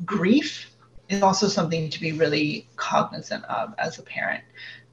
grief 0.05 0.71
is 1.09 1.21
also 1.21 1.47
something 1.47 1.89
to 1.89 1.99
be 1.99 2.13
really 2.13 2.67
cognizant 2.75 3.43
of 3.45 3.73
as 3.77 3.99
a 3.99 4.03
parent. 4.03 4.43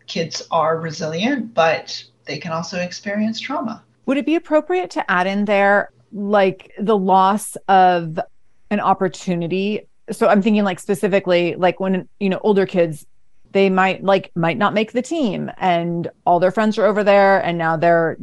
Kids 0.07 0.46
are 0.51 0.78
resilient, 0.78 1.55
but 1.55 2.03
they 2.24 2.38
can 2.38 2.53
also 2.53 2.78
experience 2.78 3.38
trauma. 3.38 3.82
Would 4.07 4.16
it 4.16 4.26
be 4.26 4.34
appropriate 4.34 4.90
to 4.92 5.11
add 5.11 5.26
in 5.26 5.44
there 5.44 5.90
like 6.12 6.72
the 6.78 6.96
loss 6.96 7.57
of 7.68 8.18
an 8.70 8.80
opportunity? 8.80 9.86
So 10.11 10.28
I'm 10.28 10.42
thinking 10.42 10.64
like 10.64 10.80
specifically 10.80 11.55
like 11.57 11.78
when 11.78 12.09
you 12.18 12.28
know 12.30 12.40
older 12.42 12.66
kids 12.66 13.07
they 13.53 13.70
might 13.70 14.03
like 14.05 14.30
might 14.34 14.59
not 14.59 14.74
make 14.74 14.92
the 14.92 15.03
team 15.03 15.51
and 15.57 16.11
all 16.26 16.40
their 16.40 16.51
friends 16.51 16.78
are 16.78 16.84
over 16.84 17.03
there 17.03 17.42
and 17.44 17.57
now 17.57 17.76
they're 17.76 18.18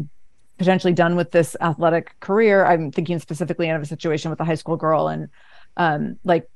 potentially 0.58 0.93
done 0.93 1.16
with 1.16 1.32
this 1.32 1.56
athletic 1.62 2.20
career. 2.20 2.66
I'm 2.66 2.91
thinking 2.91 3.20
specifically 3.20 3.70
of 3.70 3.82
a 3.82 3.86
situation 3.86 4.30
with 4.30 4.39
a 4.39 4.45
high 4.45 4.56
school 4.56 4.78
girl 4.78 5.08
and 5.08 5.30
um, 5.78 6.18
like 6.24 6.49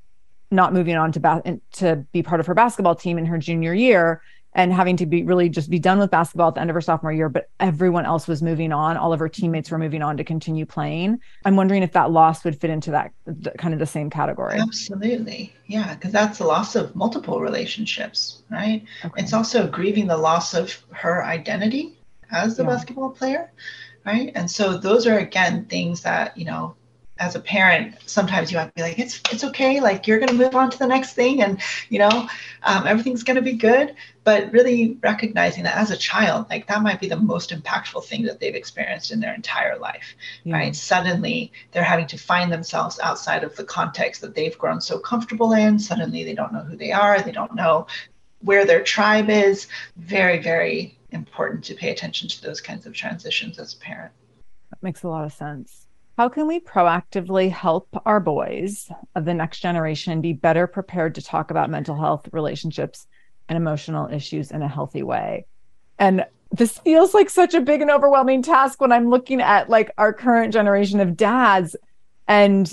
not 0.52 0.74
moving 0.74 0.96
on 0.96 1.12
to 1.12 1.20
ba- 1.20 1.60
to 1.74 2.06
be 2.12 2.24
part 2.24 2.40
of 2.40 2.48
her 2.48 2.54
basketball 2.54 2.96
team 2.96 3.18
in 3.18 3.26
her 3.26 3.38
junior 3.38 3.74
year 3.74 4.22
and 4.54 4.74
having 4.74 4.98
to 4.98 5.06
be 5.06 5.24
really 5.24 5.48
just 5.48 5.70
be 5.70 5.78
done 5.78 6.00
with 6.00 6.10
basketball 6.10 6.48
at 6.48 6.56
the 6.56 6.62
end 6.62 6.70
of 6.70 6.74
her 6.74 6.82
sophomore 6.82 7.12
year 7.12 7.30
but 7.30 7.50
everyone 7.60 8.06
else 8.06 8.28
was 8.28 8.42
moving 8.42 8.72
on 8.72 8.98
all 8.98 9.14
of 9.14 9.20
her 9.20 9.30
teammates 9.30 9.70
were 9.70 9.78
moving 9.78 10.02
on 10.02 10.18
to 10.18 10.24
continue 10.24 10.66
playing 10.66 11.20
i'm 11.46 11.56
wondering 11.56 11.84
if 11.84 11.92
that 11.92 12.12
loss 12.12 12.44
would 12.44 12.60
fit 12.60 12.70
into 12.70 12.92
that 12.92 13.12
the, 13.26 13.52
kind 13.52 13.74
of 13.74 13.80
the 13.80 13.86
same 13.86 14.10
category 14.10 14.60
absolutely 14.60 15.54
yeah 15.68 15.94
because 15.94 16.12
that's 16.12 16.40
the 16.40 16.46
loss 16.46 16.76
of 16.76 16.96
multiple 16.96 17.42
relationships 17.42 18.42
right 18.50 18.84
okay. 19.06 19.22
it's 19.22 19.34
also 19.34 19.68
grieving 19.68 20.08
the 20.08 20.18
loss 20.18 20.54
of 20.54 20.84
her 20.92 21.24
identity 21.24 21.96
as 22.32 22.60
a 22.60 22.64
yeah. 22.64 22.70
basketball 22.70 23.10
player 23.10 23.52
right? 24.10 24.32
And 24.34 24.50
so 24.50 24.78
those 24.78 25.06
are 25.06 25.20
again 25.20 25.66
things 25.66 26.02
that 26.02 26.36
you 26.38 26.46
know 26.46 26.76
as 27.20 27.36
a 27.36 27.40
parent 27.40 27.96
sometimes 28.06 28.50
you 28.50 28.58
might 28.58 28.74
be 28.74 28.82
like 28.82 28.98
it's 28.98 29.20
it's 29.30 29.44
okay 29.44 29.82
like 29.82 30.08
you're 30.08 30.20
going 30.20 30.30
to 30.30 30.42
move 30.44 30.56
on 30.56 30.72
to 30.72 30.80
the 30.80 30.88
next 30.88 31.12
thing 31.14 31.44
and 31.44 31.60
you 31.90 32.00
know 32.00 32.30
um, 32.64 32.88
everything's 32.88 33.24
going 33.24 33.36
to 33.36 33.42
be 33.42 33.54
good. 33.54 33.96
But 34.24 34.52
really 34.52 34.98
recognizing 35.02 35.64
that 35.64 35.78
as 35.78 35.92
a 35.92 35.98
child 35.98 36.48
like 36.50 36.68
that 36.68 36.82
might 36.82 37.00
be 37.00 37.08
the 37.08 37.18
most 37.34 37.52
impactful 37.52 38.04
thing 38.06 38.24
that 38.24 38.40
they've 38.40 38.56
experienced 38.56 39.12
in 39.12 39.20
their 39.20 39.34
entire 39.34 39.78
life 39.78 40.16
yeah. 40.44 40.56
right? 40.56 40.76
Suddenly 40.76 41.52
they're 41.72 41.84
having 41.84 42.08
to 42.08 42.18
find 42.18 42.52
themselves 42.52 43.00
outside 43.00 43.44
of 43.44 43.56
the 43.56 43.64
context 43.64 44.22
that 44.22 44.34
they've 44.36 44.58
grown 44.58 44.82
so 44.82 44.98
comfortable 44.98 45.52
in. 45.54 45.78
Suddenly 45.78 46.24
they 46.24 46.36
don't 46.36 46.54
know 46.54 46.66
who 46.70 46.78
they 46.78 46.92
are. 46.92 47.22
They 47.22 47.32
don't 47.32 47.56
know 47.56 47.88
where 48.42 48.66
their 48.66 48.84
tribe 48.84 49.30
is. 49.30 49.68
Very 49.98 50.40
very 50.40 50.99
important 51.12 51.64
to 51.66 51.76
pay 51.76 51.92
attention 51.92 52.28
to 52.30 52.42
those 52.42 52.62
kinds 52.62 52.86
of 52.86 52.94
transitions 52.94 53.60
as 53.60 53.74
a 53.74 53.78
parent. 53.78 54.12
That 54.70 54.84
makes 54.84 55.04
a 55.04 55.08
lot 55.08 55.26
of 55.26 55.34
sense. 55.34 55.88
How 56.18 56.28
can 56.30 56.48
we 56.48 56.60
proactively 56.60 57.50
help 57.50 57.88
our 58.06 58.20
boys 58.20 58.92
of 59.16 59.26
the 59.26 59.34
next 59.34 59.60
generation 59.60 60.20
be 60.20 60.34
better 60.34 60.68
prepared 60.68 61.16
to 61.16 61.22
talk 61.22 61.50
about 61.50 61.70
mental 61.70 61.96
health, 61.96 62.28
relationships, 62.34 63.08
and 63.48 63.56
emotional 63.56 64.08
issues 64.12 64.52
in 64.52 64.62
a 64.62 64.68
healthy 64.68 65.02
way? 65.02 65.46
And 65.98 66.26
this 66.52 66.78
feels 66.80 67.14
like 67.14 67.30
such 67.30 67.54
a 67.54 67.62
big 67.62 67.82
and 67.82 67.92
overwhelming 67.92 68.42
task 68.42 68.82
when 68.82 68.92
I'm 68.92 69.10
looking 69.10 69.40
at 69.42 69.70
like 69.70 69.92
our 69.98 70.12
current 70.12 70.52
generation 70.52 71.00
of 71.00 71.16
dads 71.16 71.76
and 72.28 72.72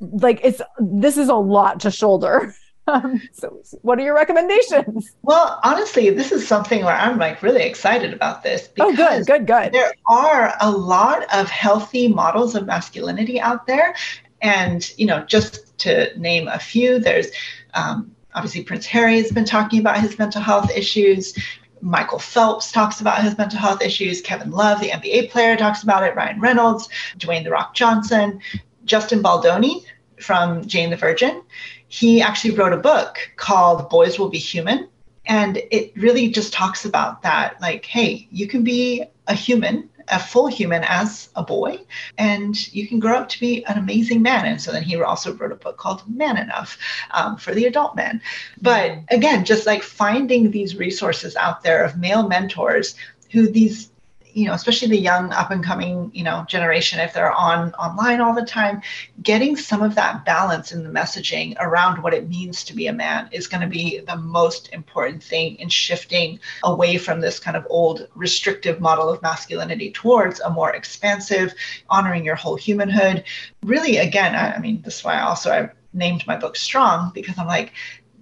like 0.00 0.40
it's 0.42 0.62
this 0.78 1.16
is 1.16 1.28
a 1.28 1.34
lot 1.34 1.80
to 1.80 1.90
shoulder. 1.90 2.54
Um, 2.88 3.20
so, 3.32 3.60
what 3.82 3.98
are 3.98 4.02
your 4.02 4.14
recommendations? 4.14 5.12
Well, 5.22 5.60
honestly, 5.62 6.08
this 6.08 6.32
is 6.32 6.48
something 6.48 6.84
where 6.84 6.96
I'm 6.96 7.18
like 7.18 7.42
really 7.42 7.62
excited 7.62 8.14
about 8.14 8.42
this. 8.42 8.70
oh, 8.80 8.96
good, 8.96 9.26
good, 9.26 9.46
good. 9.46 9.72
There 9.72 9.92
are 10.06 10.54
a 10.60 10.70
lot 10.70 11.26
of 11.34 11.50
healthy 11.50 12.08
models 12.08 12.54
of 12.54 12.64
masculinity 12.66 13.40
out 13.40 13.66
there. 13.66 13.94
And, 14.40 14.90
you 14.96 15.06
know, 15.06 15.22
just 15.24 15.76
to 15.80 16.18
name 16.18 16.48
a 16.48 16.58
few, 16.58 16.98
there's 16.98 17.28
um, 17.74 18.14
obviously 18.34 18.62
Prince 18.62 18.86
Harry 18.86 19.20
has 19.20 19.32
been 19.32 19.44
talking 19.44 19.80
about 19.80 20.00
his 20.00 20.18
mental 20.18 20.40
health 20.40 20.70
issues. 20.74 21.36
Michael 21.80 22.18
Phelps 22.18 22.72
talks 22.72 23.00
about 23.00 23.22
his 23.22 23.36
mental 23.36 23.58
health 23.58 23.82
issues. 23.82 24.20
Kevin 24.20 24.50
Love, 24.50 24.80
the 24.80 24.90
NBA 24.90 25.30
player, 25.30 25.56
talks 25.56 25.82
about 25.82 26.04
it. 26.04 26.16
Ryan 26.16 26.40
Reynolds, 26.40 26.88
Dwayne 27.18 27.44
The 27.44 27.50
Rock 27.50 27.74
Johnson, 27.74 28.40
Justin 28.84 29.22
Baldoni 29.22 29.84
from 30.20 30.66
Jane 30.66 30.90
the 30.90 30.96
Virgin 30.96 31.42
he 31.88 32.22
actually 32.22 32.54
wrote 32.54 32.72
a 32.72 32.78
book 32.78 33.18
called 33.36 33.90
Boys 33.90 34.18
Will 34.18 34.28
Be 34.28 34.38
Human. 34.38 34.88
And 35.26 35.58
it 35.70 35.92
really 35.96 36.28
just 36.28 36.52
talks 36.52 36.84
about 36.84 37.22
that 37.22 37.60
like, 37.60 37.84
hey, 37.84 38.28
you 38.30 38.46
can 38.46 38.64
be 38.64 39.04
a 39.26 39.34
human, 39.34 39.90
a 40.08 40.18
full 40.18 40.46
human 40.46 40.82
as 40.84 41.28
a 41.36 41.42
boy, 41.42 41.78
and 42.16 42.72
you 42.74 42.88
can 42.88 42.98
grow 42.98 43.18
up 43.18 43.28
to 43.28 43.40
be 43.40 43.62
an 43.66 43.76
amazing 43.76 44.22
man. 44.22 44.46
And 44.46 44.60
so 44.60 44.72
then 44.72 44.82
he 44.82 44.96
also 44.96 45.34
wrote 45.34 45.52
a 45.52 45.56
book 45.56 45.76
called 45.76 46.02
Man 46.08 46.38
Enough 46.38 46.78
um, 47.10 47.36
for 47.36 47.54
the 47.54 47.66
adult 47.66 47.94
man. 47.94 48.22
But 48.62 49.00
again, 49.10 49.44
just 49.44 49.66
like 49.66 49.82
finding 49.82 50.50
these 50.50 50.76
resources 50.76 51.36
out 51.36 51.62
there 51.62 51.84
of 51.84 51.98
male 51.98 52.26
mentors 52.26 52.94
who 53.30 53.50
these 53.50 53.90
you 54.38 54.46
know 54.46 54.52
especially 54.52 54.88
the 54.88 54.98
young 54.98 55.32
up 55.32 55.50
and 55.50 55.64
coming 55.64 56.10
you 56.14 56.22
know 56.22 56.44
generation 56.48 57.00
if 57.00 57.12
they're 57.12 57.32
on 57.32 57.74
online 57.74 58.20
all 58.20 58.32
the 58.32 58.44
time 58.44 58.80
getting 59.22 59.56
some 59.56 59.82
of 59.82 59.96
that 59.96 60.24
balance 60.24 60.70
in 60.70 60.84
the 60.84 60.90
messaging 60.90 61.56
around 61.58 62.02
what 62.02 62.14
it 62.14 62.28
means 62.28 62.62
to 62.62 62.74
be 62.74 62.86
a 62.86 62.92
man 62.92 63.28
is 63.32 63.48
going 63.48 63.60
to 63.60 63.66
be 63.66 63.98
the 64.06 64.16
most 64.16 64.72
important 64.72 65.22
thing 65.22 65.56
in 65.56 65.68
shifting 65.68 66.38
away 66.62 66.96
from 66.96 67.20
this 67.20 67.40
kind 67.40 67.56
of 67.56 67.66
old 67.68 68.06
restrictive 68.14 68.80
model 68.80 69.08
of 69.08 69.20
masculinity 69.22 69.90
towards 69.90 70.38
a 70.40 70.50
more 70.50 70.74
expansive 70.74 71.52
honoring 71.90 72.24
your 72.24 72.36
whole 72.36 72.56
humanhood. 72.56 73.24
Really 73.64 73.96
again 73.96 74.34
i, 74.36 74.52
I 74.54 74.58
mean 74.60 74.82
this 74.82 74.98
is 74.98 75.04
why 75.04 75.20
also 75.20 75.50
i 75.50 75.70
named 75.94 76.26
my 76.26 76.36
book 76.36 76.54
strong 76.54 77.10
because 77.14 77.38
i'm 77.38 77.46
like 77.46 77.72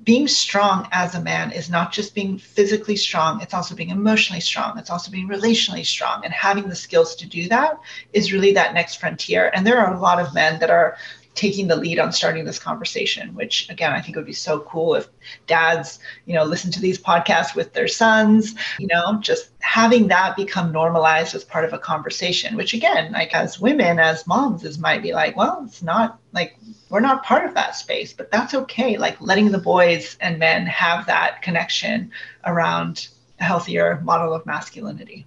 being 0.07 0.29
strong 0.29 0.89
as 0.93 1.17
a 1.17 1.21
man 1.21 1.51
is 1.51 1.69
not 1.69 1.93
just 1.93 2.15
being 2.15 2.39
physically 2.39 2.95
strong, 2.95 3.43
it's 3.43 3.53
also 3.53 3.75
being 3.75 3.91
emotionally 3.91 4.41
strong, 4.41 4.79
it's 4.79 4.89
also 4.89 5.11
being 5.11 5.29
relationally 5.29 5.85
strong. 5.85 6.25
And 6.25 6.33
having 6.33 6.69
the 6.69 6.77
skills 6.77 7.17
to 7.17 7.27
do 7.27 7.49
that 7.49 7.81
is 8.13 8.33
really 8.33 8.53
that 8.53 8.73
next 8.73 9.01
frontier. 9.01 9.51
And 9.53 9.67
there 9.67 9.79
are 9.79 9.93
a 9.93 10.01
lot 10.01 10.21
of 10.21 10.33
men 10.33 10.61
that 10.61 10.71
are 10.71 10.97
taking 11.37 11.69
the 11.69 11.77
lead 11.77 11.99
on 12.01 12.11
starting 12.11 12.45
this 12.45 12.59
conversation 12.59 13.35
which 13.35 13.69
again 13.71 13.93
i 13.93 14.01
think 14.01 14.17
would 14.17 14.27
be 14.27 14.33
so 14.33 14.61
cool 14.61 14.95
if 14.95 15.07
dads 15.47 16.01
you 16.25 16.35
know 16.35 16.45
listen 16.45 16.71
to 16.73 16.81
these 16.81 16.99
podcasts 16.99 17.55
with 17.55 17.73
their 17.73 17.87
sons 17.87 18.55
you 18.79 18.89
know 18.89 19.19
just 19.21 19.51
having 19.61 20.09
that 20.09 20.37
become 20.37 20.73
normalized 20.73 21.35
as 21.35 21.45
part 21.45 21.65
of 21.65 21.73
a 21.73 21.79
conversation 21.79 22.57
which 22.57 22.75
again 22.75 23.13
like 23.13 23.33
as 23.35 23.61
women 23.61 24.01
as 24.01 24.27
moms 24.27 24.65
is 24.65 24.79
might 24.79 25.03
be 25.03 25.13
like 25.13 25.37
well 25.37 25.63
it's 25.65 25.83
not 25.83 26.19
like 26.33 26.57
we're 26.89 27.01
not 27.01 27.25
part 27.25 27.45
of 27.45 27.55
that 27.55 27.75
space 27.75 28.13
but 28.13 28.31
that's 28.31 28.55
okay. 28.55 28.97
Like 28.97 29.21
letting 29.21 29.51
the 29.51 29.59
boys 29.59 30.17
and 30.21 30.39
men 30.39 30.67
have 30.67 31.07
that 31.07 31.43
connection 31.43 32.11
around 32.45 33.09
a 33.39 33.45
healthier 33.45 34.01
model 34.03 34.33
of 34.33 34.47
masculinity. 34.47 35.27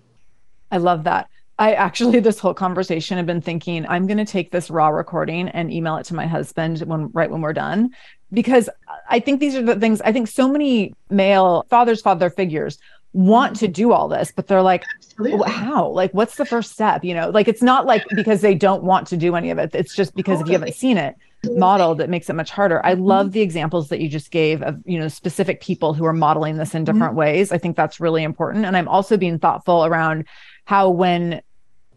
I 0.72 0.78
love 0.78 1.04
that 1.04 1.30
I 1.60 1.74
actually 1.74 2.20
this 2.22 2.40
whole 2.40 2.54
conversation 2.54 3.18
have 3.18 3.28
been 3.28 3.42
thinking 3.42 3.86
I'm 3.88 4.08
going 4.08 4.18
to 4.18 4.26
take 4.26 4.52
this 4.52 4.70
raw 4.70 4.88
recording 4.88 5.50
and 5.50 5.72
email 5.72 5.98
it 5.98 6.06
to 6.06 6.16
my 6.16 6.26
husband 6.26 6.80
when 6.80 7.10
right 7.14 7.30
when 7.30 7.42
we're 7.42 7.54
done. 7.54 7.92
Because 8.32 8.70
I 9.10 9.20
think 9.20 9.40
these 9.40 9.56
are 9.56 9.64
the 9.64 9.76
things 9.76 10.02
I 10.02 10.12
think 10.12 10.28
so 10.28 10.48
many 10.48 10.94
male 11.10 11.66
fathers 11.70 12.02
father 12.02 12.30
figures 12.30 12.78
want 13.12 13.56
to 13.56 13.68
do 13.68 13.92
all 13.92 14.08
this 14.08 14.32
but 14.32 14.46
they're 14.46 14.62
like 14.62 14.84
well, 15.18 15.44
how? 15.44 15.88
Like 15.88 16.14
what's 16.14 16.36
the 16.36 16.46
first 16.46 16.72
step? 16.72 17.04
You 17.04 17.16
know 17.16 17.30
like 17.30 17.48
it's 17.48 17.64
not 17.64 17.86
like 17.88 18.06
because 18.16 18.42
they 18.42 18.54
don't 18.54 18.84
want 18.84 19.08
to 19.08 19.18
do 19.18 19.36
any 19.36 19.50
of 19.50 19.58
it 19.58 19.74
it's 19.74 19.96
just 19.96 20.16
because 20.16 20.42
if 20.42 20.48
you 20.48 20.54
haven't 20.54 20.76
seen 20.76 20.98
it 20.98 21.16
modeled 21.56 21.98
that 21.98 22.10
makes 22.10 22.30
it 22.30 22.34
much 22.34 22.52
harder. 22.52 22.86
I 22.86 22.94
love 22.94 23.28
mm-hmm. 23.28 23.34
the 23.34 23.42
examples 23.42 23.90
that 23.90 24.00
you 24.00 24.10
just 24.10 24.30
gave 24.30 24.62
of 24.62 24.80
you 24.86 25.00
know 25.00 25.08
specific 25.08 25.60
people 25.60 25.96
who 25.96 26.06
are 26.06 26.14
modeling 26.14 26.58
this 26.58 26.76
in 26.76 26.84
different 26.84 27.12
mm-hmm. 27.12 27.20
ways. 27.20 27.52
I 27.52 27.58
think 27.58 27.76
that's 27.76 28.00
really 28.00 28.24
important 28.24 28.66
and 28.66 28.78
i'm 28.78 28.88
also 28.88 29.18
being 29.18 29.40
thoughtful 29.40 29.86
around 29.86 30.26
how 30.66 30.90
when 30.90 31.42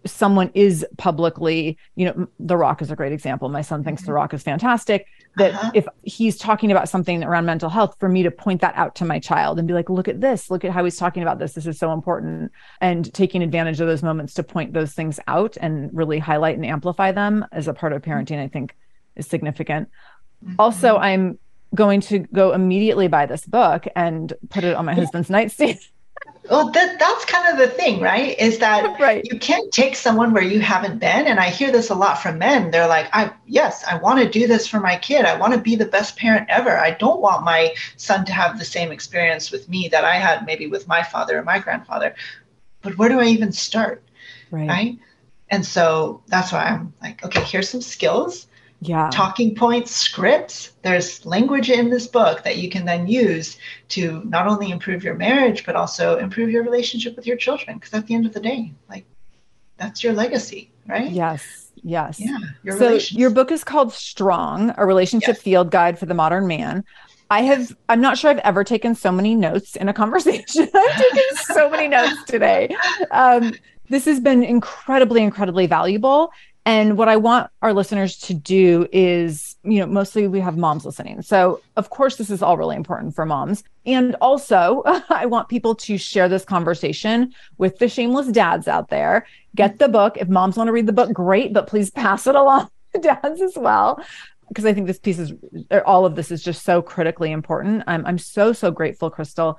someone 0.05 0.51
is 0.55 0.85
publicly, 0.99 1.79
you 1.95 2.07
know, 2.07 2.29
The 2.41 2.57
Rock 2.57 2.83
is 2.83 2.91
a 2.91 2.97
great 2.97 3.13
example. 3.13 3.49
My 3.49 3.63
son 3.63 3.85
thinks 3.85 4.03
The 4.03 4.07
mm-hmm. 4.07 4.15
Rock 4.15 4.35
is 4.35 4.43
fantastic. 4.43 5.07
That 5.37 5.55
uh-huh. 5.55 5.71
if 5.75 5.87
he's 6.03 6.37
talking 6.37 6.71
about 6.71 6.89
something 6.89 7.25
around 7.25 7.47
mental 7.47 7.71
health, 7.71 7.97
for 7.99 8.09
me 8.09 8.23
to 8.23 8.31
point 8.31 8.61
that 8.61 8.75
out 8.77 8.95
to 8.97 9.05
my 9.05 9.19
child 9.19 9.59
and 9.59 9.67
be 9.67 9.75
like, 9.75 9.89
look 9.89 10.09
at 10.09 10.21
this, 10.21 10.51
look 10.51 10.65
at 10.65 10.73
how 10.73 10.85
he's 10.85 10.97
talking 10.97 11.23
about 11.23 11.39
this. 11.39 11.55
This 11.55 11.67
is 11.67 11.79
so 11.79 11.93
important. 11.93 12.53
And 12.81 13.13
taking 13.15 13.43
advantage 13.43 13.81
of 13.81 13.87
those 13.87 14.03
moments 14.03 14.35
to 14.35 14.43
point 14.43 14.73
those 14.73 14.93
things 14.93 15.19
out 15.27 15.57
and 15.61 15.91
really 15.93 16.19
highlight 16.19 16.57
and 16.57 16.67
amplify 16.67 17.13
them 17.13 17.47
as 17.53 17.69
a 17.69 17.75
part 17.75 17.93
of 17.93 18.03
parenting, 18.03 18.39
I 18.39 18.49
think 18.49 18.77
is 19.17 19.27
significant. 19.27 19.89
Mm-hmm. 20.45 20.57
Also, 20.59 20.97
I'm 20.97 21.39
going 21.75 22.01
to 22.03 22.19
go 22.19 22.53
immediately 22.53 23.09
buy 23.09 23.27
this 23.27 23.47
book 23.47 23.87
and 23.97 24.33
put 24.51 24.65
it 24.65 24.75
on 24.75 24.85
my 24.85 24.95
husband's 24.95 25.31
nightstand 25.31 25.79
well 26.51 26.71
that 26.71 26.99
that's 26.99 27.25
kind 27.25 27.49
of 27.49 27.59
the 27.59 27.75
thing 27.75 28.01
right? 28.01 28.39
Is 28.39 28.59
that 28.59 28.99
right. 29.01 29.25
you 29.25 29.39
can't 29.39 29.73
take 29.73 29.97
someone 29.97 30.33
where 30.33 30.43
you 30.43 30.61
haven't 30.61 30.99
been 30.99 31.27
and 31.27 31.39
i 31.39 31.49
hear 31.49 31.71
this 31.71 31.91
a 31.91 31.95
lot 31.95 32.21
from 32.21 32.39
men. 32.39 32.71
They're 32.71 32.89
like 32.89 33.09
i 33.13 33.33
yes 33.47 33.85
i 33.85 33.97
want 33.97 34.21
to 34.21 34.29
do 34.29 34.47
this 34.47 34.67
for 34.67 34.81
my 34.81 34.97
kid. 34.97 35.25
I 35.25 35.39
want 35.39 35.55
to 35.55 35.61
be 35.61 35.77
the 35.77 35.87
best 35.87 36.17
parent 36.17 36.49
ever. 36.49 36.77
I 36.77 36.93
don't 36.93 37.21
want 37.21 37.45
my 37.45 37.75
son 37.97 38.25
to 38.27 38.33
have 38.33 38.59
the 38.59 38.65
same 38.65 38.93
experience 38.93 39.51
with 39.51 39.69
me 39.69 39.89
that 39.89 40.05
i 40.05 40.17
had 40.17 40.47
maybe 40.47 40.67
with 40.67 40.89
my 40.89 41.03
father 41.03 41.39
or 41.39 41.43
my 41.43 41.59
grandfather. 41.59 42.15
But 42.83 42.99
where 42.99 43.09
do 43.09 43.21
i 43.21 43.27
even 43.27 43.53
start? 43.53 44.03
Right, 44.51 44.69
right? 44.69 44.99
and 45.53 45.65
so 45.65 46.23
that's 46.27 46.51
why 46.51 46.65
i'm 46.65 46.93
like 47.03 47.25
okay 47.25 47.43
here's 47.45 47.69
some 47.69 47.83
skills 47.83 48.49
yeah. 48.83 49.11
talking 49.13 49.55
points, 49.55 49.93
scripts. 49.93 50.73
There's 50.83 51.25
language 51.25 51.71
in 51.71 51.89
this 51.89 52.07
book 52.07 52.43
that 52.45 52.59
you 52.59 52.69
can 52.69 52.85
then 52.85 53.07
use 53.07 53.59
to 53.91 54.23
not 54.25 54.47
only 54.47 54.71
improve 54.71 55.05
your 55.05 55.15
marriage, 55.15 55.65
but 55.65 55.77
also 55.77 56.19
improve 56.19 56.51
your 56.51 56.65
relationship 56.65 57.17
with 57.17 57.27
your 57.27 57.37
children. 57.37 57.79
Because 57.79 57.95
at 57.95 58.07
the 58.07 58.15
end 58.15 58.27
of 58.27 58.35
the 58.35 58.41
day, 58.41 58.73
like 58.89 59.05
that's 59.77 60.03
your 60.03 60.13
legacy, 60.13 60.71
right? 60.87 61.11
Yes. 61.11 61.71
Yes. 61.83 62.21
Yeah. 62.21 62.39
Your 62.63 62.79
so 62.79 62.99
your 63.17 63.31
book 63.31 63.51
is 63.51 63.65
called 63.65 63.93
Strong, 63.93 64.75
a 64.77 64.87
relationship 64.87 65.37
yes. 65.37 65.43
field 65.43 65.71
guide 65.71 65.99
for 65.99 66.07
the 66.07 66.15
modern 66.15 66.47
man. 66.47 66.85
I 67.31 67.43
have, 67.43 67.75
I'm 67.89 68.01
not 68.01 68.19
sure 68.19 68.31
I've 68.31 68.39
ever 68.39 68.63
taken 68.63 68.95
so 68.95 69.11
many 69.11 69.35
notes 69.35 69.75
in 69.77 69.89
a 69.89 69.95
conversation. 70.03 70.69
I've 70.75 70.97
taken 70.97 71.37
so 71.55 71.71
many 71.71 71.89
notes 71.89 72.23
today. 72.25 72.75
Um, 73.11 73.53
this 73.89 74.07
has 74.07 74.21
been 74.21 74.43
incredibly, 74.43 75.23
incredibly 75.23 75.67
valuable. 75.67 76.33
And 76.65 76.97
what 76.97 77.09
I 77.09 77.17
want 77.17 77.51
our 77.61 77.73
listeners 77.73 78.17
to 78.19 78.35
do 78.35 78.87
is, 78.93 79.57
you 79.65 79.81
know, 79.81 79.87
mostly 79.87 80.29
we 80.29 80.39
have 80.39 80.57
moms 80.57 80.85
listening. 80.85 81.21
So, 81.23 81.61
of 81.77 81.91
course, 81.91 82.17
this 82.17 82.31
is 82.31 82.41
all 82.41 82.57
really 82.57 82.77
important 82.77 83.17
for 83.17 83.27
moms. 83.27 83.65
And 83.85 84.15
also, 84.21 84.83
I 85.09 85.27
want 85.27 85.49
people 85.49 85.75
to 85.75 85.99
share 85.99 86.29
this 86.29 86.45
conversation 86.45 87.35
with 87.59 87.79
the 87.79 87.89
shameless 87.89 88.29
dads 88.29 88.69
out 88.69 88.91
there. 88.91 89.27
Get 89.57 89.81
the 89.81 89.89
book. 89.89 90.17
If 90.17 90.29
moms 90.29 90.57
want 90.57 90.69
to 90.69 90.73
read 90.73 90.87
the 90.87 90.93
book, 90.93 91.13
great, 91.13 91.53
but 91.53 91.67
please 91.67 91.91
pass 92.03 92.27
it 92.29 92.37
along 92.37 92.69
to 92.95 93.01
dads 93.01 93.41
as 93.41 93.57
well. 93.57 94.03
Because 94.47 94.65
I 94.65 94.73
think 94.73 94.87
this 94.87 94.99
piece 94.99 95.19
is, 95.19 95.33
all 95.85 96.07
of 96.07 96.15
this 96.15 96.31
is 96.31 96.45
just 96.45 96.63
so 96.63 96.81
critically 96.81 97.33
important. 97.33 97.83
I'm, 97.89 98.07
I'm 98.07 98.19
so, 98.19 98.53
so 98.53 98.71
grateful, 98.71 99.11
Kristal. 99.11 99.57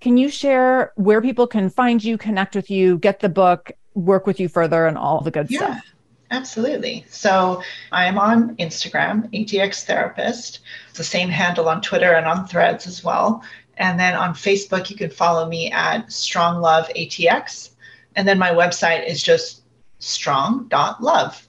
Can 0.00 0.16
you 0.16 0.30
share 0.30 0.92
where 0.96 1.20
people 1.20 1.46
can 1.46 1.68
find 1.68 2.02
you, 2.02 2.16
connect 2.16 2.56
with 2.56 2.70
you, 2.70 2.98
get 2.98 3.20
the 3.20 3.28
book, 3.28 3.70
work 3.94 4.26
with 4.26 4.40
you 4.40 4.48
further, 4.48 4.86
and 4.86 4.96
all 4.96 5.20
the 5.20 5.30
good 5.30 5.50
yeah. 5.50 5.58
stuff? 5.58 5.89
Absolutely. 6.30 7.04
So 7.08 7.62
I'm 7.90 8.18
on 8.18 8.56
Instagram, 8.56 9.28
ATX 9.32 9.84
Therapist. 9.84 10.60
It's 10.88 10.98
the 10.98 11.04
same 11.04 11.28
handle 11.28 11.68
on 11.68 11.82
Twitter 11.82 12.12
and 12.12 12.26
on 12.26 12.46
Threads 12.46 12.86
as 12.86 13.02
well. 13.02 13.42
And 13.78 13.98
then 13.98 14.14
on 14.14 14.34
Facebook, 14.34 14.90
you 14.90 14.96
can 14.96 15.10
follow 15.10 15.48
me 15.48 15.72
at 15.72 16.12
Strong 16.12 16.60
Love 16.60 16.88
ATX. 16.96 17.70
And 18.14 18.28
then 18.28 18.38
my 18.38 18.50
website 18.50 19.08
is 19.08 19.22
just 19.22 19.62
strong.love. 19.98 21.48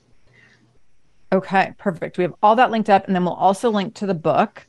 Okay, 1.34 1.73
perfect. 1.77 2.17
We 2.17 2.23
have 2.23 2.34
all 2.41 2.55
that 2.55 2.71
linked 2.71 2.89
up. 2.89 3.05
And 3.05 3.15
then 3.15 3.23
we'll 3.23 3.34
also 3.34 3.69
link 3.69 3.93
to 3.95 4.05
the 4.05 4.13
book. 4.13 4.65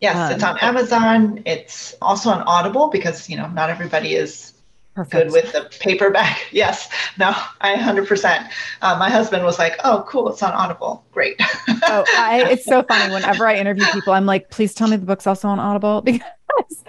Yes, 0.00 0.16
um, 0.16 0.32
it's 0.32 0.44
on 0.44 0.58
Amazon. 0.58 1.42
It's 1.46 1.94
also 2.02 2.30
on 2.30 2.42
Audible 2.42 2.88
because, 2.88 3.30
you 3.30 3.36
know, 3.36 3.48
not 3.48 3.70
everybody 3.70 4.14
is 4.14 4.53
Perfect. 4.94 5.24
good 5.24 5.32
with 5.32 5.52
the 5.52 5.68
paperback. 5.80 6.42
Yes. 6.54 6.88
No, 7.18 7.34
I 7.60 7.74
100%. 7.74 8.48
Uh, 8.80 8.96
my 8.96 9.10
husband 9.10 9.44
was 9.44 9.58
like, 9.58 9.74
oh, 9.82 10.04
cool. 10.06 10.28
It's 10.28 10.42
on 10.42 10.52
Audible. 10.52 11.04
Great. 11.10 11.34
oh, 11.40 12.04
I, 12.16 12.44
it's 12.50 12.64
so 12.64 12.82
funny. 12.84 13.12
Whenever 13.12 13.46
I 13.48 13.56
interview 13.56 13.84
people, 13.92 14.12
I'm 14.12 14.26
like, 14.26 14.50
please 14.50 14.72
tell 14.72 14.86
me 14.86 14.96
the 14.96 15.06
book's 15.06 15.26
also 15.26 15.48
on 15.48 15.58
Audible 15.58 16.00
because 16.02 16.22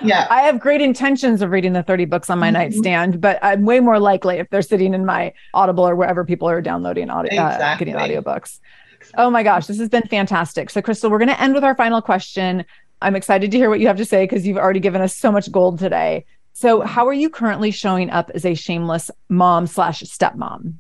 yeah. 0.04 0.28
I 0.30 0.42
have 0.42 0.60
great 0.60 0.82
intentions 0.82 1.42
of 1.42 1.50
reading 1.50 1.74
the 1.74 1.82
30 1.82 2.06
books 2.06 2.30
on 2.30 2.38
my 2.38 2.48
mm-hmm. 2.48 2.54
nightstand, 2.54 3.22
but 3.22 3.40
I'm 3.42 3.66
way 3.66 3.80
more 3.80 4.00
likely 4.00 4.38
if 4.38 4.50
they're 4.52 4.62
sitting 4.62 4.94
in 4.94 5.06
my 5.06 5.34
Audible 5.56 5.88
or 5.88 5.96
wherever 5.96 6.24
people 6.24 6.48
are 6.48 6.62
downloading 6.62 7.10
audio, 7.10 7.32
exactly. 7.34 7.66
uh, 7.66 7.78
getting 7.78 7.96
audiobooks. 7.96 8.60
Exactly. 8.98 9.24
Oh 9.24 9.30
my 9.32 9.42
gosh, 9.42 9.66
this 9.66 9.80
has 9.80 9.90
been 9.90 10.04
fantastic. 10.04 10.70
So, 10.70 10.82
Kristal, 10.82 11.10
we're 11.10 11.20
going 11.20 11.30
to 11.30 11.42
end 11.42 11.56
with 11.56 11.64
our 11.64 11.76
final 11.76 12.02
question. 12.02 12.66
I'm 13.02 13.16
excited 13.16 13.52
to 13.52 13.58
hear 13.58 13.70
what 13.70 13.80
you 13.80 13.88
have 13.88 13.98
to 13.98 14.06
say 14.06 14.24
because 14.24 14.46
you've 14.46 14.58
already 14.58 14.80
given 14.80 15.02
us 15.02 15.16
so 15.16 15.32
much 15.32 15.52
gold 15.52 15.80
today. 15.80 16.26
So, 16.58 16.80
how 16.80 17.06
are 17.06 17.14
you 17.14 17.30
currently 17.30 17.70
showing 17.70 18.10
up 18.10 18.32
as 18.34 18.46
a 18.46 18.54
shameless 18.54 19.12
mom 19.28 19.68
slash 19.68 20.02
stepmom? 20.04 20.76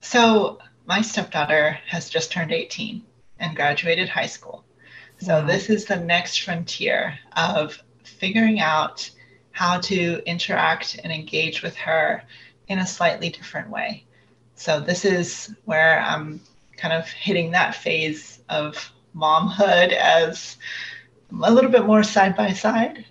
So, 0.00 0.60
my 0.86 1.02
stepdaughter 1.02 1.80
has 1.88 2.08
just 2.08 2.30
turned 2.30 2.52
18 2.52 3.02
and 3.40 3.56
graduated 3.56 4.08
high 4.08 4.28
school. 4.28 4.64
So, 5.18 5.40
wow. 5.40 5.46
this 5.46 5.68
is 5.68 5.86
the 5.86 5.96
next 5.96 6.42
frontier 6.42 7.18
of 7.36 7.76
figuring 8.04 8.60
out 8.60 9.10
how 9.50 9.80
to 9.80 10.22
interact 10.26 11.00
and 11.02 11.12
engage 11.12 11.64
with 11.64 11.74
her 11.78 12.22
in 12.68 12.78
a 12.78 12.86
slightly 12.86 13.30
different 13.30 13.68
way. 13.68 14.04
So, 14.54 14.78
this 14.78 15.04
is 15.04 15.56
where 15.64 15.98
I'm 15.98 16.40
kind 16.76 16.94
of 16.94 17.08
hitting 17.08 17.50
that 17.50 17.74
phase 17.74 18.38
of 18.48 18.92
momhood 19.12 19.92
as 19.92 20.56
a 21.32 21.52
little 21.52 21.70
bit 21.72 21.84
more 21.84 22.04
side 22.04 22.36
by 22.36 22.52
side 22.52 23.04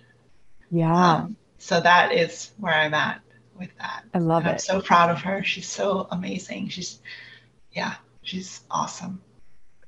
yeah. 0.70 1.14
Um, 1.14 1.36
so 1.58 1.80
that 1.80 2.12
is 2.12 2.52
where 2.58 2.74
I'm 2.74 2.94
at 2.94 3.20
with 3.58 3.70
that. 3.78 4.04
I 4.14 4.18
love 4.18 4.42
and 4.42 4.50
it. 4.50 4.52
I'm 4.52 4.58
so 4.58 4.80
proud 4.80 5.10
of 5.10 5.20
her. 5.22 5.42
She's 5.42 5.68
so 5.68 6.06
amazing. 6.10 6.68
She's, 6.68 7.00
yeah, 7.72 7.94
she's 8.22 8.62
awesome. 8.70 9.20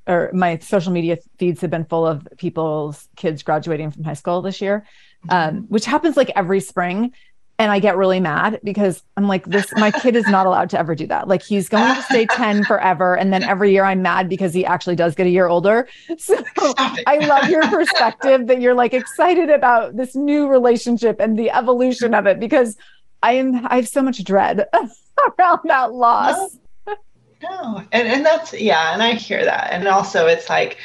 Or 0.06 0.30
my 0.32 0.58
social 0.58 0.92
media 0.92 1.18
feeds 1.38 1.60
have 1.60 1.70
been 1.70 1.84
full 1.84 2.06
of 2.06 2.26
people's 2.38 3.08
kids 3.16 3.42
graduating 3.42 3.90
from 3.90 4.04
high 4.04 4.14
school 4.14 4.40
this 4.40 4.60
year, 4.60 4.86
mm-hmm. 5.26 5.56
um, 5.56 5.66
which 5.68 5.84
happens 5.84 6.16
like 6.16 6.30
every 6.34 6.60
spring 6.60 7.12
and 7.60 7.72
I 7.72 7.80
get 7.80 7.96
really 7.96 8.20
mad 8.20 8.60
because 8.62 9.02
I'm 9.16 9.26
like, 9.26 9.44
this, 9.46 9.66
my 9.74 9.90
kid 9.90 10.14
is 10.14 10.26
not 10.28 10.46
allowed 10.46 10.70
to 10.70 10.78
ever 10.78 10.94
do 10.94 11.08
that. 11.08 11.26
Like 11.26 11.42
he's 11.42 11.68
going 11.68 11.92
to 11.92 12.02
stay 12.02 12.26
10 12.26 12.64
forever. 12.66 13.16
And 13.16 13.32
then 13.32 13.42
every 13.42 13.72
year 13.72 13.84
I'm 13.84 14.00
mad 14.00 14.28
because 14.28 14.54
he 14.54 14.64
actually 14.64 14.94
does 14.94 15.16
get 15.16 15.26
a 15.26 15.30
year 15.30 15.48
older. 15.48 15.88
So 16.18 16.42
I 17.06 17.18
love 17.26 17.48
your 17.48 17.66
perspective 17.68 18.46
that 18.48 18.60
you're 18.60 18.74
like 18.74 18.92
excited 18.92 19.50
about 19.50 19.96
this 19.96 20.14
new 20.14 20.48
relationship 20.48 21.20
and 21.20 21.38
the 21.38 21.50
evolution 21.50 22.14
of 22.14 22.26
it 22.26 22.38
because 22.38 22.76
I 23.22 23.32
am, 23.32 23.66
I 23.66 23.76
have 23.76 23.88
so 23.88 24.02
much 24.02 24.22
dread 24.24 24.66
around 25.38 25.60
that 25.64 25.92
loss. 25.92 26.58
No, 26.86 26.96
no. 27.42 27.82
And, 27.92 28.08
and 28.08 28.26
that's, 28.26 28.52
yeah. 28.52 28.92
And 28.92 29.02
I 29.02 29.14
hear 29.14 29.44
that. 29.44 29.72
And 29.72 29.86
also 29.88 30.26
it's 30.26 30.48
like, 30.48 30.78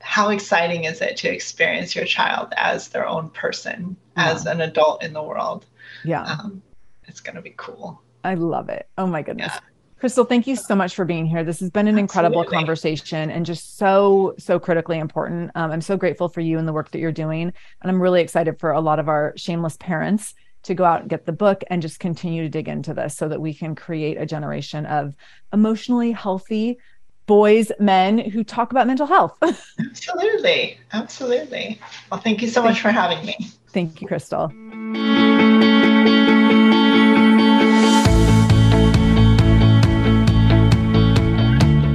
how 0.00 0.30
exciting 0.30 0.84
is 0.84 1.00
it 1.00 1.16
to 1.18 1.28
experience 1.28 1.94
your 1.94 2.04
child 2.04 2.52
as 2.56 2.88
their 2.88 3.06
own 3.06 3.30
person, 3.30 3.96
yeah. 4.16 4.32
as 4.32 4.46
an 4.46 4.60
adult 4.60 5.02
in 5.02 5.12
the 5.12 5.22
world? 5.22 5.64
Yeah. 6.04 6.22
Um, 6.22 6.62
it's 7.04 7.20
going 7.20 7.36
to 7.36 7.42
be 7.42 7.54
cool. 7.56 8.02
I 8.24 8.34
love 8.34 8.68
it. 8.68 8.88
Oh 8.98 9.06
my 9.06 9.22
goodness. 9.22 9.52
Yeah. 9.52 9.60
Kristal, 10.02 10.28
thank 10.28 10.48
you 10.48 10.56
so 10.56 10.74
much 10.74 10.96
for 10.96 11.04
being 11.04 11.26
here. 11.26 11.44
This 11.44 11.60
has 11.60 11.70
been 11.70 11.86
an 11.86 11.96
incredible 11.96 12.44
conversation 12.44 13.30
and 13.30 13.46
just 13.46 13.76
so, 13.78 14.34
so 14.36 14.58
critically 14.58 14.98
important. 14.98 15.52
Um, 15.54 15.70
I'm 15.70 15.80
so 15.80 15.96
grateful 15.96 16.28
for 16.28 16.40
you 16.40 16.58
and 16.58 16.66
the 16.66 16.72
work 16.72 16.90
that 16.90 16.98
you're 16.98 17.12
doing. 17.12 17.52
And 17.82 17.90
I'm 17.90 18.02
really 18.02 18.20
excited 18.20 18.58
for 18.58 18.72
a 18.72 18.80
lot 18.80 18.98
of 18.98 19.08
our 19.08 19.32
shameless 19.36 19.76
parents 19.76 20.34
to 20.64 20.74
go 20.74 20.84
out 20.84 21.02
and 21.02 21.10
get 21.10 21.24
the 21.24 21.32
book 21.32 21.62
and 21.68 21.80
just 21.82 22.00
continue 22.00 22.42
to 22.42 22.48
dig 22.48 22.66
into 22.66 22.94
this 22.94 23.16
so 23.16 23.28
that 23.28 23.40
we 23.40 23.54
can 23.54 23.76
create 23.76 24.16
a 24.18 24.26
generation 24.26 24.86
of 24.86 25.14
emotionally 25.52 26.10
healthy 26.10 26.78
boys, 27.26 27.70
men 27.78 28.18
who 28.18 28.42
talk 28.42 28.72
about 28.72 28.86
mental 28.86 29.06
health. 29.06 29.38
absolutely. 29.78 30.78
Absolutely. 30.92 31.80
Well, 32.10 32.20
thank 32.20 32.42
you 32.42 32.48
so 32.48 32.62
much 32.62 32.80
for 32.80 32.90
having 32.90 33.24
me. 33.24 33.36
Thank 33.68 34.00
you, 34.00 34.08
Kristal. 34.08 34.50
Thank 36.04 36.28
you. 36.28 36.31